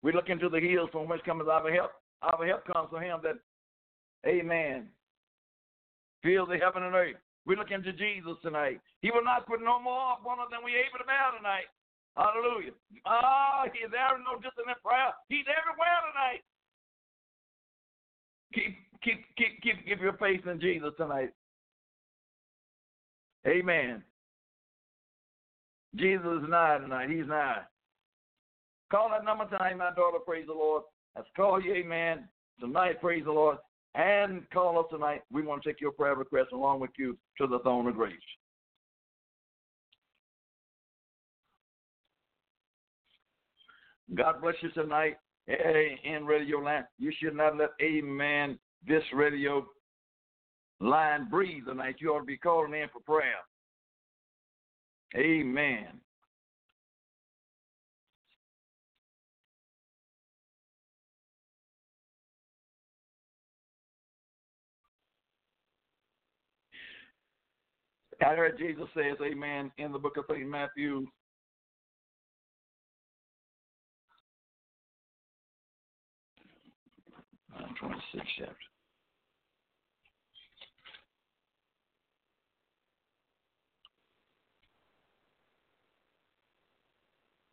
we 0.01 0.11
look 0.11 0.29
into 0.29 0.49
the 0.49 0.59
hills 0.59 0.89
from 0.91 1.07
which 1.07 1.23
comes 1.25 1.43
our 1.47 1.71
help. 1.71 1.91
Our 2.23 2.43
help 2.47 2.65
comes 2.65 2.89
from 2.89 3.03
him 3.03 3.19
that, 3.21 3.37
amen, 4.25 4.87
fills 6.23 6.49
the 6.49 6.57
heaven 6.57 6.83
and 6.83 6.95
earth. 6.95 7.21
We 7.45 7.55
look 7.55 7.69
into 7.69 7.93
Jesus 7.93 8.35
tonight. 8.41 8.81
He 9.01 9.11
will 9.11 9.23
not 9.23 9.45
put 9.45 9.61
no 9.61 9.79
more 9.79 10.17
upon 10.19 10.41
us 10.41 10.49
than 10.49 10.65
we 10.65 10.73
able 10.73 10.97
to 10.97 11.05
bear 11.05 11.37
tonight. 11.37 11.69
Hallelujah. 12.17 12.73
Ah, 13.05 13.63
oh, 13.63 13.69
he's 13.71 13.91
there 13.93 14.17
no 14.17 14.41
distant 14.41 14.73
prayer. 14.83 15.13
He's 15.29 15.45
everywhere 15.45 16.01
tonight. 16.09 16.41
Keep 18.53 18.88
keep 19.03 19.23
keep 19.37 19.61
keep 19.61 19.85
keep 19.85 20.01
your 20.01 20.17
faith 20.17 20.45
in 20.47 20.59
Jesus 20.59 20.91
tonight. 20.97 21.31
Amen. 23.47 24.03
Jesus 25.95 26.27
is 26.43 26.49
nigh 26.49 26.77
tonight. 26.77 27.09
He's 27.09 27.27
nigh. 27.27 27.61
Call 28.91 29.09
that 29.09 29.23
number 29.23 29.45
tonight, 29.45 29.77
my 29.77 29.91
daughter. 29.95 30.19
Praise 30.25 30.45
the 30.47 30.53
Lord. 30.53 30.83
Let's 31.15 31.27
call 31.35 31.61
you, 31.61 31.73
amen. 31.73 32.27
Tonight, 32.59 33.01
praise 33.01 33.23
the 33.25 33.31
Lord. 33.31 33.57
And 33.95 34.47
call 34.51 34.79
us 34.79 34.85
tonight. 34.91 35.21
We 35.31 35.41
want 35.41 35.63
to 35.63 35.69
take 35.69 35.81
your 35.81 35.91
prayer 35.91 36.15
request 36.15 36.49
along 36.53 36.79
with 36.79 36.91
you 36.97 37.17
to 37.39 37.47
the 37.47 37.59
throne 37.59 37.87
of 37.87 37.95
grace. 37.95 38.15
God 44.15 44.41
bless 44.41 44.55
you 44.61 44.69
tonight 44.69 45.17
in 45.47 46.25
radio 46.25 46.59
land. 46.59 46.85
You 46.97 47.11
should 47.19 47.35
not 47.35 47.57
let 47.57 47.69
a 47.81 48.01
man 48.01 48.57
this 48.87 49.03
radio 49.13 49.65
line 50.79 51.29
breathe 51.29 51.65
tonight. 51.65 51.95
You 51.99 52.13
ought 52.13 52.19
to 52.19 52.25
be 52.25 52.37
calling 52.37 52.73
in 52.73 52.87
for 52.89 53.01
prayer. 53.01 53.39
Amen. 55.15 55.99
I 68.21 68.35
heard 68.35 68.57
Jesus 68.57 68.83
says, 68.93 69.17
Amen, 69.23 69.71
in 69.77 69.93
the 69.93 69.97
book 69.97 70.17
of 70.17 70.25
St. 70.29 70.47
Matthew, 70.47 71.07
26 77.79 78.25
chapter. 78.37 78.68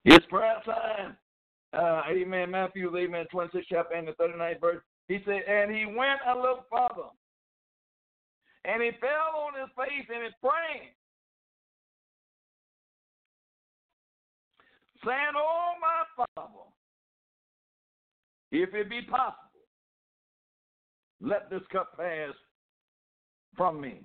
It's 0.07 0.25
prayer 0.27 0.63
time. 0.65 1.17
Uh, 1.73 2.03
amen. 2.09 2.53
Matthew, 2.53 2.97
amen, 2.97 3.27
26 3.33 3.67
chapter 3.69 3.97
and 3.97 4.07
the 4.07 4.13
39th 4.13 4.61
verse. 4.61 4.83
He 5.09 5.19
said, 5.25 5.43
and 5.49 5.75
he 5.75 5.85
went 5.85 6.21
a 6.29 6.35
little 6.35 6.65
further. 6.71 7.11
And 8.65 8.81
he 8.83 8.91
fell 9.01 9.43
on 9.47 9.61
his 9.61 9.69
face 9.77 10.07
and 10.09 10.23
he 10.23 10.31
praying. 10.41 10.91
Saying, 15.05 15.35
Oh 15.37 15.73
my 15.81 16.27
Father, 16.37 16.51
if 18.53 18.75
it 18.75 18.89
be 18.89 19.03
possible, 19.03 19.67
let 21.21 21.51
this 21.51 21.63
cup 21.73 21.97
pass 21.97 22.33
from 23.57 23.81
me. 23.81 24.03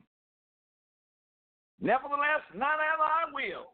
Nevertheless, 1.79 2.41
not 2.55 2.79
as 2.79 2.99
I 2.99 3.31
will, 3.33 3.67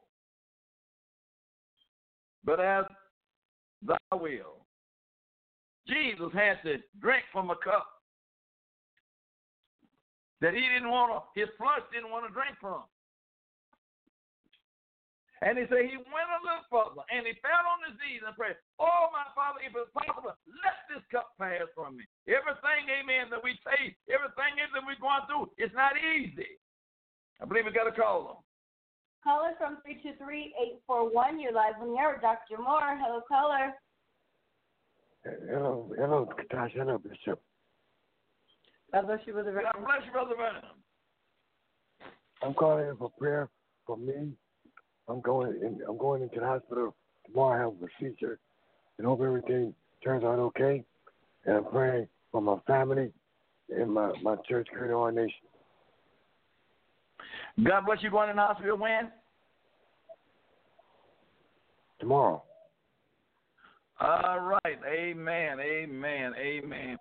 but 2.48 2.64
as 2.64 2.88
thy 3.84 4.00
will. 4.16 4.64
Jesus 5.84 6.32
had 6.32 6.64
to 6.64 6.80
drink 7.04 7.28
from 7.36 7.52
a 7.52 7.60
cup 7.60 7.86
that 10.40 10.56
he 10.56 10.64
didn't 10.64 10.88
want 10.88 11.12
to, 11.12 11.20
his 11.36 11.52
flesh 11.60 11.84
didn't 11.92 12.10
want 12.10 12.24
to 12.24 12.32
drink 12.32 12.56
from. 12.64 12.88
And 15.44 15.60
he 15.60 15.70
said 15.70 15.86
he 15.86 16.02
went 16.02 16.34
a 16.34 16.42
little 16.42 16.66
further 16.72 17.06
and 17.14 17.28
he 17.28 17.36
fell 17.46 17.68
on 17.68 17.86
his 17.86 18.00
knees 18.02 18.26
and 18.26 18.34
prayed, 18.34 18.58
Oh, 18.82 19.14
my 19.14 19.28
Father, 19.38 19.62
if 19.62 19.76
it's 19.76 19.92
possible, 19.94 20.34
let 20.66 20.78
this 20.90 21.04
cup 21.14 21.38
pass 21.38 21.68
from 21.78 22.00
me. 22.00 22.08
Everything, 22.26 22.90
amen, 22.90 23.30
that 23.30 23.44
we 23.44 23.54
face, 23.62 23.94
everything 24.10 24.58
that 24.58 24.82
we're 24.82 24.98
going 24.98 25.28
through, 25.30 25.54
it's 25.62 25.76
not 25.78 25.94
easy. 26.00 26.58
I 27.38 27.46
believe 27.46 27.70
we 27.70 27.76
got 27.76 27.92
a 27.92 27.94
call 27.94 28.34
on. 28.34 28.47
Caller 29.24 29.52
from 29.58 29.78
323-841. 30.90 31.42
You're 31.42 31.54
live 31.54 31.76
on 31.82 31.94
the 31.94 32.00
air 32.00 32.14
with 32.14 32.22
Dr. 32.22 32.62
Moore. 32.62 32.98
Hello, 33.00 33.22
caller. 33.28 33.74
Hello, 35.50 35.92
hello, 35.98 36.30
Katash. 36.38 36.72
Hello, 36.74 36.98
Bishop. 36.98 37.42
God 38.94 39.08
bless 39.08 39.20
you, 39.26 39.34
Brother 39.34 39.52
God 39.52 39.86
bless 39.86 40.06
you, 40.06 40.12
Brother 40.12 40.36
Vernon. 40.38 40.62
I'm 42.42 42.54
calling 42.54 42.88
in 42.88 42.96
for 42.96 43.10
prayer 43.10 43.50
for 43.86 43.98
me. 43.98 44.34
I'm 45.10 45.22
going 45.22 45.54
in, 45.62 45.80
I'm 45.88 45.98
going 45.98 46.22
into 46.22 46.40
the 46.40 46.46
hospital 46.46 46.96
tomorrow. 47.26 47.58
I 47.58 47.64
have 47.64 47.74
a 47.74 47.88
procedure, 47.88 48.40
and 48.98 49.08
hope 49.08 49.22
everything 49.22 49.74
turns 50.04 50.24
out 50.24 50.40
okay. 50.40 50.84
And 51.46 51.58
I'm 51.58 51.66
praying 51.66 52.08
for 52.32 52.42
my 52.42 52.58
family 52.68 53.12
and 53.70 53.92
my 53.92 54.14
my 54.22 54.36
church, 54.48 54.68
Great 54.74 54.92
Our 54.92 55.12
Nation. 55.12 55.32
God 57.63 57.86
bless 57.86 58.04
you 58.04 58.12
going 58.12 58.30
in 58.30 58.36
the 58.36 58.41
hospital 58.41 58.78
when? 58.78 59.12
Tomorrow. 62.00 62.43
All 64.00 64.39
right. 64.39 64.80
Amen. 64.88 65.60
Amen. 65.60 66.34
Amen. 66.38 66.98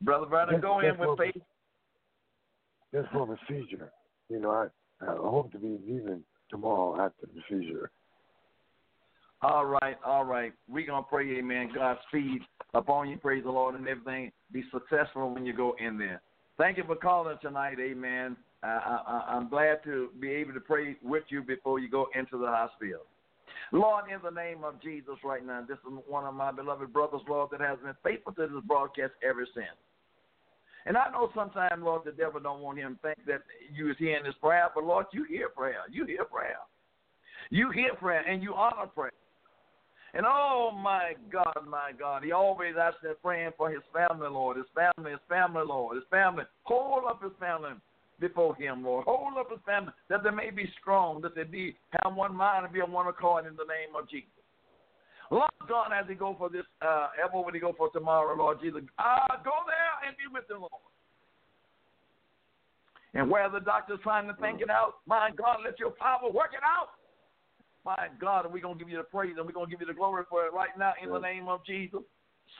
Brother 0.00 0.26
Vernon, 0.26 0.60
go 0.60 0.80
in 0.80 0.98
with 0.98 1.18
faith. 1.18 1.42
Just 2.94 3.10
for 3.12 3.30
a 3.30 3.36
procedure. 3.36 3.92
You 4.30 4.40
know, 4.40 4.50
I, 4.50 4.68
I 5.04 5.14
hope 5.16 5.52
to 5.52 5.58
be 5.58 5.78
leaving 5.86 6.22
tomorrow 6.48 6.98
after 7.04 7.26
the 7.26 7.40
procedure. 7.40 7.90
All 9.40 9.66
right, 9.66 9.96
all 10.04 10.24
right. 10.24 10.52
We're 10.68 10.86
going 10.86 11.04
to 11.04 11.08
pray, 11.08 11.38
amen. 11.38 11.70
God's 11.74 12.00
speed 12.08 12.40
upon 12.74 13.08
you. 13.08 13.18
Praise 13.18 13.44
the 13.44 13.50
Lord 13.50 13.76
and 13.76 13.86
everything. 13.86 14.32
Be 14.52 14.64
successful 14.72 15.32
when 15.32 15.46
you 15.46 15.52
go 15.52 15.76
in 15.78 15.96
there. 15.96 16.20
Thank 16.56 16.76
you 16.76 16.84
for 16.84 16.96
calling 16.96 17.36
tonight, 17.40 17.76
amen. 17.80 18.36
I, 18.62 19.24
I'm 19.28 19.48
glad 19.48 19.84
to 19.84 20.08
be 20.20 20.30
able 20.30 20.52
to 20.54 20.60
pray 20.60 20.96
with 21.02 21.24
you 21.28 21.42
before 21.42 21.78
you 21.78 21.88
go 21.88 22.08
into 22.14 22.38
the 22.38 22.46
hospital. 22.46 23.02
Lord, 23.72 24.04
in 24.10 24.18
the 24.22 24.30
name 24.30 24.64
of 24.64 24.82
Jesus 24.82 25.14
right 25.24 25.44
now, 25.44 25.64
this 25.66 25.78
is 25.78 25.98
one 26.06 26.24
of 26.24 26.34
my 26.34 26.50
beloved 26.50 26.92
brothers, 26.92 27.20
Lord, 27.28 27.50
that 27.52 27.60
has 27.60 27.78
been 27.84 27.94
faithful 28.02 28.32
to 28.34 28.46
this 28.46 28.64
broadcast 28.66 29.12
ever 29.22 29.46
since. 29.54 29.76
And 30.86 30.96
I 30.96 31.10
know 31.10 31.30
sometimes, 31.34 31.82
Lord, 31.82 32.02
the 32.04 32.12
devil 32.12 32.40
don't 32.40 32.62
want 32.62 32.78
him 32.78 32.94
to 32.96 33.08
think 33.08 33.26
that 33.26 33.42
you 33.74 33.90
is 33.90 33.96
hearing 33.98 34.24
this 34.24 34.34
prayer, 34.40 34.68
but 34.74 34.84
Lord, 34.84 35.06
you 35.12 35.24
hear 35.24 35.50
prayer. 35.50 35.82
You 35.90 36.06
hear 36.06 36.24
prayer. 36.24 36.58
You 37.50 37.70
hear 37.70 37.94
prayer 37.94 38.26
and 38.26 38.42
you 38.42 38.54
honor 38.54 38.86
prayer. 38.86 39.12
And 40.14 40.24
oh 40.26 40.70
my 40.72 41.12
God, 41.30 41.58
my 41.68 41.92
God, 41.96 42.24
he 42.24 42.32
always 42.32 42.74
asks 42.80 43.00
that 43.02 43.22
praying 43.22 43.50
for 43.58 43.70
his 43.70 43.82
family, 43.92 44.28
Lord, 44.28 44.56
his 44.56 44.66
family, 44.74 45.10
his 45.10 45.20
family, 45.28 45.62
Lord, 45.66 45.96
his 45.96 46.04
family. 46.10 46.44
Hold 46.64 47.04
up 47.04 47.22
his 47.22 47.32
family 47.38 47.72
before 48.20 48.54
him, 48.56 48.84
Lord. 48.84 49.04
Hold 49.06 49.38
up 49.38 49.50
his 49.50 49.60
family 49.64 49.92
that 50.08 50.22
they 50.22 50.30
may 50.30 50.50
be 50.50 50.70
strong, 50.80 51.20
that 51.22 51.34
they 51.34 51.44
be 51.44 51.76
have 52.02 52.14
one 52.14 52.34
mind 52.34 52.64
and 52.64 52.74
be 52.74 52.80
on 52.80 52.92
one 52.92 53.06
accord 53.06 53.46
in 53.46 53.56
the 53.56 53.64
name 53.64 53.94
of 53.98 54.08
Jesus. 54.08 54.30
Lord 55.30 55.50
God, 55.68 55.90
as 55.92 56.06
he 56.08 56.14
go 56.14 56.34
for 56.38 56.48
this, 56.48 56.64
uh, 56.80 57.08
ever 57.22 57.40
when 57.40 57.54
he 57.54 57.60
go 57.60 57.74
for 57.76 57.90
tomorrow, 57.90 58.34
Lord 58.34 58.60
Jesus, 58.60 58.80
uh, 58.98 59.36
go 59.44 59.52
there 59.66 60.08
and 60.08 60.16
be 60.16 60.24
with 60.32 60.48
the 60.48 60.56
Lord. 60.56 60.72
And 63.14 63.30
where 63.30 63.48
the 63.50 63.60
doctor's 63.60 64.00
trying 64.02 64.26
to 64.28 64.34
think 64.40 64.60
it 64.60 64.70
out, 64.70 65.00
my 65.06 65.30
God, 65.36 65.58
let 65.64 65.78
your 65.78 65.90
power 65.90 66.30
work 66.32 66.52
it 66.52 66.64
out. 66.64 66.96
My 67.84 68.08
God, 68.20 68.44
and 68.44 68.52
we're 68.52 68.60
going 68.60 68.76
to 68.76 68.84
give 68.84 68.90
you 68.90 68.98
the 68.98 69.08
praise 69.08 69.34
and 69.36 69.46
we're 69.46 69.52
going 69.52 69.66
to 69.66 69.70
give 69.70 69.80
you 69.80 69.86
the 69.86 69.96
glory 69.96 70.24
for 70.28 70.44
it 70.44 70.52
right 70.52 70.76
now 70.78 70.92
in 71.02 71.08
the 71.08 71.18
name 71.18 71.48
of 71.48 71.64
Jesus. 71.64 72.00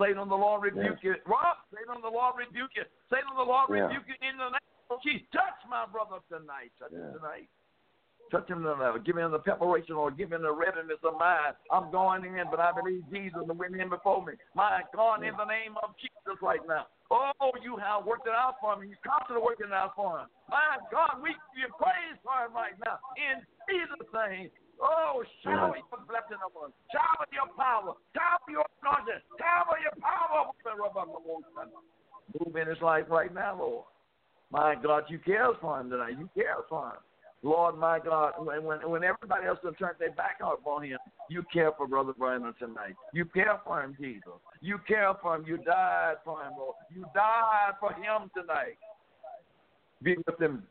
Satan, 0.00 0.28
the 0.28 0.36
Lord 0.36 0.62
rebuke 0.62 1.00
you. 1.02 1.16
Rob, 1.26 1.56
Satan, 1.72 2.00
the 2.00 2.08
Lord 2.08 2.36
rebuke 2.36 2.72
you. 2.76 2.84
Satan, 3.08 3.32
the 3.36 3.44
Lord 3.44 3.68
Yeah. 3.68 3.88
rebuke 3.88 4.08
you 4.08 4.16
in 4.20 4.36
the 4.36 4.50
name 4.52 4.67
Jesus. 5.04 5.26
Touch 5.32 5.60
my 5.68 5.84
brother 5.86 6.24
tonight. 6.28 6.72
Touch 6.78 6.92
him 6.92 7.12
tonight. 7.12 7.48
Touch 8.30 8.48
him 8.48 8.60
tonight. 8.62 9.04
Give 9.04 9.16
him 9.16 9.32
the 9.32 9.40
preparation 9.40 9.96
or 9.96 10.10
give 10.10 10.32
him 10.32 10.42
the 10.42 10.52
readiness 10.52 11.00
of 11.04 11.16
mind. 11.16 11.56
I'm 11.72 11.90
going 11.90 12.24
in, 12.24 12.44
but 12.50 12.60
I 12.60 12.72
believe 12.76 13.04
Jesus 13.08 13.40
and 13.40 13.58
went 13.58 13.76
in 13.76 13.88
before 13.88 14.24
me. 14.24 14.34
My 14.54 14.84
God, 14.94 15.24
in 15.24 15.32
the 15.36 15.48
name 15.48 15.76
of 15.80 15.96
Jesus 15.96 16.36
right 16.42 16.60
now. 16.68 16.86
Oh, 17.10 17.32
you 17.64 17.80
have 17.80 18.04
worked 18.04 18.28
it 18.28 18.36
out 18.36 18.60
for 18.60 18.76
me. 18.76 18.92
You 18.92 18.96
constantly 19.00 19.40
working 19.40 19.72
it 19.72 19.76
out 19.76 19.96
for 19.96 20.20
him. 20.20 20.28
My 20.52 20.76
God, 20.92 21.24
we 21.24 21.32
give 21.56 21.72
praise 21.80 22.20
for 22.20 22.36
him 22.44 22.52
right 22.52 22.76
now. 22.84 23.00
In 23.16 23.40
Jesus' 23.64 24.12
name. 24.12 24.52
Oh, 24.76 25.24
shower 25.42 25.74
your 25.74 26.04
blessing 26.04 26.38
upon. 26.44 26.70
Shower 26.92 27.26
your 27.32 27.48
power. 27.56 27.96
Shower 28.12 28.48
your 28.52 28.68
anointing. 28.84 29.24
Shower 29.40 29.80
your 29.80 29.96
power. 30.04 30.52
Move 32.36 32.56
in 32.56 32.68
his 32.68 32.80
life 32.82 33.08
right 33.08 33.32
now, 33.32 33.56
Lord. 33.58 33.84
My 34.50 34.74
God, 34.74 35.04
you 35.08 35.18
care 35.18 35.48
for 35.60 35.80
him 35.80 35.90
tonight. 35.90 36.14
You 36.18 36.28
care 36.34 36.56
for 36.68 36.86
him. 36.86 37.00
Lord, 37.42 37.78
my 37.78 38.00
God, 38.00 38.32
when 38.38 38.64
when, 38.64 39.04
everybody 39.04 39.46
else 39.46 39.58
has 39.62 39.74
turned 39.78 39.96
their 40.00 40.10
back 40.12 40.38
on 40.42 40.82
him, 40.82 40.98
you 41.30 41.44
care 41.52 41.70
for 41.76 41.86
Brother 41.86 42.12
Brandon 42.18 42.52
tonight. 42.58 42.94
You 43.12 43.26
care 43.26 43.60
for 43.64 43.80
him, 43.82 43.96
Jesus. 44.00 44.24
You 44.60 44.78
care 44.88 45.12
for 45.22 45.36
him. 45.36 45.44
You 45.46 45.58
died 45.58 46.16
for 46.24 46.42
him, 46.42 46.52
Lord. 46.58 46.74
You 46.92 47.04
died 47.14 47.74
for 47.78 47.92
him 47.92 48.30
tonight. 48.36 48.76
Be 50.02 50.16
with 50.26 50.40
him. 50.40 50.64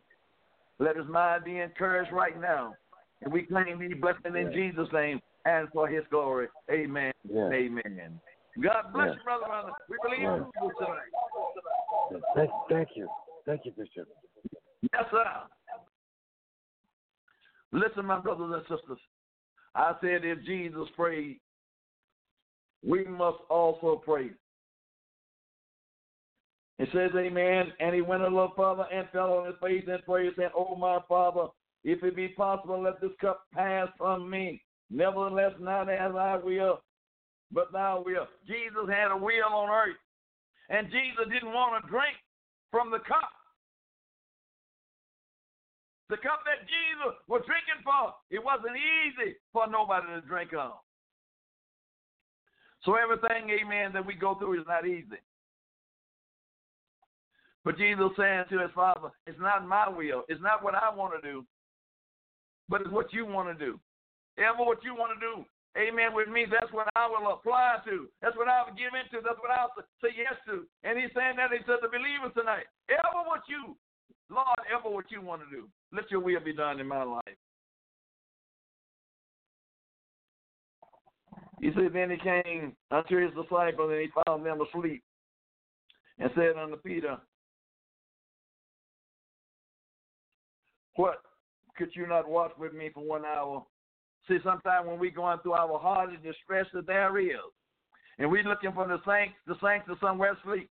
Let 0.79 0.97
his 0.97 1.07
mind 1.07 1.45
be 1.45 1.59
encouraged 1.59 2.11
right 2.11 2.39
now. 2.39 2.73
And 3.21 3.31
we 3.31 3.43
claim 3.43 3.79
these 3.79 3.99
blessings 3.99 4.35
in 4.35 4.51
Jesus' 4.53 4.89
name 4.91 5.21
and 5.45 5.69
for 5.73 5.87
his 5.87 6.03
glory. 6.09 6.47
Amen. 6.69 7.13
Yeah. 7.31 7.49
Amen. 7.49 8.19
God 8.61 8.93
bless 8.93 9.07
Yeah. 9.07 9.13
you, 9.13 9.23
Brother 9.23 9.45
Brandon. 9.47 9.73
We 9.89 9.97
believe 10.03 10.21
Yeah. 10.21 10.35
in 10.35 10.51
you 10.61 10.73
tonight. 10.77 12.23
Thank, 12.35 12.51
thank 12.69 12.89
you. 12.95 13.09
Thank 13.47 13.61
you, 13.63 13.71
Bishop. 13.71 14.07
Yes, 14.93 15.05
sir. 15.09 15.23
Listen, 17.71 18.05
my 18.05 18.19
brothers 18.19 18.51
and 18.53 18.61
sisters. 18.63 18.99
I 19.73 19.93
said 20.01 20.25
if 20.25 20.43
Jesus 20.45 20.87
prayed, 20.95 21.39
we 22.85 23.05
must 23.05 23.37
also 23.49 24.01
pray. 24.03 24.31
It 26.77 26.89
says, 26.93 27.11
Amen. 27.15 27.71
And 27.79 27.95
he 27.95 28.01
went 28.01 28.21
a 28.21 28.27
little 28.27 28.53
further 28.55 28.85
and 28.93 29.07
fell 29.11 29.33
on 29.33 29.47
his 29.47 29.55
face 29.61 29.83
and 29.87 30.03
prayed, 30.03 30.33
saying, 30.37 30.49
Oh, 30.55 30.75
my 30.75 30.99
Father, 31.07 31.47
if 31.83 32.03
it 32.03 32.15
be 32.15 32.27
possible, 32.29 32.81
let 32.81 32.99
this 32.99 33.11
cup 33.21 33.43
pass 33.53 33.87
from 33.97 34.29
me. 34.29 34.61
Nevertheless, 34.89 35.53
not 35.59 35.89
as 35.89 36.13
I 36.15 36.37
will, 36.37 36.81
but 37.51 37.71
thou 37.71 38.03
will. 38.05 38.27
Jesus 38.45 38.89
had 38.89 39.11
a 39.11 39.17
will 39.17 39.53
on 39.53 39.69
earth. 39.69 39.95
And 40.69 40.87
Jesus 40.87 41.31
didn't 41.31 41.53
want 41.53 41.81
to 41.81 41.89
drink 41.89 42.15
from 42.71 42.91
the 42.91 42.99
cup. 42.99 43.29
The 46.09 46.17
cup 46.17 46.43
that 46.47 46.63
Jesus 46.63 47.19
was 47.27 47.43
drinking 47.45 47.83
for, 47.83 48.15
it 48.31 48.39
wasn't 48.43 48.79
easy 48.79 49.35
for 49.51 49.67
nobody 49.67 50.07
to 50.07 50.21
drink 50.21 50.53
of. 50.53 50.79
So 52.83 52.95
everything, 52.95 53.51
amen, 53.51 53.91
that 53.93 54.05
we 54.05 54.15
go 54.15 54.35
through 54.35 54.61
is 54.61 54.67
not 54.67 54.87
easy. 54.87 55.19
But 57.67 57.77
Jesus 57.77 58.15
saying 58.15 58.45
to 58.49 58.63
his 58.63 58.71
father, 58.71 59.11
it's 59.27 59.39
not 59.43 59.67
my 59.67 59.89
will. 59.89 60.23
It's 60.29 60.41
not 60.41 60.63
what 60.63 60.75
I 60.75 60.87
want 60.87 61.11
to 61.19 61.21
do, 61.21 61.43
but 62.69 62.79
it's 62.79 62.91
what 62.91 63.11
you 63.11 63.25
want 63.25 63.51
to 63.51 63.59
do. 63.59 63.77
Ever 64.39 64.63
what 64.63 64.85
you 64.87 64.95
want 64.95 65.11
to 65.11 65.19
do. 65.19 65.43
Amen. 65.75 66.15
With 66.15 66.29
me, 66.29 66.45
that's 66.47 66.71
what 66.71 66.87
I 66.95 67.05
will 67.11 67.27
apply 67.33 67.83
to. 67.85 68.07
That's 68.21 68.37
what 68.37 68.47
I'll 68.47 68.71
give 68.71 68.95
into. 68.95 69.19
That's 69.19 69.37
what 69.43 69.51
I'll 69.51 69.75
say 70.01 70.15
yes 70.15 70.39
to. 70.47 70.63
And 70.87 70.97
he's 70.97 71.11
saying 71.11 71.35
that 71.37 71.51
he 71.51 71.59
said 71.67 71.83
to 71.83 71.91
believers 71.91 72.31
tonight. 72.33 72.65
Ever 72.87 73.27
what 73.27 73.43
you, 73.51 73.75
Lord, 74.31 74.63
ever 74.71 74.87
what 74.87 75.11
you 75.11 75.21
want 75.21 75.43
to 75.43 75.49
do. 75.51 75.67
Let 75.91 76.11
your 76.11 76.19
will 76.19 76.39
be 76.43 76.53
done 76.53 76.79
in 76.79 76.87
my 76.87 77.03
life. 77.03 77.23
He 81.61 81.71
said, 81.75 81.93
Then 81.93 82.11
he 82.11 82.17
came 82.17 82.73
unto 82.91 83.17
his 83.17 83.33
disciples, 83.33 83.91
and 83.91 84.01
he 84.01 84.09
found 84.25 84.45
them 84.45 84.59
asleep, 84.61 85.03
and 86.19 86.29
said 86.35 86.57
unto 86.61 86.77
Peter, 86.77 87.17
What? 90.95 91.21
Could 91.77 91.89
you 91.93 92.07
not 92.07 92.27
watch 92.27 92.51
with 92.57 92.73
me 92.73 92.89
for 92.93 93.03
one 93.03 93.23
hour? 93.23 93.63
See, 94.27 94.37
sometimes 94.43 94.87
when 94.87 94.99
we 94.99 95.11
going 95.11 95.37
through 95.39 95.53
our 95.53 95.79
hardest 95.79 96.23
distress 96.23 96.65
that 96.73 96.87
there 96.87 97.17
is, 97.19 97.37
and 98.17 98.29
we 98.29 98.43
looking 98.43 98.73
for 98.73 98.87
the 98.87 98.97
saints, 99.05 99.35
the 99.45 99.55
saints 99.63 99.87
are 99.89 99.97
somewhere 100.01 100.33
asleep. 100.33 100.69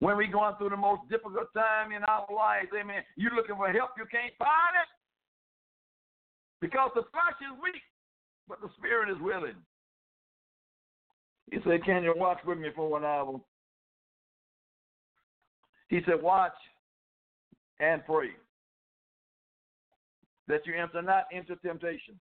When 0.00 0.16
we're 0.16 0.30
going 0.30 0.54
through 0.58 0.70
the 0.70 0.76
most 0.76 1.08
difficult 1.10 1.52
time 1.54 1.92
in 1.92 2.04
our 2.04 2.26
lives, 2.34 2.68
amen, 2.78 3.02
you're 3.16 3.34
looking 3.34 3.56
for 3.56 3.72
help, 3.72 3.90
you 3.96 4.04
can't 4.10 4.32
find 4.38 4.76
it. 4.82 4.88
Because 6.60 6.90
the 6.94 7.02
flesh 7.12 7.38
is 7.40 7.58
weak, 7.62 7.82
but 8.48 8.60
the 8.60 8.68
spirit 8.76 9.10
is 9.10 9.20
willing. 9.20 9.56
He 11.50 11.58
said, 11.64 11.84
Can 11.84 12.02
you 12.02 12.14
watch 12.16 12.38
with 12.46 12.58
me 12.58 12.68
for 12.74 12.88
one 12.88 13.04
hour? 13.04 13.40
He 15.88 16.00
said, 16.06 16.20
Watch 16.20 16.52
and 17.78 18.04
pray 18.04 18.30
that 20.48 20.66
you 20.66 20.74
enter 20.74 21.02
not 21.02 21.24
into 21.30 21.56
temptation. 21.56 22.18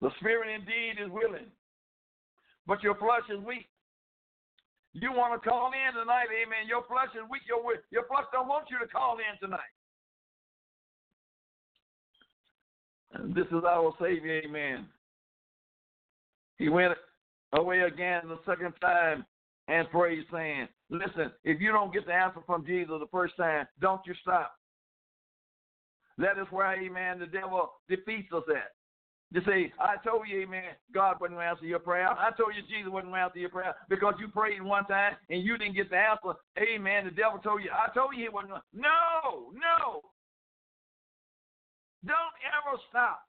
The 0.00 0.10
spirit 0.20 0.54
indeed 0.54 1.02
is 1.02 1.10
willing, 1.10 1.46
but 2.66 2.82
your 2.82 2.94
flesh 2.96 3.24
is 3.30 3.42
weak. 3.44 3.66
You 4.92 5.10
want 5.12 5.40
to 5.40 5.48
call 5.48 5.72
in 5.72 5.94
tonight, 5.94 6.28
amen. 6.30 6.68
Your 6.68 6.84
flesh 6.86 7.10
is 7.14 7.28
weak. 7.28 7.42
Your, 7.48 7.58
your 7.90 8.06
flesh 8.06 8.24
don't 8.32 8.48
want 8.48 8.66
you 8.70 8.78
to 8.78 8.86
call 8.86 9.16
in 9.18 9.38
tonight. 9.40 9.74
And 13.12 13.34
this 13.34 13.46
is 13.46 13.64
our 13.68 13.92
Savior, 14.00 14.42
amen. 14.44 14.86
He 16.58 16.68
went 16.68 16.94
away 17.52 17.80
again 17.80 18.22
the 18.28 18.38
second 18.46 18.72
time 18.80 19.24
and 19.68 19.90
prayed, 19.90 20.24
saying, 20.32 20.68
Listen, 20.90 21.32
if 21.42 21.60
you 21.60 21.72
don't 21.72 21.92
get 21.92 22.06
the 22.06 22.12
answer 22.12 22.40
from 22.46 22.64
Jesus 22.64 22.94
the 23.00 23.08
first 23.10 23.36
time, 23.36 23.66
don't 23.80 24.02
you 24.06 24.14
stop. 24.22 24.54
That 26.18 26.38
is 26.38 26.46
where, 26.50 26.80
amen, 26.80 27.18
the 27.18 27.26
devil 27.26 27.72
defeats 27.88 28.32
us 28.32 28.44
at. 28.48 28.72
You 29.34 29.42
say, 29.42 29.74
I 29.82 29.98
told 30.06 30.30
you, 30.30 30.46
amen, 30.46 30.78
God 30.94 31.18
wouldn't 31.20 31.40
answer 31.42 31.66
your 31.66 31.82
prayer. 31.82 32.06
I 32.06 32.30
told 32.38 32.54
you 32.54 32.62
Jesus 32.70 32.86
wouldn't 32.86 33.10
answer 33.12 33.42
your 33.42 33.50
prayer 33.50 33.74
because 33.90 34.14
you 34.22 34.28
prayed 34.30 34.62
one 34.62 34.86
time 34.86 35.18
and 35.28 35.42
you 35.42 35.58
didn't 35.58 35.74
get 35.74 35.90
the 35.90 35.98
answer. 35.98 36.38
Amen. 36.54 37.10
The 37.10 37.10
devil 37.10 37.42
told 37.42 37.66
you, 37.66 37.74
I 37.74 37.90
told 37.90 38.14
you 38.14 38.22
he 38.22 38.28
wouldn't. 38.30 38.54
No, 38.70 39.50
no. 39.50 40.06
Don't 42.06 42.36
ever 42.46 42.78
stop. 42.86 43.26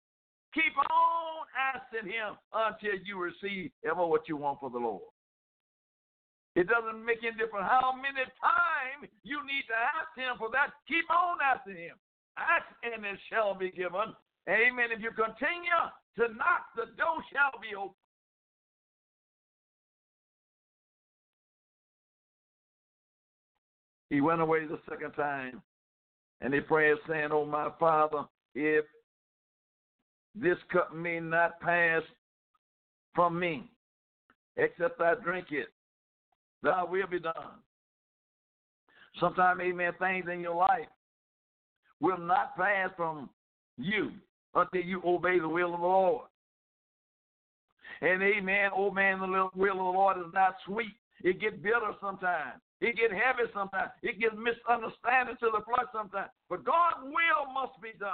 Keep 0.54 0.78
on 0.78 1.50
asking 1.58 2.06
him 2.06 2.38
until 2.54 3.02
you 3.02 3.18
receive 3.18 3.74
ever 3.82 4.06
what 4.06 4.30
you 4.30 4.38
want 4.38 4.62
for 4.62 4.70
the 4.70 4.78
Lord. 4.78 5.10
It 6.54 6.70
doesn't 6.70 7.02
make 7.02 7.26
any 7.26 7.34
difference 7.34 7.66
how 7.66 7.98
many 7.98 8.30
times 8.38 9.10
you 9.26 9.42
need 9.42 9.66
to 9.74 9.78
ask 9.98 10.14
him 10.14 10.38
for 10.38 10.54
that. 10.54 10.70
Keep 10.86 11.10
on 11.10 11.42
asking 11.42 11.82
him. 11.82 11.98
Ask 12.38 12.70
and 12.86 13.02
it 13.02 13.18
shall 13.26 13.58
be 13.58 13.74
given. 13.74 14.14
Amen. 14.48 14.90
If 14.92 15.02
you 15.02 15.10
continue 15.12 15.82
to 16.18 16.34
knock, 16.36 16.68
the 16.76 16.86
door 16.98 17.18
shall 17.32 17.60
be 17.62 17.76
open. 17.76 17.96
He 24.10 24.22
went 24.22 24.42
away 24.42 24.66
the 24.66 24.80
second 24.88 25.12
time 25.14 25.62
and 26.42 26.54
he 26.54 26.60
prayed, 26.60 26.98
saying, 27.08 27.30
Oh, 27.32 27.46
my 27.46 27.70
Father, 27.80 28.24
if 28.54 28.86
this 30.36 30.58
cup 30.72 30.94
may 30.94 31.20
not 31.20 31.60
pass 31.60 32.04
from 33.16 33.40
me, 33.40 33.70
except 34.58 35.02
I 35.02 35.16
drink 35.16 35.48
it, 35.52 35.68
Thy 36.62 36.84
will 36.84 37.08
be 37.08 37.20
done. 37.20 37.34
Sometimes, 39.20 39.60
amen, 39.62 39.94
things 40.00 40.26
in 40.32 40.42
your 40.42 40.56
life 40.56 40.88
will 42.00 42.18
not 42.18 42.56
pass 42.58 42.90
from 42.96 43.30
you 43.78 44.12
until 44.56 44.82
you 44.82 45.02
obey 45.06 45.40
the 45.40 45.48
will 45.48 45.74
of 45.74 45.82
the 45.82 45.86
Lord. 45.86 46.28
And 48.02 48.22
amen, 48.22 48.72
oh 48.76 48.88
obeying 48.88 49.20
the 49.20 49.50
will 49.56 49.72
of 49.72 49.78
the 49.78 49.84
Lord 49.84 50.18
is 50.18 50.34
not 50.34 50.56
sweet. 50.66 50.96
It 51.24 51.40
gets 51.40 51.56
bitter 51.58 51.94
sometimes. 52.02 52.62
It 52.82 52.98
gets 52.98 53.14
heavy 53.14 53.50
sometimes. 53.54 53.92
It 54.04 54.20
gets 54.20 54.36
misunderstanding 54.36 55.38
to 55.40 55.50
the 55.52 55.64
flesh 55.64 55.88
sometimes. 55.94 56.30
But 56.50 56.66
God's 56.66 57.04
will 57.04 57.54
must 57.54 57.82
be 57.82 57.92
done. 58.00 58.12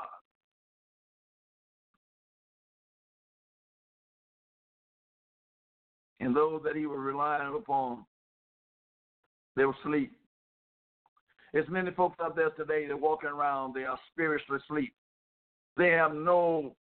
And 6.19 6.35
those 6.35 6.61
that 6.63 6.75
he 6.75 6.85
was 6.85 6.99
relying 6.99 7.55
upon 7.55 8.05
they 9.55 9.65
will 9.65 9.75
sleep. 9.83 10.11
There's 11.53 11.67
many 11.67 11.91
folks 11.91 12.17
out 12.21 12.35
there 12.35 12.51
today 12.51 12.87
that 12.87 12.99
walking 12.99 13.29
around, 13.29 13.73
they 13.73 13.83
are 13.83 13.99
spiritually 14.11 14.61
asleep. 14.63 14.93
They 15.77 15.89
have 15.89 16.13
no 16.13 16.75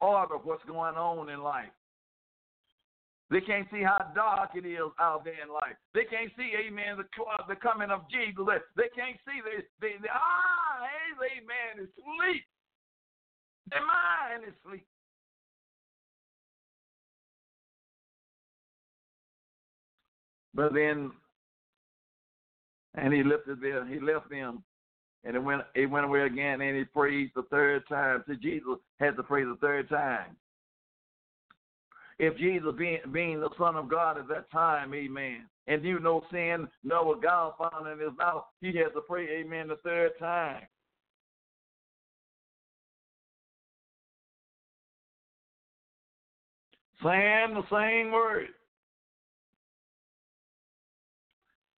order 0.00 0.34
of 0.34 0.44
what's 0.44 0.64
going 0.64 0.96
on 0.96 1.28
in 1.28 1.42
life. 1.42 1.72
They 3.30 3.40
can't 3.40 3.66
see 3.72 3.82
how 3.82 4.12
dark 4.14 4.50
it 4.54 4.66
is 4.66 4.92
out 5.00 5.24
there 5.24 5.42
in 5.42 5.48
life. 5.48 5.76
They 5.94 6.04
can't 6.04 6.30
see, 6.36 6.52
amen, 6.66 6.98
the, 6.98 7.04
the 7.48 7.56
coming 7.56 7.90
of 7.90 8.02
Jesus. 8.10 8.44
They, 8.46 8.82
they 8.82 8.88
can't 8.94 9.16
see 9.26 9.40
the, 9.42 9.62
the, 9.80 9.88
the 10.02 10.08
ah, 10.12 10.84
eyes, 10.84 11.18
amen, 11.32 11.84
is 11.84 11.90
asleep. 11.98 12.44
Their 13.70 13.80
mind 13.80 14.44
is 14.46 14.54
asleep. 14.64 14.86
But 20.54 20.72
then, 20.72 21.10
and 22.94 23.12
he 23.12 23.24
lifted 23.24 23.60
them, 23.60 23.88
he 23.92 23.98
left 23.98 24.30
them, 24.30 24.62
and 25.24 25.36
it 25.36 25.42
went, 25.42 25.62
he 25.74 25.86
went 25.86 26.04
away 26.04 26.22
again, 26.22 26.60
and 26.60 26.76
he 26.76 26.84
prayed 26.84 27.30
the 27.34 27.42
third 27.44 27.86
time. 27.88 28.22
So 28.26 28.34
Jesus 28.34 28.78
had 29.00 29.16
to 29.16 29.22
pray 29.22 29.44
the 29.44 29.56
third 29.60 29.88
time. 29.88 30.36
If 32.18 32.36
Jesus 32.36 32.72
being, 32.78 33.00
being 33.12 33.40
the 33.40 33.50
Son 33.58 33.74
of 33.74 33.90
God 33.90 34.18
at 34.18 34.28
that 34.28 34.50
time, 34.50 34.94
amen, 34.94 35.46
and 35.66 35.84
you 35.84 35.98
know 35.98 36.22
sin, 36.30 36.68
no 36.84 37.18
God 37.20 37.54
found 37.58 37.88
in 37.88 37.98
his 37.98 38.16
mouth, 38.16 38.44
he 38.60 38.68
has 38.78 38.92
to 38.94 39.00
pray, 39.00 39.26
amen, 39.40 39.68
the 39.68 39.76
third 39.76 40.12
time. 40.18 40.62
Saying 47.02 47.54
the 47.54 47.62
same 47.70 48.12
word. 48.12 48.48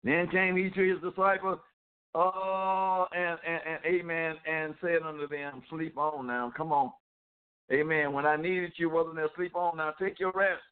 Then 0.02 0.28
came 0.28 0.56
he 0.56 0.68
to 0.68 0.94
his 0.94 1.00
disciples, 1.00 1.58
oh, 2.14 2.93
and, 3.14 3.38
and, 3.46 3.60
and 3.66 3.94
amen, 3.94 4.34
and 4.46 4.74
said 4.80 5.02
unto 5.06 5.28
them, 5.28 5.62
Sleep 5.70 5.96
on 5.96 6.26
now. 6.26 6.52
Come 6.56 6.72
on. 6.72 6.90
Amen. 7.72 8.12
When 8.12 8.26
I 8.26 8.36
needed 8.36 8.72
you, 8.76 8.90
wasn't 8.90 9.16
there? 9.16 9.28
Sleep 9.36 9.54
on 9.56 9.76
now. 9.76 9.92
Take 10.00 10.20
your 10.20 10.32
rest. 10.34 10.62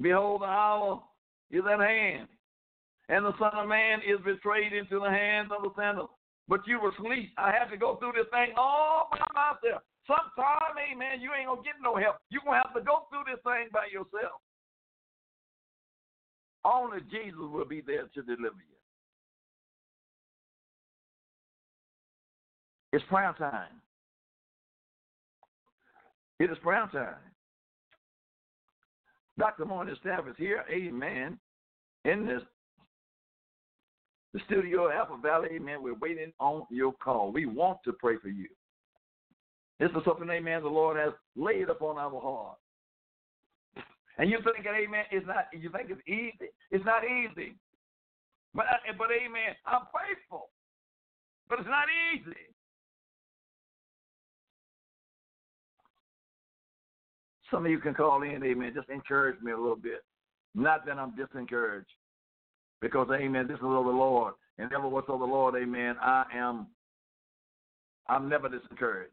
Behold, 0.00 0.42
the 0.42 0.46
hour 0.46 1.02
is 1.50 1.62
at 1.70 1.80
hand, 1.80 2.28
and 3.08 3.24
the 3.24 3.32
Son 3.38 3.52
of 3.54 3.68
Man 3.68 4.00
is 4.00 4.20
betrayed 4.24 4.72
into 4.72 5.00
the 5.00 5.08
hands 5.08 5.50
of 5.56 5.62
the 5.62 5.70
sinners. 5.78 6.10
But 6.48 6.66
you 6.66 6.80
were 6.80 6.90
asleep. 6.90 7.32
I 7.38 7.52
had 7.52 7.70
to 7.70 7.78
go 7.78 7.96
through 7.96 8.12
this 8.16 8.28
thing 8.30 8.52
all 8.58 9.08
by 9.12 9.24
myself. 9.32 9.80
Sometime, 10.04 10.76
amen, 10.76 11.24
you 11.24 11.32
ain't 11.32 11.48
going 11.48 11.62
to 11.62 11.64
get 11.64 11.80
no 11.80 11.96
help. 11.96 12.20
You're 12.28 12.44
going 12.44 12.60
to 12.60 12.68
have 12.68 12.76
to 12.76 12.84
go 12.84 13.08
through 13.08 13.24
this 13.24 13.40
thing 13.40 13.72
by 13.72 13.88
yourself. 13.88 14.36
Only 16.64 17.00
Jesus 17.10 17.38
will 17.38 17.64
be 17.64 17.80
there 17.80 18.08
to 18.14 18.22
deliver 18.22 18.56
you. 18.56 18.74
It's 22.92 23.04
prayer 23.08 23.34
time. 23.36 23.80
It 26.40 26.50
is 26.50 26.58
prayer 26.62 26.88
time. 26.92 27.16
Dr. 29.38 29.64
Moore 29.64 29.86
and 29.86 29.96
Staff 29.98 30.28
is 30.28 30.36
here, 30.38 30.64
amen, 30.70 31.38
in 32.04 32.26
this 32.26 32.42
the 34.32 34.40
studio 34.46 34.90
Apple 34.90 35.18
Valley, 35.18 35.48
amen. 35.54 35.80
We're 35.80 35.94
waiting 35.94 36.32
on 36.40 36.64
your 36.68 36.92
call. 36.92 37.30
We 37.30 37.46
want 37.46 37.78
to 37.84 37.92
pray 37.92 38.16
for 38.20 38.28
you. 38.28 38.48
This 39.78 39.90
is 39.90 40.04
something, 40.04 40.28
amen, 40.28 40.62
the 40.62 40.68
Lord 40.68 40.96
has 40.96 41.12
laid 41.36 41.68
upon 41.68 41.98
our 41.98 42.20
heart. 42.20 42.58
And 44.18 44.30
you 44.30 44.38
think, 44.44 44.66
amen, 44.66 45.04
it's 45.10 45.26
not, 45.26 45.46
you 45.52 45.70
think 45.70 45.90
it's 45.90 46.06
easy. 46.06 46.50
It's 46.70 46.84
not 46.84 47.02
easy. 47.04 47.56
But, 48.54 48.66
but 48.96 49.08
amen, 49.10 49.56
I'm 49.66 49.82
faithful. 49.90 50.50
But 51.48 51.58
it's 51.58 51.68
not 51.68 51.86
easy. 52.14 52.36
Some 57.50 57.66
of 57.66 57.70
you 57.70 57.78
can 57.78 57.94
call 57.94 58.22
in, 58.22 58.42
amen, 58.44 58.72
just 58.74 58.88
encourage 58.88 59.40
me 59.42 59.52
a 59.52 59.56
little 59.56 59.76
bit. 59.76 60.02
Not 60.54 60.86
that 60.86 60.98
I'm 60.98 61.12
disencouraged. 61.12 61.84
Because, 62.80 63.08
amen, 63.12 63.46
this 63.48 63.56
is 63.56 63.62
of 63.62 63.84
the 63.84 63.90
Lord. 63.90 64.34
And 64.58 64.72
ever 64.72 64.88
what's 64.88 65.08
of 65.08 65.18
the 65.18 65.24
Lord, 65.24 65.54
amen, 65.60 65.96
I 66.00 66.24
am, 66.34 66.68
I'm 68.08 68.28
never 68.28 68.48
discouraged. 68.48 69.12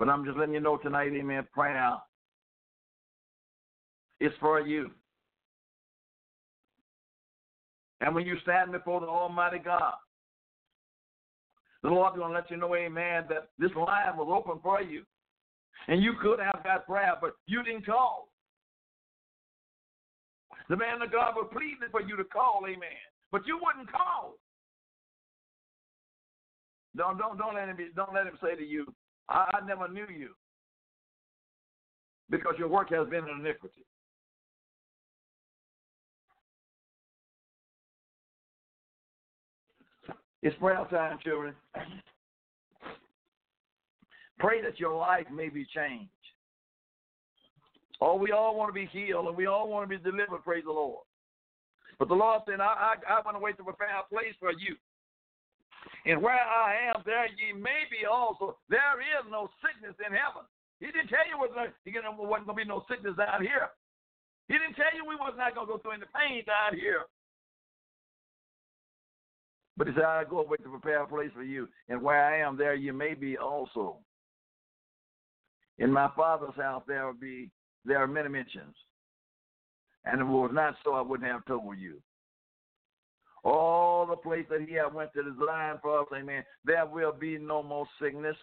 But 0.00 0.08
I'm 0.08 0.24
just 0.24 0.38
letting 0.38 0.54
you 0.54 0.60
know 0.60 0.78
tonight, 0.78 1.12
amen, 1.12 1.46
prayer 1.52 1.92
is 4.18 4.32
for 4.40 4.58
you. 4.58 4.90
And 8.00 8.14
when 8.14 8.24
you 8.24 8.36
stand 8.42 8.72
before 8.72 9.00
the 9.00 9.06
Almighty 9.06 9.58
God, 9.58 9.92
the 11.82 11.90
Lord 11.90 12.14
is 12.14 12.18
going 12.18 12.30
to 12.32 12.34
let 12.34 12.50
you 12.50 12.56
know, 12.56 12.74
amen, 12.74 13.24
that 13.28 13.48
this 13.58 13.70
line 13.76 14.16
was 14.16 14.28
open 14.34 14.58
for 14.62 14.80
you. 14.80 15.02
And 15.86 16.02
you 16.02 16.14
could 16.20 16.40
have 16.40 16.64
got 16.64 16.86
prayer, 16.86 17.12
but 17.20 17.32
you 17.46 17.62
didn't 17.62 17.84
call. 17.84 18.28
The 20.70 20.76
man 20.76 21.02
of 21.02 21.12
God 21.12 21.34
was 21.36 21.50
pleading 21.52 21.90
for 21.90 22.00
you 22.00 22.16
to 22.16 22.24
call, 22.24 22.62
amen. 22.64 23.04
But 23.30 23.46
you 23.46 23.60
wouldn't 23.62 23.92
call. 23.92 24.36
Don't 26.96 27.18
don't 27.18 27.36
don't 27.36 27.54
let 27.54 27.68
him 27.68 27.76
be, 27.76 27.88
don't 27.94 28.14
let 28.14 28.26
him 28.26 28.38
say 28.42 28.56
to 28.56 28.64
you, 28.64 28.86
I, 29.30 29.60
never 29.66 29.88
knew 29.88 30.06
you. 30.14 30.30
Because 32.28 32.54
your 32.58 32.68
work 32.68 32.90
has 32.90 33.08
been 33.08 33.28
in 33.28 33.40
iniquity. 33.40 33.84
It's 40.42 40.56
prayer 40.58 40.86
time, 40.90 41.18
children. 41.22 41.54
Pray 44.38 44.62
that 44.62 44.80
your 44.80 44.96
life 44.96 45.26
may 45.32 45.50
be 45.50 45.66
changed. 45.66 46.10
Oh, 48.00 48.16
we 48.16 48.32
all 48.32 48.56
want 48.56 48.70
to 48.70 48.72
be 48.72 48.86
healed 48.86 49.26
and 49.26 49.36
we 49.36 49.46
all 49.46 49.68
want 49.68 49.88
to 49.88 49.98
be 49.98 50.02
delivered, 50.02 50.42
praise 50.42 50.64
the 50.64 50.72
Lord. 50.72 51.04
But 51.98 52.08
the 52.08 52.14
Lord 52.14 52.40
said, 52.48 52.60
I, 52.60 52.94
I, 53.06 53.18
I 53.18 53.20
want 53.22 53.36
to 53.36 53.40
wait 53.42 53.58
to 53.58 53.64
prepare 53.64 53.88
a 53.88 54.08
place 54.08 54.34
for 54.40 54.52
you. 54.52 54.76
And 56.06 56.22
where 56.22 56.40
I 56.40 56.90
am, 56.90 57.02
there 57.04 57.26
ye 57.26 57.52
may 57.52 57.84
be 57.90 58.06
also. 58.08 58.56
There 58.68 59.00
is 59.00 59.24
no 59.30 59.48
sickness 59.60 59.96
in 60.00 60.12
heaven. 60.12 60.48
He 60.80 60.86
didn't 60.86 61.08
tell 61.08 61.26
you 61.28 61.36
there 61.52 61.72
wasn't 62.16 62.46
going 62.46 62.56
to 62.56 62.64
be 62.64 62.64
no 62.64 62.84
sickness 62.88 63.16
down 63.16 63.42
here. 63.42 63.68
He 64.48 64.54
didn't 64.54 64.74
tell 64.74 64.92
you 64.96 65.04
we 65.04 65.14
was 65.14 65.34
not 65.36 65.54
going 65.54 65.66
to 65.66 65.72
go 65.74 65.78
through 65.78 66.00
any 66.00 66.08
pain 66.16 66.42
down 66.44 66.78
here. 66.78 67.04
But 69.76 69.88
he 69.88 69.94
said, 69.94 70.04
I 70.04 70.24
go 70.24 70.40
away 70.40 70.56
to 70.58 70.68
prepare 70.68 71.02
a 71.02 71.06
place 71.06 71.30
for 71.34 71.42
you. 71.42 71.68
And 71.88 72.02
where 72.02 72.24
I 72.24 72.40
am, 72.40 72.56
there 72.56 72.74
you 72.74 72.92
may 72.92 73.14
be 73.14 73.38
also. 73.38 73.98
In 75.78 75.90
my 75.90 76.10
father's 76.14 76.56
house 76.56 76.82
there 76.86 77.06
will 77.06 77.14
be 77.14 77.50
there 77.84 77.98
are 77.98 78.06
many 78.06 78.28
mentions. 78.28 78.74
And 80.04 80.20
if 80.20 80.26
it 80.26 80.30
was 80.30 80.50
not 80.52 80.74
so, 80.84 80.94
I 80.94 81.00
wouldn't 81.00 81.30
have 81.30 81.44
told 81.46 81.78
you. 81.78 82.00
All 83.42 84.06
the 84.06 84.16
place 84.16 84.46
that 84.50 84.60
he 84.60 84.74
had 84.74 84.92
went 84.92 85.12
to 85.14 85.22
design 85.22 85.76
for 85.80 86.00
us, 86.00 86.06
amen, 86.14 86.44
there 86.64 86.86
will 86.86 87.12
be 87.12 87.38
no 87.38 87.62
more 87.62 87.86
sickness. 88.00 88.36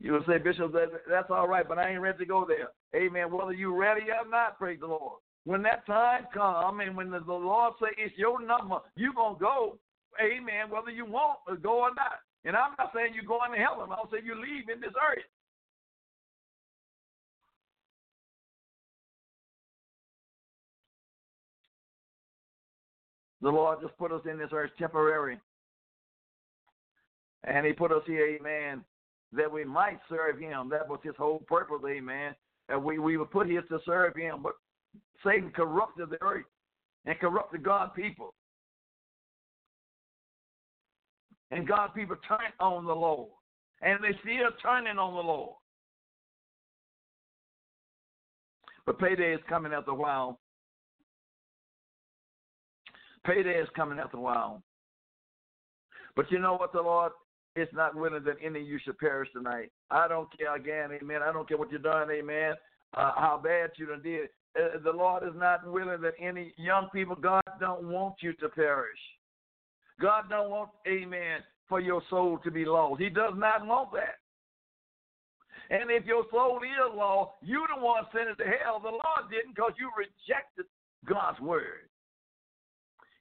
You 0.00 0.12
will 0.12 0.24
say, 0.26 0.38
Bishop, 0.38 0.72
that, 0.72 0.88
that's 1.08 1.30
all 1.30 1.46
right, 1.46 1.66
but 1.66 1.78
I 1.78 1.90
ain't 1.90 2.00
ready 2.00 2.18
to 2.18 2.26
go 2.26 2.46
there. 2.46 2.70
Amen. 3.00 3.30
Whether 3.30 3.52
you 3.52 3.78
ready 3.78 4.02
or 4.02 4.28
not, 4.28 4.58
praise 4.58 4.80
the 4.80 4.86
Lord. 4.86 5.20
When 5.44 5.62
that 5.62 5.86
time 5.86 6.26
comes, 6.32 6.80
and 6.84 6.96
when 6.96 7.10
the, 7.10 7.20
the 7.20 7.32
Lord 7.32 7.74
say 7.80 7.88
it's 7.98 8.16
your 8.16 8.44
number, 8.44 8.78
you're 8.96 9.14
going 9.14 9.34
to 9.36 9.40
go. 9.40 9.78
Amen. 10.20 10.70
Whether 10.70 10.90
you 10.90 11.04
want 11.04 11.38
to 11.48 11.56
go 11.56 11.82
or 11.82 11.94
not. 11.94 12.18
And 12.44 12.56
I'm 12.56 12.72
not 12.78 12.90
saying 12.94 13.14
you're 13.14 13.24
going 13.24 13.52
to 13.52 13.58
heaven. 13.58 13.90
I'll 13.90 14.10
say 14.10 14.18
you 14.24 14.34
leave 14.34 14.68
in 14.68 14.80
this 14.80 14.94
earth. 14.98 15.24
The 23.42 23.50
Lord 23.50 23.78
just 23.82 23.98
put 23.98 24.12
us 24.12 24.22
in 24.30 24.38
this 24.38 24.50
earth 24.52 24.70
temporary. 24.78 25.38
And 27.44 27.66
He 27.66 27.72
put 27.72 27.90
us 27.90 28.02
here, 28.06 28.38
amen, 28.40 28.84
that 29.32 29.50
we 29.50 29.64
might 29.64 29.98
serve 30.08 30.38
Him. 30.38 30.68
That 30.70 30.88
was 30.88 31.00
His 31.02 31.16
whole 31.18 31.40
purpose, 31.40 31.82
amen. 31.86 32.34
And 32.68 32.82
we, 32.82 33.00
we 33.00 33.16
were 33.16 33.26
put 33.26 33.48
here 33.48 33.62
to 33.62 33.78
serve 33.84 34.14
Him. 34.16 34.42
But 34.42 34.52
Satan 35.24 35.50
corrupted 35.50 36.10
the 36.10 36.22
earth 36.22 36.44
and 37.04 37.18
corrupted 37.18 37.64
God's 37.64 37.92
people. 37.96 38.32
And 41.50 41.66
God's 41.66 41.92
people 41.94 42.16
turned 42.26 42.54
on 42.60 42.86
the 42.86 42.94
Lord. 42.94 43.30
And 43.82 43.98
they 44.02 44.16
still 44.20 44.50
turning 44.62 44.98
on 44.98 45.14
the 45.14 45.20
Lord. 45.20 45.56
But 48.86 49.00
payday 49.00 49.34
is 49.34 49.40
coming 49.48 49.72
after 49.72 49.90
a 49.90 49.94
while. 49.94 50.38
Payday 53.26 53.60
is 53.60 53.68
coming 53.76 53.98
after 53.98 54.16
a 54.16 54.20
while. 54.20 54.62
But 56.16 56.30
you 56.30 56.38
know 56.38 56.54
what, 56.54 56.72
the 56.72 56.82
Lord 56.82 57.12
is 57.56 57.68
not 57.72 57.94
willing 57.94 58.24
that 58.24 58.36
any 58.42 58.60
of 58.60 58.66
you 58.66 58.78
should 58.84 58.98
perish 58.98 59.28
tonight. 59.32 59.70
I 59.90 60.08
don't 60.08 60.28
care 60.36 60.54
again, 60.56 60.90
amen. 61.00 61.22
I 61.22 61.32
don't 61.32 61.48
care 61.48 61.58
what 61.58 61.70
you've 61.70 61.82
done, 61.82 62.10
amen. 62.10 62.54
Uh, 62.96 63.12
how 63.16 63.40
bad 63.42 63.70
you 63.76 63.86
done 63.86 64.02
did. 64.02 64.28
Uh, 64.58 64.78
the 64.84 64.90
Lord 64.90 65.22
is 65.22 65.34
not 65.34 65.66
willing 65.70 66.00
that 66.02 66.14
any 66.20 66.52
young 66.56 66.88
people, 66.92 67.16
God 67.16 67.42
don't 67.60 67.84
want 67.84 68.16
you 68.20 68.32
to 68.34 68.48
perish. 68.48 68.98
God 70.00 70.24
don't 70.28 70.50
want, 70.50 70.70
amen, 70.86 71.40
for 71.68 71.80
your 71.80 72.02
soul 72.10 72.38
to 72.44 72.50
be 72.50 72.64
lost. 72.64 73.00
He 73.00 73.08
does 73.08 73.34
not 73.36 73.66
want 73.66 73.92
that. 73.92 74.18
And 75.70 75.90
if 75.90 76.04
your 76.04 76.24
soul 76.30 76.60
is 76.62 76.96
lost, 76.96 77.32
you 77.40 77.64
the 77.74 77.82
one 77.82 78.04
sent 78.12 78.28
it 78.28 78.36
to 78.42 78.44
hell. 78.44 78.78
The 78.80 78.90
Lord 78.90 79.30
didn't 79.30 79.54
because 79.54 79.72
you 79.78 79.90
rejected 79.96 80.66
God's 81.06 81.40
word. 81.40 81.88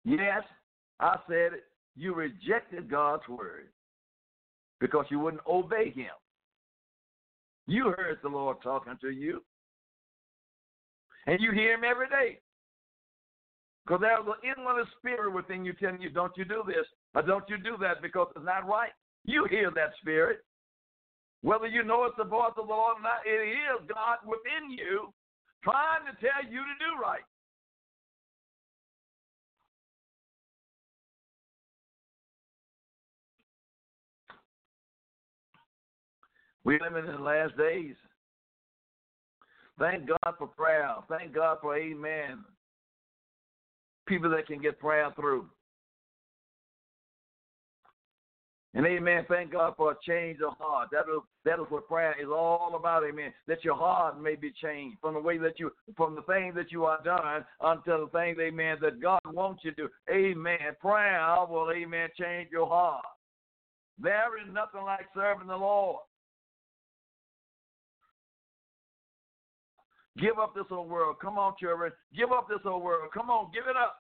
Yes, 0.06 0.44
I 1.00 1.18
said 1.28 1.54
it. 1.54 1.64
You 1.96 2.14
rejected 2.14 2.90
God's 2.90 3.28
word 3.28 3.68
because 4.80 5.06
you 5.10 5.20
wouldn't 5.20 5.44
obey 5.48 5.92
him. 5.92 6.12
You 7.68 7.94
heard 7.98 8.20
the 8.22 8.30
Lord 8.30 8.58
talking 8.64 8.98
to 9.02 9.10
you. 9.10 9.44
And 11.28 11.40
you 11.40 11.52
hear 11.52 11.76
him 11.76 11.84
every 11.84 12.10
day. 12.10 12.40
Because 13.86 14.02
there's 14.02 14.26
an 14.26 14.58
inward 14.58 14.86
spirit 14.98 15.34
within 15.34 15.66
you 15.66 15.74
telling 15.74 16.02
you, 16.02 16.10
don't 16.10 16.36
you 16.38 16.46
do 16.46 16.64
this, 16.66 16.86
or 17.14 17.22
don't 17.22 17.48
you 17.50 17.58
do 17.58 17.78
that 17.82 18.02
because 18.02 18.28
it's 18.36 18.46
not 18.46 18.68
right. 18.68 18.92
You 19.26 19.46
hear 19.50 19.72
that 19.72 19.94
spirit. 20.02 20.40
Whether 21.42 21.68
you 21.68 21.84
know 21.84 22.06
it's 22.06 22.18
the 22.18 22.24
voice 22.24 22.54
of 22.58 22.68
the 22.68 22.74
Lord 22.74 22.98
or 22.98 23.02
not, 23.02 23.26
it 23.26 23.42
is 23.42 23.90
God 23.90 24.18
within 24.26 24.70
you 24.70 25.14
trying 25.64 26.06
to 26.06 26.14
tell 26.22 26.46
you 26.46 26.62
to 26.62 26.76
do 26.78 27.02
right. 27.02 27.26
We 36.64 36.80
live 36.80 36.96
in 36.96 37.06
the 37.06 37.18
last 37.20 37.58
days. 37.58 37.96
Thank 39.80 40.08
God 40.08 40.34
for 40.38 40.48
prayer. 40.48 40.96
Thank 41.10 41.34
God 41.34 41.58
for 41.62 41.76
amen. 41.76 42.44
People 44.08 44.30
that 44.32 44.48
can 44.48 44.62
get 44.62 44.80
prayer 44.80 45.12
through. 45.16 45.48
And 48.74 48.86
amen. 48.86 49.26
Thank 49.28 49.52
God 49.52 49.74
for 49.76 49.92
a 49.92 49.96
change 50.08 50.40
of 50.46 50.54
heart. 50.58 50.90
That 50.94 51.02
is 51.02 51.22
that 51.44 51.60
is 51.60 51.66
what 51.70 51.90
prayer 51.90 52.16
is 52.22 52.30
all 52.30 52.74
about, 52.76 53.04
amen. 53.04 53.34
That 53.48 53.66
your 53.66 53.76
heart 53.76 54.22
may 54.22 54.36
be 54.36 54.54
changed 54.62 54.98
from 55.02 55.16
the 55.16 55.20
way 55.20 55.38
that 55.40 55.60
you 55.60 55.72
from 55.98 56.16
the 56.16 56.22
thing 56.22 56.54
that 56.56 56.72
you 56.72 56.86
are 56.86 57.02
done 57.04 57.44
unto 57.60 58.06
the 58.06 58.08
thing, 58.14 58.36
amen, 58.40 58.78
that 58.82 59.02
God 59.02 59.20
wants 59.26 59.64
you 59.66 59.74
to. 59.74 59.90
Amen. 60.10 60.58
Prayer 60.80 61.36
will, 61.50 61.70
amen, 61.72 62.10
change 62.18 62.50
your 62.50 62.68
heart. 62.68 63.04
There 64.00 64.40
is 64.42 64.48
nothing 64.54 64.84
like 64.84 65.08
serving 65.14 65.48
the 65.48 65.58
Lord. 65.58 66.00
Give 70.18 70.40
up 70.40 70.54
this 70.54 70.66
old 70.72 70.90
world. 70.90 71.18
Come 71.22 71.38
on, 71.38 71.54
children. 71.60 71.92
Give 72.16 72.32
up 72.32 72.48
this 72.50 72.60
old 72.66 72.84
world. 72.84 73.10
Come 73.14 73.30
on, 73.30 73.52
give 73.54 73.64
it 73.70 73.78
up. 73.78 73.98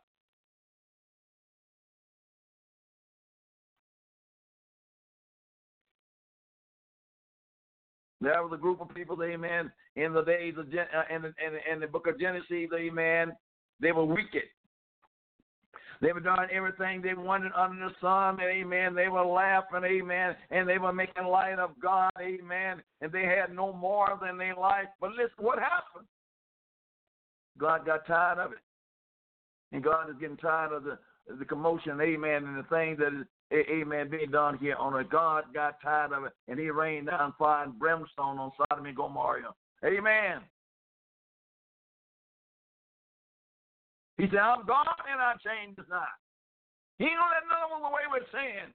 There 8.20 8.44
was 8.44 8.52
a 8.54 8.58
group 8.58 8.80
of 8.82 8.94
people, 8.94 9.22
amen, 9.24 9.72
in 9.96 10.14
the 10.14 10.22
days 10.22 10.54
of 10.58 10.72
Gen- 10.72 10.86
uh, 10.96 11.14
in, 11.14 11.24
the, 11.24 11.28
in, 11.30 11.54
the, 11.54 11.74
in 11.74 11.80
the 11.80 11.88
book 11.88 12.06
of 12.06 12.20
Genesis, 12.20 12.70
amen. 12.72 13.32
They 13.80 13.92
were 13.92 14.06
wicked. 14.06 14.44
They 16.02 16.12
were 16.12 16.20
doing 16.20 16.48
everything 16.52 17.02
they 17.02 17.14
wanted 17.14 17.52
under 17.56 17.88
the 17.88 17.94
sun, 18.02 18.40
amen. 18.42 18.96
They 18.96 19.08
were 19.08 19.24
laughing, 19.24 19.84
amen, 19.86 20.36
and 20.50 20.68
they 20.68 20.80
were 20.80 20.92
making 20.92 21.26
light 21.26 21.60
of 21.60 21.72
God, 21.82 22.10
amen. 22.20 22.82
And 23.02 23.12
they 23.12 23.24
had 23.24 23.56
no 23.56 23.72
more 23.72 24.18
than 24.22 24.38
their 24.38 24.56
life. 24.56 24.88
But 25.00 25.12
listen, 25.12 25.38
what 25.38 25.60
happened? 25.60 26.08
God 27.60 27.86
got 27.86 28.08
tired 28.08 28.40
of 28.40 28.52
it. 28.52 28.58
And 29.72 29.84
God 29.84 30.10
is 30.10 30.16
getting 30.20 30.38
tired 30.38 30.74
of 30.74 30.84
the 30.84 30.98
the 31.40 31.46
commotion, 31.46 32.00
amen, 32.02 32.46
and 32.46 32.58
the 32.58 32.68
things 32.70 32.98
that 33.00 33.14
is, 33.14 33.26
amen, 33.70 34.10
being 34.10 34.32
done 34.32 34.58
here 34.58 34.76
on 34.76 34.94
earth. 34.94 35.08
God 35.10 35.46
got 35.54 35.82
tired 35.82 36.12
of 36.12 36.26
it, 36.26 36.34
and 36.48 36.60
he 36.60 36.70
rained 36.70 37.08
down 37.08 37.34
fire 37.38 37.64
and 37.64 37.78
brimstone 37.78 38.40
on 38.40 38.52
Sodom 38.58 38.86
and 38.86 38.96
Gomorrah. 38.96 39.54
Amen. 39.86 40.42
He 44.18 44.26
said, 44.28 44.40
I'm 44.40 44.66
God 44.66 44.88
and 45.12 45.22
I 45.22 45.34
change 45.44 45.78
not. 45.90 46.08
He 46.98 47.06
ain't 47.06 47.14
gonna 47.18 47.32
let 47.34 47.48
none 47.50 47.64
of 47.64 47.92
away 47.92 48.06
with 48.12 48.24
sin. 48.32 48.74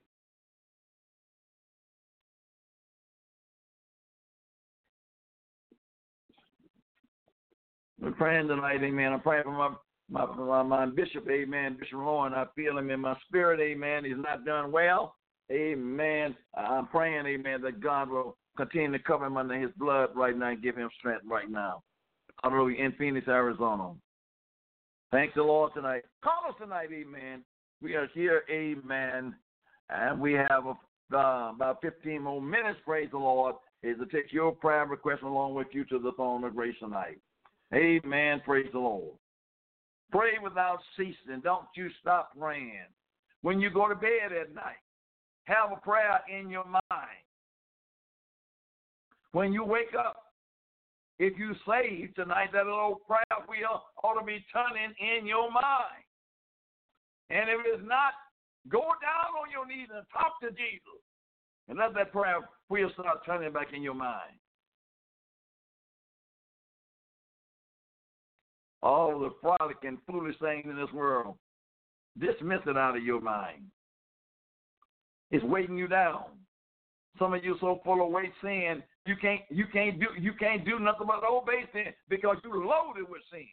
We're 7.99 8.11
praying 8.11 8.47
tonight, 8.47 8.83
amen. 8.83 9.13
I'm 9.13 9.21
praying 9.21 9.43
for 9.43 9.51
my 9.51 9.73
my, 10.09 10.25
my, 10.25 10.63
my 10.63 10.85
bishop, 10.85 11.27
amen, 11.29 11.77
Bishop 11.79 11.97
Lauren. 11.97 12.33
I 12.33 12.45
feel 12.55 12.77
him 12.77 12.89
in 12.89 13.01
my 13.01 13.17
spirit, 13.27 13.59
amen. 13.59 14.05
He's 14.05 14.15
not 14.15 14.45
done 14.45 14.71
well, 14.71 15.15
amen. 15.51 16.35
I'm 16.55 16.87
praying, 16.87 17.25
amen, 17.25 17.61
that 17.61 17.81
God 17.81 18.09
will 18.09 18.37
continue 18.55 18.91
to 18.91 18.99
cover 18.99 19.25
him 19.25 19.37
under 19.37 19.59
his 19.59 19.71
blood 19.77 20.09
right 20.15 20.37
now 20.37 20.49
and 20.51 20.63
give 20.63 20.77
him 20.77 20.89
strength 20.97 21.23
right 21.29 21.49
now. 21.49 21.83
Hallelujah. 22.43 22.85
In 22.85 22.93
Phoenix, 22.93 23.27
Arizona. 23.27 23.93
Thank 25.11 25.33
the 25.35 25.43
Lord 25.43 25.73
tonight. 25.73 26.03
Call 26.23 26.49
us 26.49 26.55
tonight, 26.59 26.89
amen. 26.93 27.43
We 27.81 27.95
are 27.95 28.07
here, 28.13 28.43
amen. 28.49 29.35
And 29.89 30.19
we 30.19 30.33
have 30.33 30.65
a 30.65 30.73
uh, 31.13 31.51
about 31.55 31.79
15 31.81 32.21
more 32.21 32.41
minutes, 32.41 32.79
praise 32.83 33.07
the 33.11 33.17
Lord, 33.17 33.55
is 33.81 33.97
to 33.99 34.05
take 34.05 34.33
your 34.33 34.51
prayer 34.51 34.85
request 34.85 35.23
along 35.23 35.53
with 35.53 35.67
you 35.71 35.85
to 35.85 35.99
the 35.99 36.11
throne 36.13 36.43
of 36.43 36.55
grace 36.55 36.75
tonight. 36.79 37.19
Amen. 37.73 38.41
Praise 38.43 38.67
the 38.73 38.79
Lord. 38.79 39.15
Pray 40.11 40.31
without 40.41 40.79
ceasing. 40.95 41.41
Don't 41.43 41.67
you 41.75 41.89
stop 42.01 42.31
praying. 42.37 42.87
When 43.41 43.59
you 43.59 43.69
go 43.69 43.87
to 43.87 43.95
bed 43.95 44.33
at 44.39 44.53
night, 44.53 44.83
have 45.45 45.71
a 45.71 45.79
prayer 45.79 46.19
in 46.27 46.49
your 46.49 46.65
mind. 46.65 47.23
When 49.31 49.53
you 49.53 49.63
wake 49.63 49.93
up, 49.97 50.23
if 51.19 51.37
you 51.37 51.53
say 51.67 52.09
tonight, 52.15 52.49
that 52.53 52.65
little 52.65 53.01
prayer 53.07 53.23
wheel 53.49 53.83
ought 54.03 54.19
to 54.19 54.25
be 54.25 54.43
turning 54.53 54.93
in 54.99 55.25
your 55.25 55.51
mind. 55.51 56.05
And 57.29 57.49
if 57.49 57.59
it's 57.65 57.87
not, 57.87 58.13
go 58.69 58.81
down 58.81 59.33
on 59.41 59.51
your 59.51 59.65
knees 59.65 59.89
and 59.93 60.05
talk 60.13 60.39
to 60.41 60.49
Jesus. 60.49 61.01
And 61.67 61.77
let 61.77 61.93
that 61.95 62.11
prayer 62.11 62.47
wheel 62.69 62.89
start 62.93 63.25
turning 63.25 63.51
back 63.51 63.73
in 63.73 63.81
your 63.81 63.95
mind. 63.95 64.37
All 68.83 69.19
the 69.19 69.31
frolic 69.41 69.77
and 69.83 69.97
foolish 70.07 70.35
things 70.39 70.65
in 70.65 70.77
this 70.77 70.91
world, 70.93 71.35
dismiss 72.19 72.61
it 72.67 72.77
out 72.77 72.95
of 72.95 73.03
your 73.03 73.19
mind. 73.19 73.63
It's 75.31 75.43
weighting 75.43 75.77
you 75.77 75.87
down. 75.87 76.23
Some 77.19 77.33
of 77.33 77.43
you 77.43 77.57
so 77.59 77.81
full 77.83 78.05
of 78.05 78.11
weight 78.11 78.31
sin, 78.41 78.83
you 79.07 79.15
can't 79.15 79.41
you 79.49 79.65
can't 79.71 79.99
do 79.99 80.07
you 80.19 80.33
can't 80.33 80.65
do 80.65 80.79
nothing 80.79 81.07
but 81.07 81.23
obey 81.23 81.63
sin 81.73 81.93
because 82.09 82.37
you're 82.43 82.65
loaded 82.65 83.09
with 83.09 83.21
sin. 83.31 83.45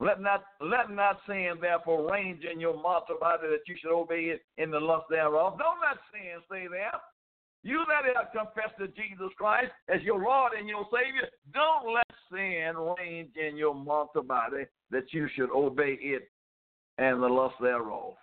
Let 0.00 0.20
not 0.20 0.44
let 0.60 0.90
not 0.90 1.18
sin 1.26 1.54
therefore 1.60 2.10
range 2.10 2.44
in 2.50 2.60
your 2.60 2.74
mortal 2.74 3.16
body 3.20 3.48
that 3.48 3.66
you 3.66 3.74
should 3.80 3.92
obey 3.92 4.32
it 4.32 4.42
in 4.56 4.70
the 4.70 4.78
lust 4.78 5.06
thereof. 5.10 5.58
Don't 5.58 5.80
let 5.80 5.98
sin 6.12 6.40
stay 6.46 6.66
there. 6.70 6.92
You 7.64 7.84
that 7.88 8.04
have 8.14 8.32
confessed 8.32 8.78
to 8.78 8.86
Jesus 8.88 9.32
Christ 9.36 9.72
as 9.92 10.00
your 10.02 10.22
Lord 10.22 10.52
and 10.56 10.68
your 10.68 10.86
Savior, 10.92 11.28
don't 11.52 11.92
let 11.92 12.06
sin 12.30 12.76
range 12.96 13.32
in 13.36 13.56
your 13.56 13.74
mortal 13.74 14.22
body 14.22 14.66
that 14.92 15.12
you 15.12 15.28
should 15.34 15.50
obey 15.50 15.98
it 16.00 16.30
and 16.98 17.20
the 17.20 17.26
lust 17.26 17.56
thereof. 17.60 18.14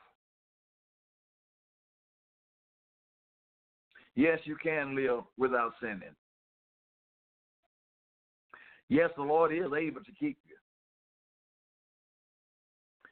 Yes, 4.15 4.39
you 4.45 4.55
can 4.61 4.95
live 4.95 5.23
without 5.37 5.73
sinning. 5.81 6.15
Yes, 8.87 9.09
the 9.17 9.23
Lord 9.23 9.51
is 9.51 9.65
able 9.65 10.01
to 10.01 10.11
keep 10.17 10.37
you 10.47 10.55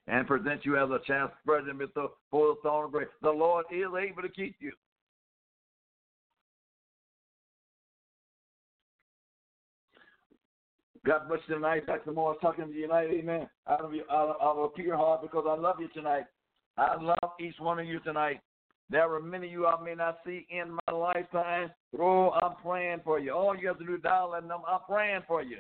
and 0.08 0.28
present 0.28 0.66
you 0.66 0.78
as 0.78 0.90
a 0.90 1.00
chance 1.06 1.32
present 1.46 1.78
before 1.80 2.10
the 2.32 2.56
throne 2.62 2.86
of 2.86 2.92
grace. 2.92 3.08
The 3.22 3.30
Lord 3.30 3.66
is 3.72 3.88
able 3.88 4.22
to 4.22 4.30
keep 4.30 4.56
you. 4.60 4.72
God 11.06 11.28
bless 11.28 11.42
you 11.48 11.56
tonight. 11.56 11.86
Dr. 11.86 12.14
Moore's 12.14 12.38
talking 12.42 12.68
to 12.68 12.74
you 12.74 12.88
tonight. 12.88 13.10
Amen. 13.12 13.50
Out 13.70 13.82
of, 13.82 13.94
your, 13.94 14.10
out, 14.10 14.30
of, 14.30 14.36
out 14.42 14.58
of 14.58 14.64
a 14.64 14.70
pure 14.70 14.96
heart 14.96 15.22
because 15.22 15.44
I 15.48 15.60
love 15.60 15.76
you 15.80 15.90
tonight. 15.90 16.24
I 16.78 16.96
love 16.96 17.32
each 17.42 17.56
one 17.60 17.80
of 17.80 17.86
you 17.86 18.00
tonight. 18.00 18.40
There 18.90 19.12
are 19.14 19.20
many 19.20 19.48
of 19.48 19.52
you 19.52 19.66
I 19.66 19.82
may 19.84 19.96
not 19.96 20.20
see 20.26 20.46
in 20.50 20.78
my 20.88 20.94
lifetime. 20.94 21.72
Oh, 22.00 22.30
I'm 22.32 22.56
praying 22.64 23.02
for 23.04 23.20
you. 23.20 23.32
All 23.32 23.58
you 23.58 23.68
have 23.68 23.80
to 23.80 23.86
do 23.86 23.96
is 23.96 24.02
dial 24.02 24.32
that 24.32 24.46
number. 24.46 24.68
I'm 24.68 24.82
praying 24.88 25.22
for 25.28 25.42
you. 25.42 25.58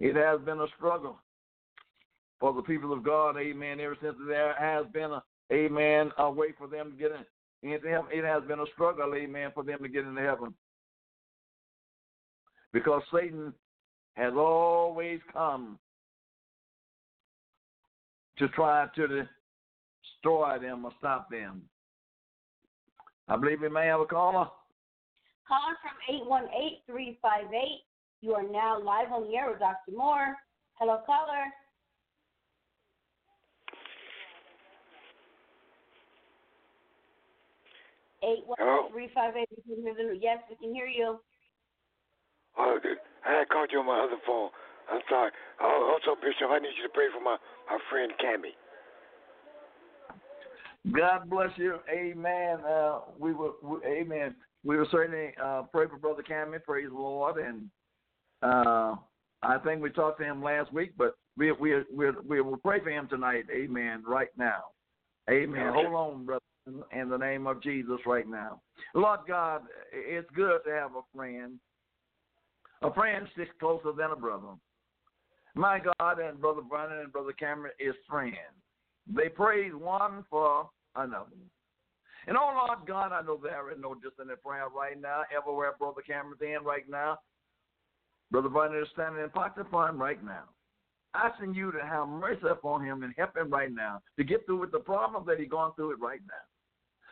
It 0.00 0.14
has 0.14 0.40
been 0.40 0.60
a 0.60 0.66
struggle 0.76 1.18
for 2.38 2.52
the 2.52 2.62
people 2.62 2.92
of 2.92 3.02
God, 3.02 3.36
amen, 3.36 3.80
ever 3.80 3.96
since 4.00 4.14
there 4.28 4.54
has 4.54 4.86
been 4.92 5.10
a, 5.10 5.22
amen, 5.52 6.12
a 6.18 6.30
way 6.30 6.48
for 6.56 6.68
them 6.68 6.92
to 6.92 6.96
get 6.96 7.10
in. 7.10 7.24
It 7.72 8.24
has 8.24 8.44
been 8.44 8.60
a 8.60 8.66
struggle, 8.74 9.12
amen, 9.14 9.50
for 9.54 9.64
them 9.64 9.80
to 9.82 9.88
get 9.88 10.04
into 10.04 10.22
heaven. 10.22 10.54
Because 12.72 13.02
Satan 13.12 13.52
has 14.14 14.32
always 14.34 15.20
come 15.32 15.78
to 18.38 18.48
try 18.48 18.86
to 18.94 19.26
destroy 20.02 20.58
them 20.60 20.84
or 20.84 20.92
stop 20.98 21.30
them. 21.30 21.62
I 23.28 23.36
believe 23.36 23.60
we 23.60 23.68
may 23.68 23.86
have 23.86 24.00
a 24.00 24.06
caller. 24.06 24.48
Caller 25.46 25.76
from 25.82 26.14
818 26.14 26.78
358. 26.86 27.84
You 28.20 28.34
are 28.34 28.42
now 28.42 28.80
live 28.82 29.12
on 29.12 29.28
the 29.28 29.36
air 29.36 29.50
with 29.50 29.60
Dr. 29.60 29.96
Moore. 29.96 30.34
Hello, 30.74 31.00
caller. 31.06 31.46
Eight 38.24 38.44
one 38.46 38.90
three 38.90 39.08
five 39.14 39.34
eight. 39.36 39.48
Yes, 40.20 40.38
we 40.50 40.56
can 40.56 40.74
hear 40.74 40.86
you. 40.86 41.20
Good. 42.82 42.98
I 43.24 43.44
called 43.50 43.70
you 43.72 43.80
on 43.80 43.86
my 43.86 44.00
other 44.00 44.20
phone. 44.26 44.50
I'm 44.90 45.00
sorry. 45.08 45.30
Oh, 45.60 45.96
also, 45.96 46.18
Bishop, 46.20 46.48
I 46.50 46.58
need 46.58 46.72
you 46.76 46.84
to 46.84 46.94
pray 46.94 47.06
for 47.12 47.22
my, 47.22 47.36
my 47.68 47.78
friend 47.90 48.12
Cammy. 48.22 48.52
God 50.96 51.28
bless 51.28 51.50
you. 51.56 51.76
Amen. 51.92 52.58
Uh, 52.66 53.00
we 53.18 53.32
will. 53.32 53.56
We, 53.62 53.76
amen. 53.86 54.34
We 54.64 54.78
will 54.78 54.88
certainly 54.90 55.34
uh, 55.42 55.62
pray 55.72 55.86
for 55.86 55.98
Brother 55.98 56.22
Cammy. 56.28 56.62
Praise 56.62 56.88
the 56.88 56.96
Lord. 56.96 57.36
And 57.36 57.68
uh, 58.42 58.94
I 59.42 59.58
think 59.64 59.82
we 59.82 59.90
talked 59.90 60.20
to 60.20 60.24
him 60.24 60.42
last 60.42 60.72
week, 60.72 60.92
but 60.96 61.16
we 61.36 61.52
we 61.52 61.74
we 61.94 62.10
we 62.26 62.40
will 62.40 62.56
pray 62.56 62.80
for 62.80 62.90
him 62.90 63.08
tonight. 63.08 63.44
Amen. 63.54 64.02
Right 64.06 64.30
now. 64.38 64.64
Amen. 65.30 65.72
Hold 65.74 65.94
on, 65.94 66.24
brother. 66.24 66.42
In 66.92 67.08
the 67.08 67.16
name 67.16 67.46
of 67.46 67.62
Jesus, 67.62 67.98
right 68.06 68.28
now, 68.28 68.60
Lord 68.94 69.20
God, 69.26 69.62
it's 69.90 70.28
good 70.34 70.60
to 70.66 70.70
have 70.70 70.90
a 70.96 71.00
friend. 71.16 71.58
A 72.82 72.92
friend 72.94 73.26
sticks 73.32 73.50
closer 73.58 73.92
than 73.92 74.12
a 74.12 74.16
brother. 74.16 74.54
My 75.54 75.80
God 75.80 76.20
and 76.20 76.40
Brother 76.40 76.62
Brandon 76.62 77.00
and 77.00 77.12
Brother 77.12 77.32
Cameron 77.32 77.72
is 77.80 77.94
friends. 78.08 78.36
They 79.06 79.28
praise 79.28 79.72
one 79.74 80.24
for 80.30 80.70
another. 80.94 81.34
And 82.26 82.36
oh 82.36 82.66
Lord 82.66 82.86
God, 82.86 83.12
I 83.12 83.22
know 83.22 83.40
there 83.42 83.70
is 83.70 83.78
no 83.80 83.94
distant 83.94 84.30
prayer 84.44 84.68
right 84.68 85.00
now, 85.00 85.22
everywhere 85.36 85.72
Brother 85.78 86.02
Cameron's 86.06 86.42
in 86.42 86.64
right 86.64 86.88
now. 86.88 87.18
Brother 88.30 88.50
Brandon 88.50 88.82
is 88.82 88.88
standing 88.92 89.22
in 89.22 89.30
pocket 89.30 89.66
him 89.66 90.00
right 90.00 90.22
now. 90.22 90.44
Asking 91.14 91.54
you 91.54 91.72
to 91.72 91.78
have 91.78 92.06
mercy 92.06 92.46
upon 92.48 92.84
him 92.84 93.02
and 93.02 93.14
help 93.16 93.36
him 93.36 93.50
right 93.50 93.72
now 93.72 94.02
to 94.18 94.24
get 94.24 94.44
through 94.44 94.60
with 94.60 94.72
the 94.72 94.78
problem 94.78 95.24
that 95.26 95.40
he's 95.40 95.48
going 95.48 95.72
through 95.74 95.92
it 95.92 96.00
right 96.00 96.20
now. 96.28 96.34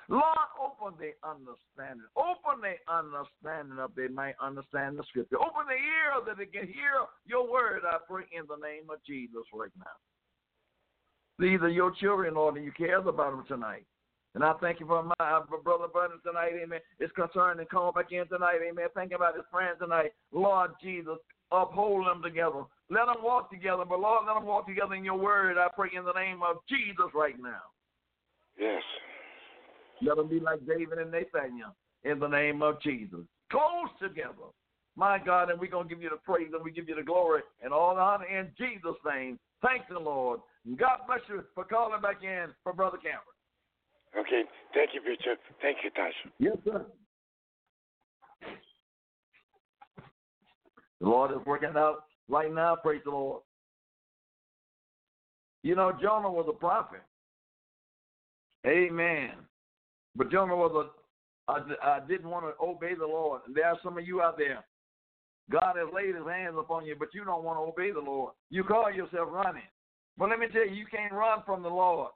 Lord, 0.09 0.49
open 0.55 0.95
their 0.99 1.19
understanding. 1.27 2.07
Open 2.15 2.63
their 2.63 2.79
understanding 2.87 3.79
up 3.79 3.95
they 3.97 4.09
might 4.09 4.35
understand 4.41 4.99
the 4.99 5.05
scripture. 5.09 5.37
Open 5.37 5.67
their 5.67 5.79
ear 5.79 6.23
that 6.27 6.39
they 6.39 6.47
can 6.47 6.69
hear 6.69 7.03
your 7.27 7.51
word, 7.51 7.83
I 7.85 7.99
pray, 8.09 8.25
in 8.31 8.47
the 8.49 8.57
name 8.57 8.87
of 8.91 9.03
Jesus 9.05 9.43
right 9.53 9.75
now. 9.79 9.97
These 11.39 11.61
are 11.61 11.69
your 11.69 11.91
children, 11.91 12.35
Lord, 12.35 12.57
and 12.57 12.65
you 12.65 12.73
care 12.73 12.99
about 12.99 13.33
them 13.33 13.45
tonight. 13.49 13.85
And 14.35 14.45
I 14.45 14.53
thank 14.61 14.81
you 14.81 14.87
for 14.87 15.03
my 15.03 15.15
uh, 15.19 15.41
brother 15.65 15.89
Brandon 15.91 16.21
tonight, 16.25 16.53
amen. 16.63 16.81
Is 17.01 17.11
concerned 17.17 17.59
and 17.59 17.69
called 17.69 17.95
back 17.95 18.13
in 18.13 18.29
tonight, 18.29 18.61
amen. 18.69 18.87
Thinking 18.95 19.17
about 19.17 19.35
his 19.35 19.45
friends 19.51 19.79
tonight. 19.81 20.13
Lord 20.31 20.73
Jesus, 20.83 21.17
uphold 21.51 22.07
them 22.07 22.23
together. 22.23 22.65
Let 22.91 23.07
them 23.07 23.23
walk 23.23 23.51
together, 23.51 23.85
but 23.89 23.99
Lord, 23.99 24.27
let 24.27 24.35
them 24.35 24.45
walk 24.45 24.67
together 24.69 24.95
in 24.95 25.05
your 25.05 25.19
word, 25.19 25.57
I 25.59 25.69
pray, 25.75 25.91
in 25.97 26.05
the 26.05 26.13
name 26.13 26.41
of 26.43 26.57
Jesus 26.69 27.11
right 27.15 27.35
now. 27.41 27.65
Yes. 28.59 28.83
Let 30.03 30.17
them 30.17 30.29
be 30.29 30.41
like 30.41 30.67
David 30.67 30.99
and 30.99 31.11
Nathaniel 31.11 31.75
in 32.05 32.19
the 32.19 32.29
name 32.29 32.63
of 32.63 32.81
Jesus. 32.83 33.21
Close 33.51 33.91
together. 34.01 34.51
My 34.97 35.19
God, 35.19 35.51
and 35.51 35.61
we're 35.61 35.71
going 35.71 35.89
to 35.89 35.95
give 35.95 36.03
you 36.03 36.11
the 36.11 36.17
praise 36.17 36.49
and 36.55 36.65
we 36.65 36.71
give 36.71 36.89
you 36.89 36.95
the 36.95 37.03
glory 37.03 37.43
and 37.63 37.73
all 37.73 37.95
the 37.95 38.01
honor 38.01 38.25
in 38.25 38.49
Jesus' 38.57 38.97
name. 39.05 39.39
Thank 39.63 39.83
the 39.91 39.99
Lord. 39.99 40.41
And 40.65 40.79
God 40.79 41.01
bless 41.07 41.21
you 41.29 41.45
for 41.55 41.65
calling 41.65 42.01
back 42.01 42.23
in 42.23 42.47
for 42.63 42.73
Brother 42.73 42.97
Cameron. 42.97 43.23
Okay. 44.19 44.43
Thank 44.75 44.91
you, 44.95 45.01
Bishop. 45.01 45.39
Thank 45.61 45.79
you, 45.85 45.91
Tasha. 45.91 46.31
Yes, 46.39 46.57
sir. 46.65 46.87
The 51.01 51.07
Lord 51.07 51.31
is 51.33 51.45
working 51.47 51.73
out 51.77 52.05
right 52.29 52.53
now. 52.53 52.77
Praise 52.77 53.03
the 53.05 53.11
Lord. 53.11 53.43
You 55.63 55.75
know, 55.75 55.93
Jonah 56.01 56.31
was 56.31 56.47
a 56.49 56.53
prophet. 56.53 57.03
Amen. 58.67 59.33
But 60.17 60.31
Jonah 60.31 60.57
was 60.57 60.89
a, 61.49 61.53
I, 61.53 61.97
I 61.97 62.01
didn't 62.01 62.31
want 62.31 62.47
to 62.47 62.65
obey 62.65 62.95
the 62.95 63.07
Lord. 63.07 63.43
And 63.47 63.55
there 63.55 63.67
are 63.67 63.79
some 63.85 63.99
of 63.99 64.07
you 64.07 64.23
out 64.23 64.39
there. 64.39 64.65
God 65.51 65.77
has 65.77 65.93
laid 65.95 66.17
his 66.17 66.27
hands 66.27 66.57
upon 66.59 66.87
you, 66.87 66.97
but 66.99 67.15
you 67.15 67.25
don't 67.25 67.45
want 67.45 67.59
to 67.59 67.63
obey 67.63 67.93
the 67.93 68.01
Lord. 68.01 68.33
You 68.51 68.65
call 68.65 68.91
yourself 68.91 69.29
running. 69.31 69.63
But 70.19 70.31
let 70.31 70.41
me 70.41 70.47
tell 70.53 70.67
you, 70.67 70.75
you 70.75 70.87
can't 70.91 71.13
run 71.13 71.41
from 71.45 71.63
the 71.63 71.69
Lord. 71.69 72.11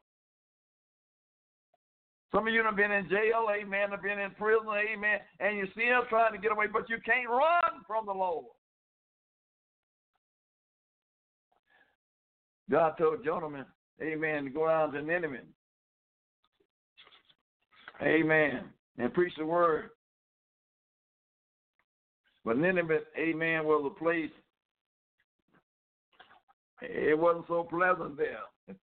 Some 2.34 2.46
of 2.46 2.54
you 2.54 2.62
have 2.62 2.76
been 2.76 2.92
in 2.92 3.08
jail, 3.08 3.46
amen, 3.52 3.90
have 3.90 4.02
been 4.02 4.20
in 4.20 4.30
prison, 4.32 4.68
amen, 4.68 5.18
and 5.40 5.56
you're 5.56 5.66
still 5.72 6.08
trying 6.08 6.32
to 6.32 6.38
get 6.38 6.52
away, 6.52 6.66
but 6.72 6.88
you 6.88 6.98
can't 7.04 7.28
run 7.28 7.82
from 7.86 8.06
the 8.06 8.12
Lord. 8.12 8.46
God 12.70 12.94
told 12.98 13.24
Jonah, 13.24 13.66
amen, 14.00 14.44
to 14.44 14.50
go 14.50 14.68
down 14.68 14.92
to 14.92 15.02
Nineveh. 15.02 15.38
Amen. 18.02 18.64
And 18.98 19.14
preach 19.14 19.32
the 19.36 19.44
word. 19.44 19.90
But 22.44 22.56
Nineveh, 22.56 23.00
amen, 23.18 23.64
was 23.64 23.84
a 23.84 23.98
place, 23.98 24.30
it 26.82 27.18
wasn't 27.18 27.46
so 27.48 27.64
pleasant 27.64 28.16
there. 28.16 28.40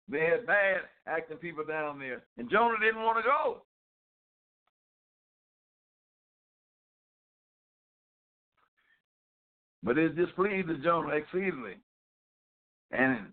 They 0.08 0.22
had 0.22 0.46
bad 0.46 0.82
acting 1.08 1.38
people 1.38 1.64
down 1.66 2.00
there. 2.00 2.24
And 2.38 2.50
Jonah 2.50 2.80
didn't 2.80 3.04
want 3.04 3.18
to 3.18 3.24
go. 3.24 3.62
But 9.84 10.00
it 10.00 10.16
displeased 10.16 10.68
Jonah 10.84 11.10
exceedingly. 11.10 11.76
And 12.92 13.28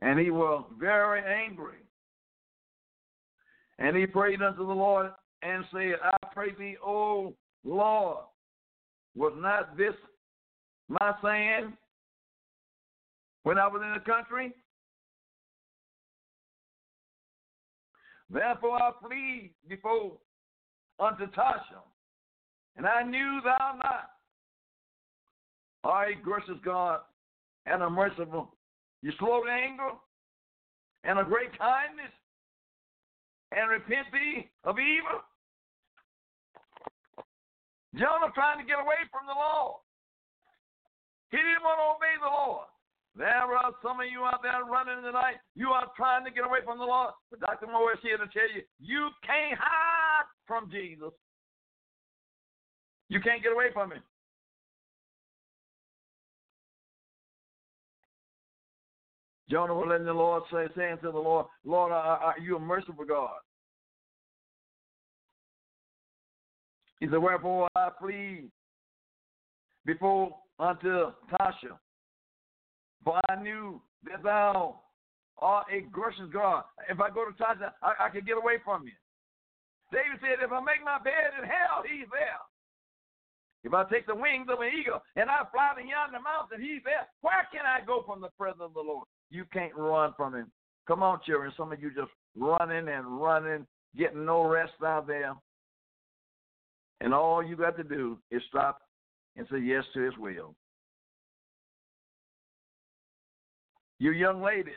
and 0.00 0.18
he 0.18 0.30
was 0.30 0.64
very 0.78 1.22
angry. 1.46 1.78
And 3.78 3.96
he 3.96 4.06
prayed 4.06 4.42
unto 4.42 4.66
the 4.66 4.72
Lord 4.72 5.10
and 5.42 5.64
said, 5.72 5.94
I 6.02 6.16
pray 6.32 6.54
thee, 6.58 6.76
O 6.84 7.34
Lord, 7.64 8.24
was 9.14 9.32
not 9.36 9.76
this 9.76 9.94
my 10.88 11.14
saying 11.22 11.72
when 13.42 13.58
I 13.58 13.66
was 13.66 13.82
in 13.84 13.92
the 13.92 14.00
country? 14.00 14.52
Therefore 18.30 18.76
I 18.82 18.90
flee 19.06 19.52
before 19.68 20.12
unto 20.98 21.26
Tarshish, 21.32 21.76
and 22.76 22.86
I 22.86 23.02
knew 23.02 23.40
thou 23.44 23.78
not. 23.82 24.08
A 25.84 26.14
gracious 26.22 26.60
God 26.64 27.00
and 27.66 27.82
a 27.82 27.90
merciful. 27.90 28.54
You 29.02 29.10
slow 29.18 29.42
to 29.42 29.50
anger 29.50 29.90
and 31.02 31.18
a 31.18 31.24
great 31.24 31.58
kindness, 31.58 32.12
and 33.52 33.70
repent 33.70 34.08
thee 34.12 34.48
of 34.64 34.78
evil. 34.78 35.20
Jonah 37.94 38.32
trying 38.32 38.58
to 38.58 38.64
get 38.64 38.80
away 38.80 39.04
from 39.12 39.28
the 39.28 39.36
Lord. 39.36 39.84
He 41.30 41.36
didn't 41.36 41.64
want 41.64 41.76
to 41.76 41.96
obey 41.96 42.16
the 42.20 42.32
Lord. 42.32 42.68
There 43.14 43.28
are 43.28 43.72
some 43.84 44.00
of 44.00 44.08
you 44.08 44.24
out 44.24 44.40
there 44.40 44.64
running 44.64 45.04
tonight. 45.04 45.36
You 45.54 45.68
are 45.76 45.88
trying 45.96 46.24
to 46.24 46.30
get 46.30 46.44
away 46.44 46.64
from 46.64 46.78
the 46.78 46.88
Lord. 46.88 47.12
But 47.30 47.40
Dr. 47.40 47.66
Moore 47.68 47.92
is 47.92 48.00
here 48.00 48.16
to 48.16 48.28
tell 48.32 48.48
you, 48.48 48.64
you 48.80 49.10
can't 49.24 49.58
hide 49.60 50.24
from 50.46 50.70
Jesus. 50.70 51.12
You 53.08 53.20
can't 53.20 53.42
get 53.42 53.52
away 53.52 53.68
from 53.72 53.92
him. 53.92 54.02
Jonah 59.52 59.74
was 59.74 59.86
letting 59.86 60.06
the 60.06 60.14
Lord 60.14 60.44
say, 60.50 60.64
saying 60.74 60.96
to 61.02 61.12
the 61.12 61.18
Lord, 61.18 61.44
Lord, 61.66 61.92
are, 61.92 62.16
are 62.16 62.38
you 62.38 62.56
a 62.56 62.58
merciful 62.58 63.04
God? 63.04 63.36
He 67.00 67.06
said, 67.06 67.18
Wherefore 67.18 67.68
I 67.76 67.90
flee 68.00 68.48
before 69.84 70.34
unto 70.58 71.12
Tarshish, 71.28 71.76
for 73.04 73.20
I 73.28 73.42
knew 73.42 73.82
that 74.04 74.22
thou 74.22 74.80
art 75.36 75.66
a 75.70 75.82
gracious 75.82 76.32
God. 76.32 76.64
If 76.88 76.98
I 77.00 77.10
go 77.10 77.26
to 77.26 77.36
Tarshish, 77.36 77.68
I, 77.82 78.06
I 78.06 78.08
can 78.08 78.24
get 78.24 78.38
away 78.38 78.56
from 78.64 78.84
you. 78.86 78.96
David 79.92 80.16
said, 80.22 80.42
If 80.42 80.50
I 80.50 80.60
make 80.60 80.82
my 80.82 80.96
bed 81.04 81.36
in 81.36 81.44
hell, 81.44 81.84
he's 81.84 82.08
there. 82.08 82.40
If 83.64 83.74
I 83.74 83.84
take 83.92 84.06
the 84.06 84.14
wings 84.14 84.46
of 84.48 84.60
an 84.60 84.72
eagle 84.72 85.02
and 85.14 85.28
I 85.28 85.44
fly 85.52 85.76
to 85.76 85.86
yonder 85.86 86.24
mountain, 86.24 86.64
he's 86.64 86.80
there. 86.84 87.04
Where 87.20 87.46
can 87.52 87.68
I 87.68 87.84
go 87.84 88.02
from 88.06 88.22
the 88.22 88.32
presence 88.38 88.64
of 88.64 88.72
the 88.72 88.80
Lord? 88.80 89.04
You 89.32 89.46
can't 89.50 89.74
run 89.74 90.12
from 90.14 90.34
him. 90.34 90.52
Come 90.86 91.02
on, 91.02 91.20
children. 91.24 91.52
Some 91.56 91.72
of 91.72 91.80
you 91.80 91.90
just 91.94 92.10
running 92.36 92.86
and 92.88 93.20
running, 93.20 93.66
getting 93.96 94.26
no 94.26 94.46
rest 94.46 94.72
out 94.84 95.06
there. 95.06 95.32
And 97.00 97.14
all 97.14 97.42
you 97.42 97.56
got 97.56 97.76
to 97.78 97.82
do 97.82 98.18
is 98.30 98.42
stop 98.48 98.78
and 99.36 99.46
say 99.50 99.58
yes 99.58 99.84
to 99.94 100.00
his 100.02 100.12
will. 100.18 100.54
You 103.98 104.12
young 104.12 104.42
ladies 104.42 104.74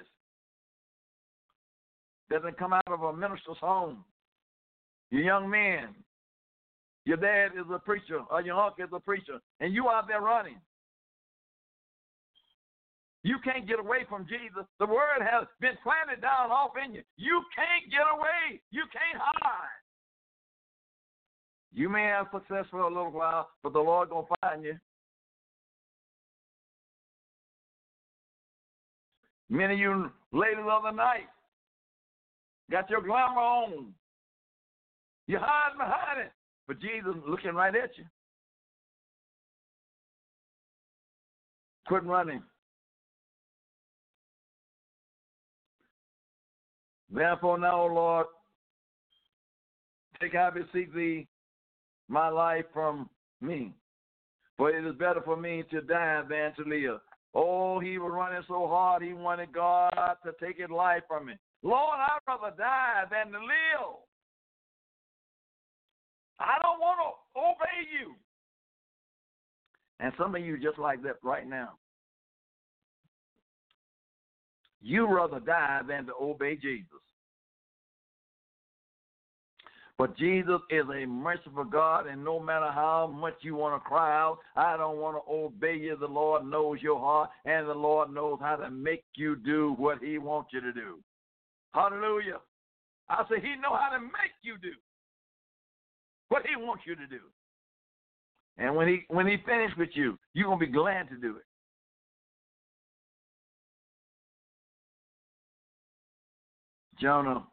doesn't 2.31 2.57
come 2.57 2.71
out 2.71 2.87
of 2.87 3.01
a 3.01 3.13
minister's 3.13 3.57
home. 3.59 4.05
You 5.11 5.19
young 5.19 5.49
men, 5.49 5.89
your 7.03 7.17
dad 7.17 7.51
is 7.59 7.65
a 7.73 7.79
preacher 7.79 8.21
or 8.31 8.41
your 8.41 8.59
uncle 8.59 8.85
is 8.85 8.89
a 8.93 8.99
preacher, 9.01 9.39
and 9.59 9.73
you 9.73 9.89
out 9.89 10.07
there 10.07 10.21
running. 10.21 10.61
You 13.25 13.39
can't 13.43 13.67
get 13.67 13.79
away 13.79 14.05
from 14.07 14.27
Jesus. 14.27 14.67
The 14.77 14.85
word 14.85 15.19
has 15.19 15.47
been 15.59 15.75
planted 15.81 16.21
down 16.21 16.51
off 16.51 16.73
in 16.77 16.93
you. 16.93 17.01
You 17.17 17.41
can't 17.55 17.89
get 17.89 18.05
away. 18.13 18.61
You 18.69 18.83
can't 18.93 19.19
hide. 19.19 19.81
You 21.73 21.89
may 21.89 22.03
have 22.03 22.27
success 22.31 22.65
for 22.69 22.81
a 22.81 22.87
little 22.87 23.09
while, 23.09 23.49
but 23.63 23.73
the 23.73 23.79
Lord 23.79 24.11
gonna 24.11 24.27
find 24.41 24.63
you. 24.63 24.77
Many 29.49 29.73
of 29.73 29.79
you 29.79 30.11
ladies 30.31 30.63
of 30.69 30.83
the 30.83 30.91
night 30.91 31.27
got 32.69 32.91
your 32.91 33.01
glamour 33.01 33.41
on. 33.41 33.91
You're 35.25 35.41
hiding 35.43 35.79
behind 35.79 36.27
it, 36.27 36.31
but 36.67 36.79
Jesus 36.79 37.15
looking 37.27 37.55
right 37.55 37.75
at 37.75 37.97
you. 37.97 38.05
Quit 41.87 42.03
running. 42.03 42.43
Therefore 47.11 47.57
now, 47.57 47.85
Lord, 47.85 48.27
take 50.21 50.35
I 50.35 50.49
beseech 50.49 50.93
thee 50.93 51.27
my 52.07 52.29
life 52.29 52.65
from 52.73 53.09
me. 53.41 53.73
For 54.57 54.69
it 54.69 54.85
is 54.85 54.95
better 54.95 55.21
for 55.23 55.35
me 55.35 55.63
to 55.71 55.81
die 55.81 56.23
than 56.29 56.53
to 56.55 56.69
live. 56.69 56.99
Oh, 57.33 57.79
he 57.79 57.97
was 57.97 58.11
running 58.13 58.43
so 58.47 58.67
hard, 58.67 59.03
he 59.03 59.13
wanted 59.13 59.51
God 59.51 59.91
to 60.23 60.31
take 60.41 60.57
his 60.57 60.69
life 60.69 61.03
from 61.07 61.27
him. 61.27 61.37
Lord, 61.63 61.99
I'd 61.99 62.19
rather 62.27 62.55
die 62.55 63.03
than 63.11 63.33
to 63.33 63.39
live. 63.39 63.97
I 66.39 66.57
don't 66.61 66.79
want 66.79 66.99
to 66.99 67.39
obey 67.39 67.89
you. 67.91 68.13
And 69.99 70.13
some 70.17 70.35
of 70.35 70.41
you 70.41 70.57
just 70.57 70.77
like 70.77 71.01
that 71.03 71.15
right 71.23 71.47
now. 71.47 71.73
You 74.81 75.07
rather 75.07 75.39
die 75.39 75.81
than 75.87 76.05
to 76.07 76.13
obey 76.21 76.55
Jesus. 76.55 77.01
But 79.97 80.17
Jesus 80.17 80.59
is 80.69 80.83
a 80.93 81.05
merciful 81.05 81.63
God, 81.63 82.05
and 82.07 82.23
no 82.23 82.37
matter 82.37 82.69
how 82.69 83.07
much 83.07 83.35
you 83.41 83.55
want 83.55 83.81
to 83.81 83.87
cry 83.87 84.13
out, 84.13 84.39
I 84.57 84.75
don't 84.75 84.97
want 84.97 85.15
to 85.15 85.31
obey 85.31 85.77
you. 85.77 85.95
The 85.97 86.05
Lord 86.05 86.45
knows 86.45 86.79
your 86.81 86.99
heart, 86.99 87.29
and 87.45 87.67
the 87.67 87.73
Lord 87.73 88.13
knows 88.13 88.39
how 88.41 88.57
to 88.57 88.69
make 88.69 89.05
you 89.15 89.37
do 89.37 89.73
what 89.77 89.99
He 89.99 90.17
wants 90.17 90.49
you 90.51 90.59
to 90.59 90.73
do. 90.73 90.99
Hallelujah. 91.73 92.39
I 93.09 93.23
say 93.29 93.39
He 93.39 93.55
know 93.55 93.75
how 93.75 93.95
to 93.95 94.01
make 94.01 94.35
you 94.43 94.57
do 94.61 94.73
what 96.27 96.43
He 96.45 96.57
wants 96.57 96.83
you 96.85 96.95
to 96.95 97.07
do. 97.07 97.19
And 98.57 98.75
when 98.75 98.89
He 98.89 99.05
when 99.07 99.27
He 99.27 99.37
finished 99.45 99.77
with 99.77 99.89
you, 99.93 100.17
you're 100.33 100.47
gonna 100.47 100.59
be 100.59 100.67
glad 100.67 101.07
to 101.09 101.15
do 101.15 101.37
it. 101.37 101.43
Jonah. 106.99 107.43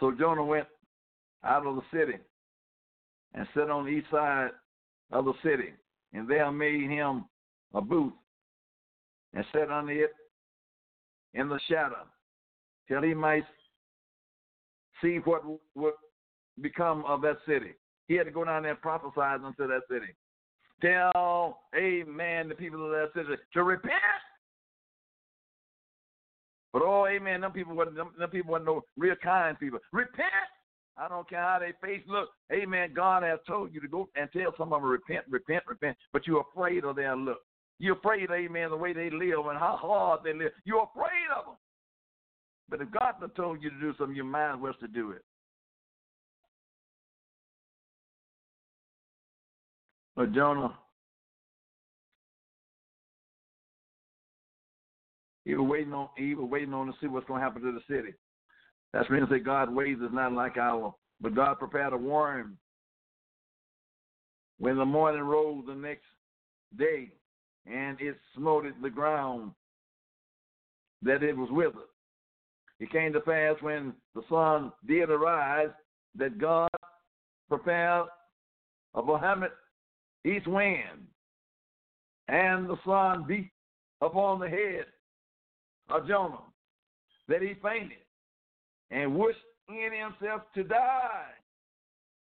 So 0.00 0.12
Jonah 0.18 0.44
went 0.44 0.66
out 1.44 1.66
of 1.66 1.76
the 1.76 1.82
city 1.92 2.18
and 3.34 3.46
sat 3.54 3.70
on 3.70 3.84
the 3.84 3.90
east 3.90 4.06
side 4.10 4.50
of 5.12 5.24
the 5.24 5.34
city. 5.42 5.72
And 6.12 6.28
there 6.28 6.50
made 6.52 6.88
him 6.88 7.24
a 7.74 7.80
booth 7.80 8.12
and 9.34 9.44
sat 9.52 9.70
under 9.70 9.92
it 9.92 10.12
in 11.34 11.48
the 11.48 11.58
shadow 11.68 12.04
till 12.88 13.02
he 13.02 13.14
might 13.14 13.44
see 15.02 15.16
what 15.24 15.42
would 15.74 15.94
become 16.60 17.04
of 17.06 17.20
that 17.22 17.38
city. 17.46 17.74
He 18.06 18.14
had 18.14 18.26
to 18.26 18.30
go 18.30 18.44
down 18.44 18.62
there 18.62 18.72
and 18.72 18.80
prophesy 18.80 19.20
unto 19.20 19.66
that 19.66 19.82
city. 19.90 20.14
Tell, 20.80 21.60
amen, 21.74 22.48
the 22.48 22.54
people 22.54 22.84
of 22.84 22.90
that 22.90 23.10
city 23.14 23.40
to 23.54 23.62
repent. 23.62 23.94
But 26.74 26.82
oh, 26.82 27.06
amen, 27.06 27.40
them 27.40 27.52
people 27.52 27.76
wasn't 27.76 27.94
them, 27.94 28.10
them 28.18 28.30
people 28.30 28.50
wasn't 28.50 28.66
no 28.66 28.82
real 28.98 29.14
kind 29.22 29.56
people. 29.58 29.78
Repent. 29.92 30.26
I 30.96 31.08
don't 31.08 31.28
care 31.28 31.40
how 31.40 31.60
they 31.60 31.72
face 31.80 32.02
look. 32.08 32.30
Amen. 32.52 32.90
God 32.94 33.22
has 33.22 33.38
told 33.46 33.72
you 33.72 33.80
to 33.80 33.86
go 33.86 34.08
and 34.16 34.28
tell 34.32 34.52
some 34.58 34.72
of 34.72 34.82
them 34.82 34.90
repent, 34.90 35.24
repent, 35.30 35.62
repent. 35.68 35.96
But 36.12 36.26
you're 36.26 36.44
afraid 36.52 36.84
of 36.84 36.96
their 36.96 37.16
look. 37.16 37.38
You're 37.78 37.96
afraid, 37.96 38.28
amen, 38.30 38.70
the 38.70 38.76
way 38.76 38.92
they 38.92 39.08
live 39.08 39.46
and 39.46 39.58
how 39.58 39.76
hard 39.80 40.20
they 40.24 40.32
live. 40.32 40.50
You're 40.64 40.88
afraid 40.94 41.28
of 41.36 41.46
them. 41.46 41.54
But 42.68 42.80
if 42.80 42.90
God 42.90 43.14
has 43.20 43.30
told 43.36 43.62
you 43.62 43.70
to 43.70 43.80
do 43.80 43.94
something, 43.96 44.16
your 44.16 44.24
mind 44.24 44.60
was 44.60 44.74
to 44.80 44.88
do 44.88 45.12
it. 45.12 45.22
But 50.16 50.32
Jonah 50.32 50.74
he 55.44 55.54
was 55.54 55.68
waiting 55.68 55.92
on 55.92 56.08
he 56.16 56.34
was 56.34 56.48
waiting 56.50 56.74
on 56.74 56.86
to 56.86 56.92
see 57.00 57.06
what's 57.06 57.26
going 57.26 57.40
to 57.40 57.44
happen 57.44 57.62
to 57.62 57.72
the 57.72 57.94
city. 57.94 58.14
That's 58.92 59.10
means 59.10 59.28
that 59.30 59.44
God's 59.44 59.72
ways 59.72 59.96
is 59.96 60.12
not 60.12 60.32
like 60.32 60.56
our, 60.56 60.94
but 61.20 61.34
God 61.34 61.58
prepared 61.58 61.92
a 61.92 61.96
worm. 61.96 62.56
When 64.58 64.76
the 64.76 64.84
morning 64.84 65.22
rose 65.22 65.64
the 65.66 65.74
next 65.74 66.04
day, 66.78 67.10
and 67.66 68.00
it 68.00 68.16
smote 68.36 68.64
the 68.80 68.90
ground, 68.90 69.50
that 71.02 71.22
it 71.22 71.36
was 71.36 71.48
withered. 71.50 71.88
It 72.78 72.90
came 72.90 73.12
to 73.12 73.20
pass 73.20 73.56
when 73.60 73.94
the 74.14 74.22
sun 74.28 74.72
did 74.86 75.10
arise 75.10 75.70
that 76.16 76.38
God 76.38 76.70
prepared 77.48 78.06
a 78.94 79.02
vehement 79.02 79.52
east 80.24 80.46
wind, 80.46 81.06
and 82.28 82.68
the 82.68 82.76
sun 82.86 83.24
beat 83.26 83.50
upon 84.00 84.38
the 84.38 84.48
head 84.48 84.86
of 85.90 86.06
Jonah, 86.08 86.42
that 87.28 87.42
he 87.42 87.54
fainted 87.62 87.98
and 88.90 89.14
wished 89.16 89.38
in 89.68 89.90
himself 89.92 90.42
to 90.54 90.62
die, 90.64 91.30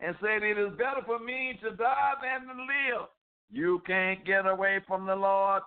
and 0.00 0.14
said, 0.20 0.42
It 0.42 0.58
is 0.58 0.70
better 0.72 1.02
for 1.06 1.18
me 1.18 1.58
to 1.62 1.70
die 1.76 2.12
than 2.22 2.48
to 2.48 2.62
live. 2.62 3.08
You 3.50 3.82
can't 3.86 4.24
get 4.24 4.46
away 4.46 4.80
from 4.86 5.06
the 5.06 5.14
Lord. 5.14 5.62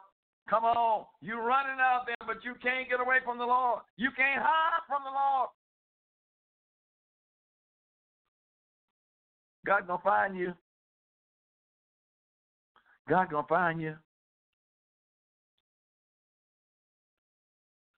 Come 0.50 0.64
on. 0.64 1.06
You're 1.22 1.44
running 1.44 1.80
out 1.80 2.04
there, 2.06 2.16
but 2.28 2.44
you 2.44 2.54
can't 2.62 2.90
get 2.90 3.00
away 3.00 3.18
from 3.24 3.38
the 3.38 3.46
Lord. 3.46 3.80
You 3.98 4.10
can't 4.16 4.42
hide 4.42 4.82
from 4.88 5.04
the 5.04 5.12
Lord. 5.12 5.50
God 9.66 9.88
gonna 9.88 10.02
find 10.04 10.38
you. 10.38 10.54
God 13.10 13.32
gonna 13.32 13.48
find 13.48 13.82
you. 13.82 13.96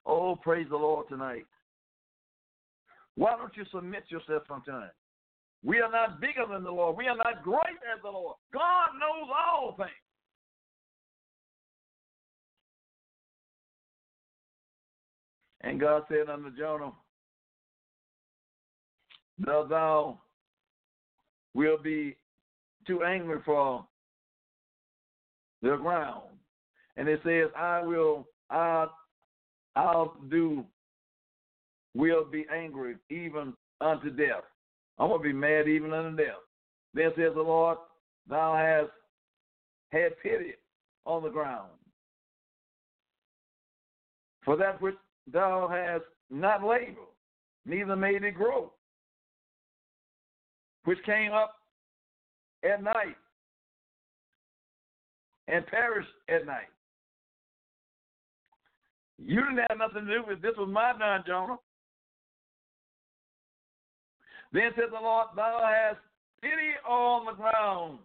Oh, 0.08 0.38
praise 0.42 0.68
the 0.70 0.78
Lord 0.78 1.10
tonight. 1.10 1.46
Why 3.16 3.36
don't 3.36 3.56
you 3.58 3.66
submit 3.74 4.06
yourself 4.08 4.44
sometime? 4.48 4.90
We 5.64 5.82
are 5.82 5.92
not 5.92 6.22
bigger 6.22 6.46
than 6.50 6.64
the 6.64 6.72
Lord. 6.72 6.96
We 6.96 7.08
are 7.08 7.18
not 7.18 7.44
great 7.44 7.78
as 7.94 8.02
the 8.02 8.10
Lord. 8.10 8.38
God 8.54 8.90
knows 9.00 9.30
all 9.36 9.76
things. 9.76 9.90
And 15.62 15.80
God 15.80 16.04
said 16.08 16.30
unto 16.30 16.56
Jonah, 16.56 16.92
Thou, 19.40 19.66
thou 19.66 20.22
will 21.54 21.78
be 21.78 22.16
too 22.86 23.04
angry 23.04 23.40
for 23.44 23.86
the 25.62 25.76
ground. 25.76 26.30
And 26.96 27.10
it 27.10 27.20
says, 27.26 27.48
I 27.58 27.82
will, 27.82 28.28
I, 28.50 28.88
I'll 29.78 30.16
do, 30.32 30.66
will 31.94 32.26
be 32.26 32.48
angry 32.52 32.96
even 33.12 33.54
unto 33.80 34.10
death. 34.10 34.44
I'm 34.98 35.12
to 35.12 35.20
be 35.20 35.32
mad 35.32 35.68
even 35.68 35.94
unto 35.94 36.18
death. 36.18 36.38
Then 36.96 37.12
says 37.16 37.34
the 37.36 37.44
Lord, 37.44 37.78
Thou 38.28 38.56
hast 38.56 38.92
had 39.92 40.20
pity 40.22 40.54
on 41.06 41.22
the 41.22 41.30
ground. 41.30 41.70
For 44.44 44.58
that 44.58 44.82
which 44.82 44.96
thou 45.32 45.70
hast 45.72 46.06
not 46.32 46.64
labored, 46.64 46.96
neither 47.66 47.96
made 47.96 48.24
it 48.24 48.32
grow, 48.32 48.72
which 50.86 50.98
came 51.06 51.34
up 51.34 51.54
at 52.64 52.82
night 52.82 53.16
and 55.48 55.66
perished 55.68 56.10
at 56.30 56.46
night. 56.48 56.70
You 59.18 59.42
didn't 59.42 59.66
have 59.70 59.78
nothing 59.78 60.06
to 60.06 60.14
do 60.14 60.24
with 60.28 60.42
this 60.42 60.56
was 60.58 60.70
my 60.72 60.94
done, 60.98 61.24
Jonah. 61.26 61.58
Then 64.54 64.72
said 64.76 64.86
the 64.92 65.02
Lord, 65.02 65.28
Thou 65.36 65.60
hast 65.64 66.00
pity 66.42 66.74
on 66.88 67.26
the 67.26 67.34
ground, 67.34 68.00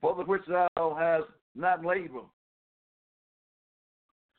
for 0.00 0.14
the 0.14 0.24
which 0.24 0.42
thou 0.48 0.68
hast 0.98 1.30
not 1.54 1.84
labored, 1.84 2.24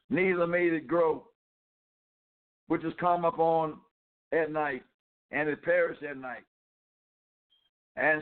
neither 0.10 0.48
made 0.48 0.74
it 0.74 0.88
grow, 0.88 1.28
which 2.68 2.84
has 2.84 2.94
come 3.00 3.26
upon 3.26 3.78
at 4.32 4.52
night, 4.52 4.84
and 5.32 5.48
it 5.48 5.64
perished 5.64 6.04
at 6.04 6.18
night. 6.18 6.44
And 7.96 8.22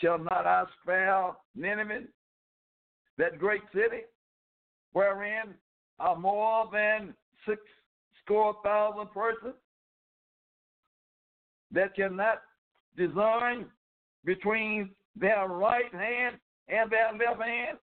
shall 0.00 0.18
not 0.18 0.46
I 0.46 0.64
spare 0.82 1.32
Nineveh, 1.54 2.02
that 3.18 3.38
great 3.38 3.62
city, 3.72 4.02
wherein 4.92 5.54
are 6.00 6.16
more 6.16 6.68
than 6.72 7.14
six 7.46 7.60
score 8.24 8.56
thousand 8.64 9.10
persons 9.12 9.54
that 11.72 11.94
cannot 11.94 12.42
discern 12.96 13.66
between 14.24 14.90
their 15.14 15.46
right 15.46 15.92
hand 15.92 16.36
and 16.68 16.90
their 16.90 17.12
left 17.12 17.42
hand? 17.42 17.78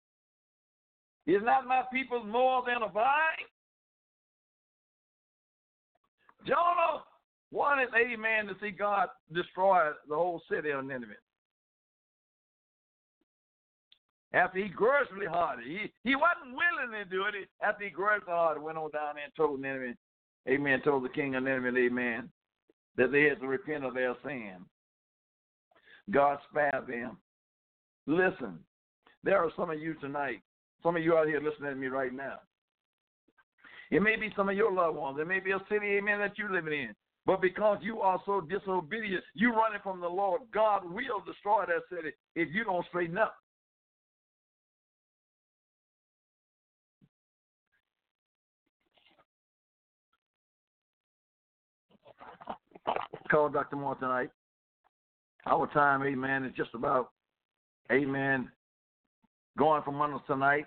Is 1.28 1.42
not 1.44 1.68
my 1.68 1.84
people 1.92 2.24
more 2.24 2.64
than 2.66 2.82
a 2.82 2.92
vine? 2.92 3.48
Jonah 6.46 7.04
wanted, 7.52 7.90
amen, 7.96 8.48
to 8.48 8.56
see 8.62 8.72
God 8.72 9.10
destroy 9.34 9.90
the 10.08 10.16
whole 10.16 10.42
city 10.50 10.70
of 10.70 10.86
Nineveh. 10.86 11.14
After 14.34 14.60
he 14.60 14.68
grudgingly 14.68 15.26
hard, 15.26 15.60
he, 15.64 15.92
he 16.04 16.16
wasn't 16.16 16.56
willing 16.56 16.92
to 16.92 17.10
do 17.10 17.24
it. 17.26 17.48
After 17.62 17.86
he 17.86 17.90
grudgingly 17.90 18.34
hard, 18.34 18.62
went 18.62 18.78
on 18.78 18.92
down 18.92 19.16
there 19.16 19.24
and 19.24 19.36
told 19.36 19.62
Nineveh, 19.62 19.96
amen, 20.50 20.82
told 20.84 21.04
the 21.04 21.10
king 21.10 21.36
of 21.36 21.44
the 21.44 21.50
Nineveh, 21.50 21.78
amen, 21.78 22.30
that 22.98 23.12
they 23.12 23.24
had 23.24 23.40
to 23.40 23.48
repent 23.48 23.86
of 23.86 23.94
their 23.94 24.16
sin. 24.24 24.58
God 26.12 26.40
spared 26.50 26.88
them. 26.88 27.18
Listen, 28.06 28.60
there 29.24 29.44
are 29.44 29.52
some 29.58 29.70
of 29.70 29.80
you 29.80 29.94
tonight, 29.96 30.42
some 30.84 30.96
of 30.96 31.04
you 31.04 31.18
out 31.18 31.28
here 31.28 31.42
listening 31.42 31.72
to 31.72 31.76
me 31.76 31.88
right 31.88 32.14
now. 32.14 32.40
It 33.92 34.02
may 34.02 34.18
be 34.18 34.34
some 34.36 34.50
of 34.50 34.56
your 34.56 34.72
loved 34.72 34.98
ones. 34.98 35.18
It 35.20 35.28
may 35.28 35.40
be 35.40 35.52
a 35.52 35.62
city, 35.70 35.98
amen, 35.98 36.20
that 36.20 36.38
you're 36.38 36.52
living 36.52 36.74
in. 36.74 36.96
But 37.26 37.42
because 37.42 37.80
you 37.82 38.00
are 38.00 38.22
so 38.26 38.42
disobedient, 38.42 39.24
you 39.34 39.52
running 39.52 39.82
from 39.84 40.00
the 40.00 40.08
Lord, 40.08 40.42
God 40.54 40.84
will 40.86 41.22
destroy 41.26 41.66
that 41.68 41.84
city 41.94 42.14
if 42.36 42.50
you 42.54 42.64
don't 42.64 42.86
straighten 42.88 43.18
up. 43.18 43.36
Call 53.30 53.50
Dr. 53.50 53.76
Moore 53.76 53.96
tonight. 53.96 54.30
Our 55.46 55.68
time, 55.68 56.04
amen, 56.04 56.44
is 56.44 56.54
just 56.56 56.74
about, 56.74 57.12
amen, 57.92 58.50
going 59.58 59.82
from 59.84 60.02
us 60.02 60.22
tonight. 60.28 60.66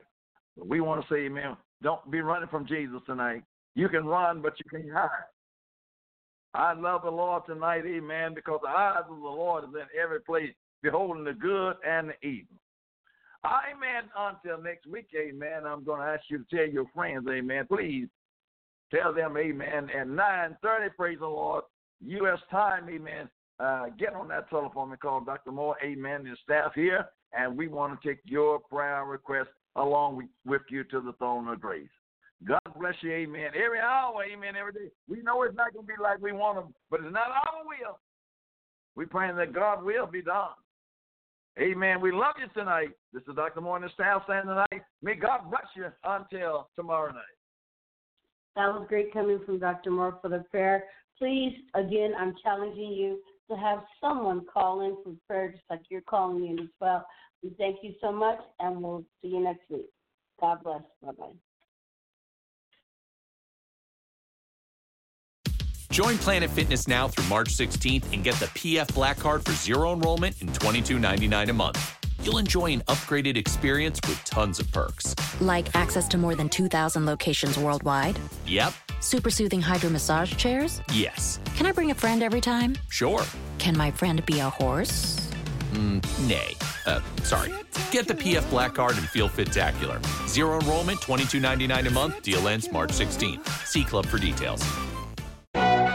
We 0.56 0.80
want 0.80 1.02
to 1.02 1.12
say, 1.12 1.20
amen, 1.20 1.56
don't 1.82 2.10
be 2.10 2.20
running 2.20 2.48
from 2.48 2.66
Jesus 2.66 3.00
tonight. 3.06 3.42
You 3.74 3.88
can 3.88 4.06
run, 4.06 4.42
but 4.42 4.54
you 4.58 4.64
can't 4.70 4.92
hide. 4.92 5.08
I 6.54 6.72
love 6.72 7.02
the 7.04 7.10
Lord 7.10 7.42
tonight, 7.46 7.84
amen, 7.86 8.34
because 8.34 8.60
the 8.62 8.68
eyes 8.68 9.04
of 9.08 9.16
the 9.16 9.22
Lord 9.22 9.64
is 9.64 9.70
in 9.74 10.00
every 10.00 10.20
place, 10.20 10.52
beholding 10.82 11.24
the 11.24 11.32
good 11.32 11.76
and 11.86 12.08
the 12.10 12.26
evil. 12.26 12.56
Amen. 13.44 14.10
Until 14.16 14.62
next 14.62 14.86
week, 14.86 15.08
amen. 15.16 15.64
I'm 15.66 15.84
going 15.84 16.00
to 16.00 16.06
ask 16.06 16.24
you 16.28 16.38
to 16.38 16.56
tell 16.56 16.68
your 16.68 16.86
friends, 16.94 17.26
amen. 17.30 17.66
Please 17.68 18.08
tell 18.92 19.14
them, 19.14 19.36
amen, 19.36 19.88
at 19.96 20.06
9.30, 20.06 20.94
praise 20.96 21.18
the 21.20 21.26
Lord, 21.26 21.64
U.S. 22.02 22.38
time, 22.50 22.88
amen. 22.88 23.28
Uh, 23.58 23.86
get 23.98 24.14
on 24.14 24.28
that 24.28 24.48
telephone 24.48 24.90
and 24.90 25.00
call 25.00 25.20
Dr. 25.20 25.52
Moore, 25.52 25.76
amen, 25.84 26.26
and 26.26 26.38
staff 26.42 26.72
here, 26.74 27.06
and 27.32 27.56
we 27.56 27.68
want 27.68 28.00
to 28.00 28.08
take 28.08 28.20
your 28.24 28.58
prayer 28.58 29.04
request 29.04 29.50
along 29.76 30.28
with, 30.46 30.62
you 30.70 30.84
to 30.84 31.00
the 31.00 31.12
throne 31.14 31.46
of 31.48 31.60
grace. 31.60 31.88
God 32.46 32.60
bless 32.78 32.94
you, 33.02 33.12
amen. 33.12 33.50
Every 33.54 33.78
hour, 33.78 34.24
amen, 34.24 34.56
every 34.56 34.72
day. 34.72 34.90
We 35.08 35.22
know 35.22 35.42
it's 35.42 35.56
not 35.56 35.74
going 35.74 35.86
to 35.86 35.92
be 35.92 36.02
like 36.02 36.20
we 36.20 36.32
want 36.32 36.56
them, 36.56 36.74
but 36.90 37.00
it's 37.00 37.12
not 37.12 37.28
our 37.28 37.64
will. 37.64 37.98
We're 38.96 39.06
praying 39.06 39.36
that 39.36 39.52
God 39.52 39.84
will 39.84 40.06
be 40.06 40.22
done. 40.22 40.48
Amen. 41.58 42.00
We 42.00 42.12
love 42.12 42.34
you 42.40 42.46
tonight. 42.54 42.90
This 43.12 43.22
is 43.28 43.34
Dr. 43.36 43.60
Moore 43.60 43.76
and 43.76 43.84
the 43.84 43.90
staff 43.92 44.22
saying 44.26 44.44
tonight. 44.46 44.82
May 45.02 45.14
God 45.14 45.50
bless 45.50 45.66
you 45.76 45.86
until 46.04 46.68
tomorrow 46.76 47.12
night. 47.12 47.22
That 48.56 48.68
was 48.68 48.86
great 48.88 49.12
coming 49.12 49.40
from 49.44 49.58
Dr. 49.58 49.90
Moore 49.90 50.18
for 50.22 50.28
the 50.28 50.44
prayer. 50.50 50.84
Please, 51.20 51.54
again, 51.74 52.14
I'm 52.18 52.34
challenging 52.42 52.92
you 52.92 53.20
to 53.50 53.56
have 53.56 53.80
someone 54.00 54.46
call 54.50 54.80
in 54.80 54.96
for 55.04 55.12
prayer 55.26 55.50
just 55.50 55.64
like 55.68 55.82
you're 55.90 56.00
calling 56.00 56.46
in 56.46 56.58
as 56.58 56.70
well. 56.80 57.04
We 57.42 57.50
thank 57.58 57.78
you 57.82 57.92
so 58.00 58.10
much, 58.10 58.38
and 58.58 58.82
we'll 58.82 59.04
see 59.20 59.28
you 59.28 59.40
next 59.40 59.68
week. 59.68 59.90
God 60.40 60.62
bless. 60.62 60.82
Bye 61.02 61.12
bye. 61.18 61.32
Join 65.90 66.16
Planet 66.18 66.48
Fitness 66.50 66.88
now 66.88 67.08
through 67.08 67.24
March 67.24 67.48
16th 67.48 68.12
and 68.14 68.24
get 68.24 68.34
the 68.36 68.46
PF 68.46 68.94
Black 68.94 69.18
Card 69.18 69.44
for 69.44 69.52
zero 69.52 69.92
enrollment 69.92 70.40
and 70.40 70.50
$22.99 70.50 71.50
a 71.50 71.52
month. 71.52 71.99
You'll 72.22 72.38
enjoy 72.38 72.72
an 72.72 72.80
upgraded 72.88 73.36
experience 73.36 74.00
with 74.06 74.22
tons 74.24 74.58
of 74.60 74.70
perks. 74.72 75.14
Like 75.40 75.74
access 75.74 76.06
to 76.08 76.18
more 76.18 76.34
than 76.34 76.48
2,000 76.48 77.06
locations 77.06 77.58
worldwide, 77.58 78.18
Yep, 78.46 78.72
super 79.00 79.30
soothing 79.30 79.60
hydro 79.62 79.90
massage 79.90 80.34
chairs. 80.36 80.80
yes, 80.92 81.38
Can 81.56 81.66
I 81.66 81.72
bring 81.72 81.90
a 81.90 81.94
friend 81.94 82.22
every 82.22 82.40
time? 82.40 82.76
sure. 82.88 83.22
Can 83.58 83.76
my 83.76 83.90
friend 83.90 84.24
be 84.26 84.40
a 84.40 84.50
horse? 84.50 85.16
Mm, 85.72 86.02
nay. 86.28 86.54
Uh, 86.86 87.00
sorry. 87.22 87.52
Get 87.92 88.08
the 88.08 88.14
PF 88.14 88.48
Black 88.50 88.74
Card 88.74 88.96
and 88.96 89.08
feel 89.08 89.28
fit-tacular. 89.28 90.00
Zero 90.28 90.58
enrollment, 90.58 90.98
$22.99 91.00 91.86
a 91.86 91.90
month. 91.90 92.22
Deal 92.22 92.48
ends 92.48 92.70
March 92.72 92.90
16th. 92.90 93.46
See 93.66 93.84
Club 93.84 94.06
for 94.06 94.18
details. 94.18 94.60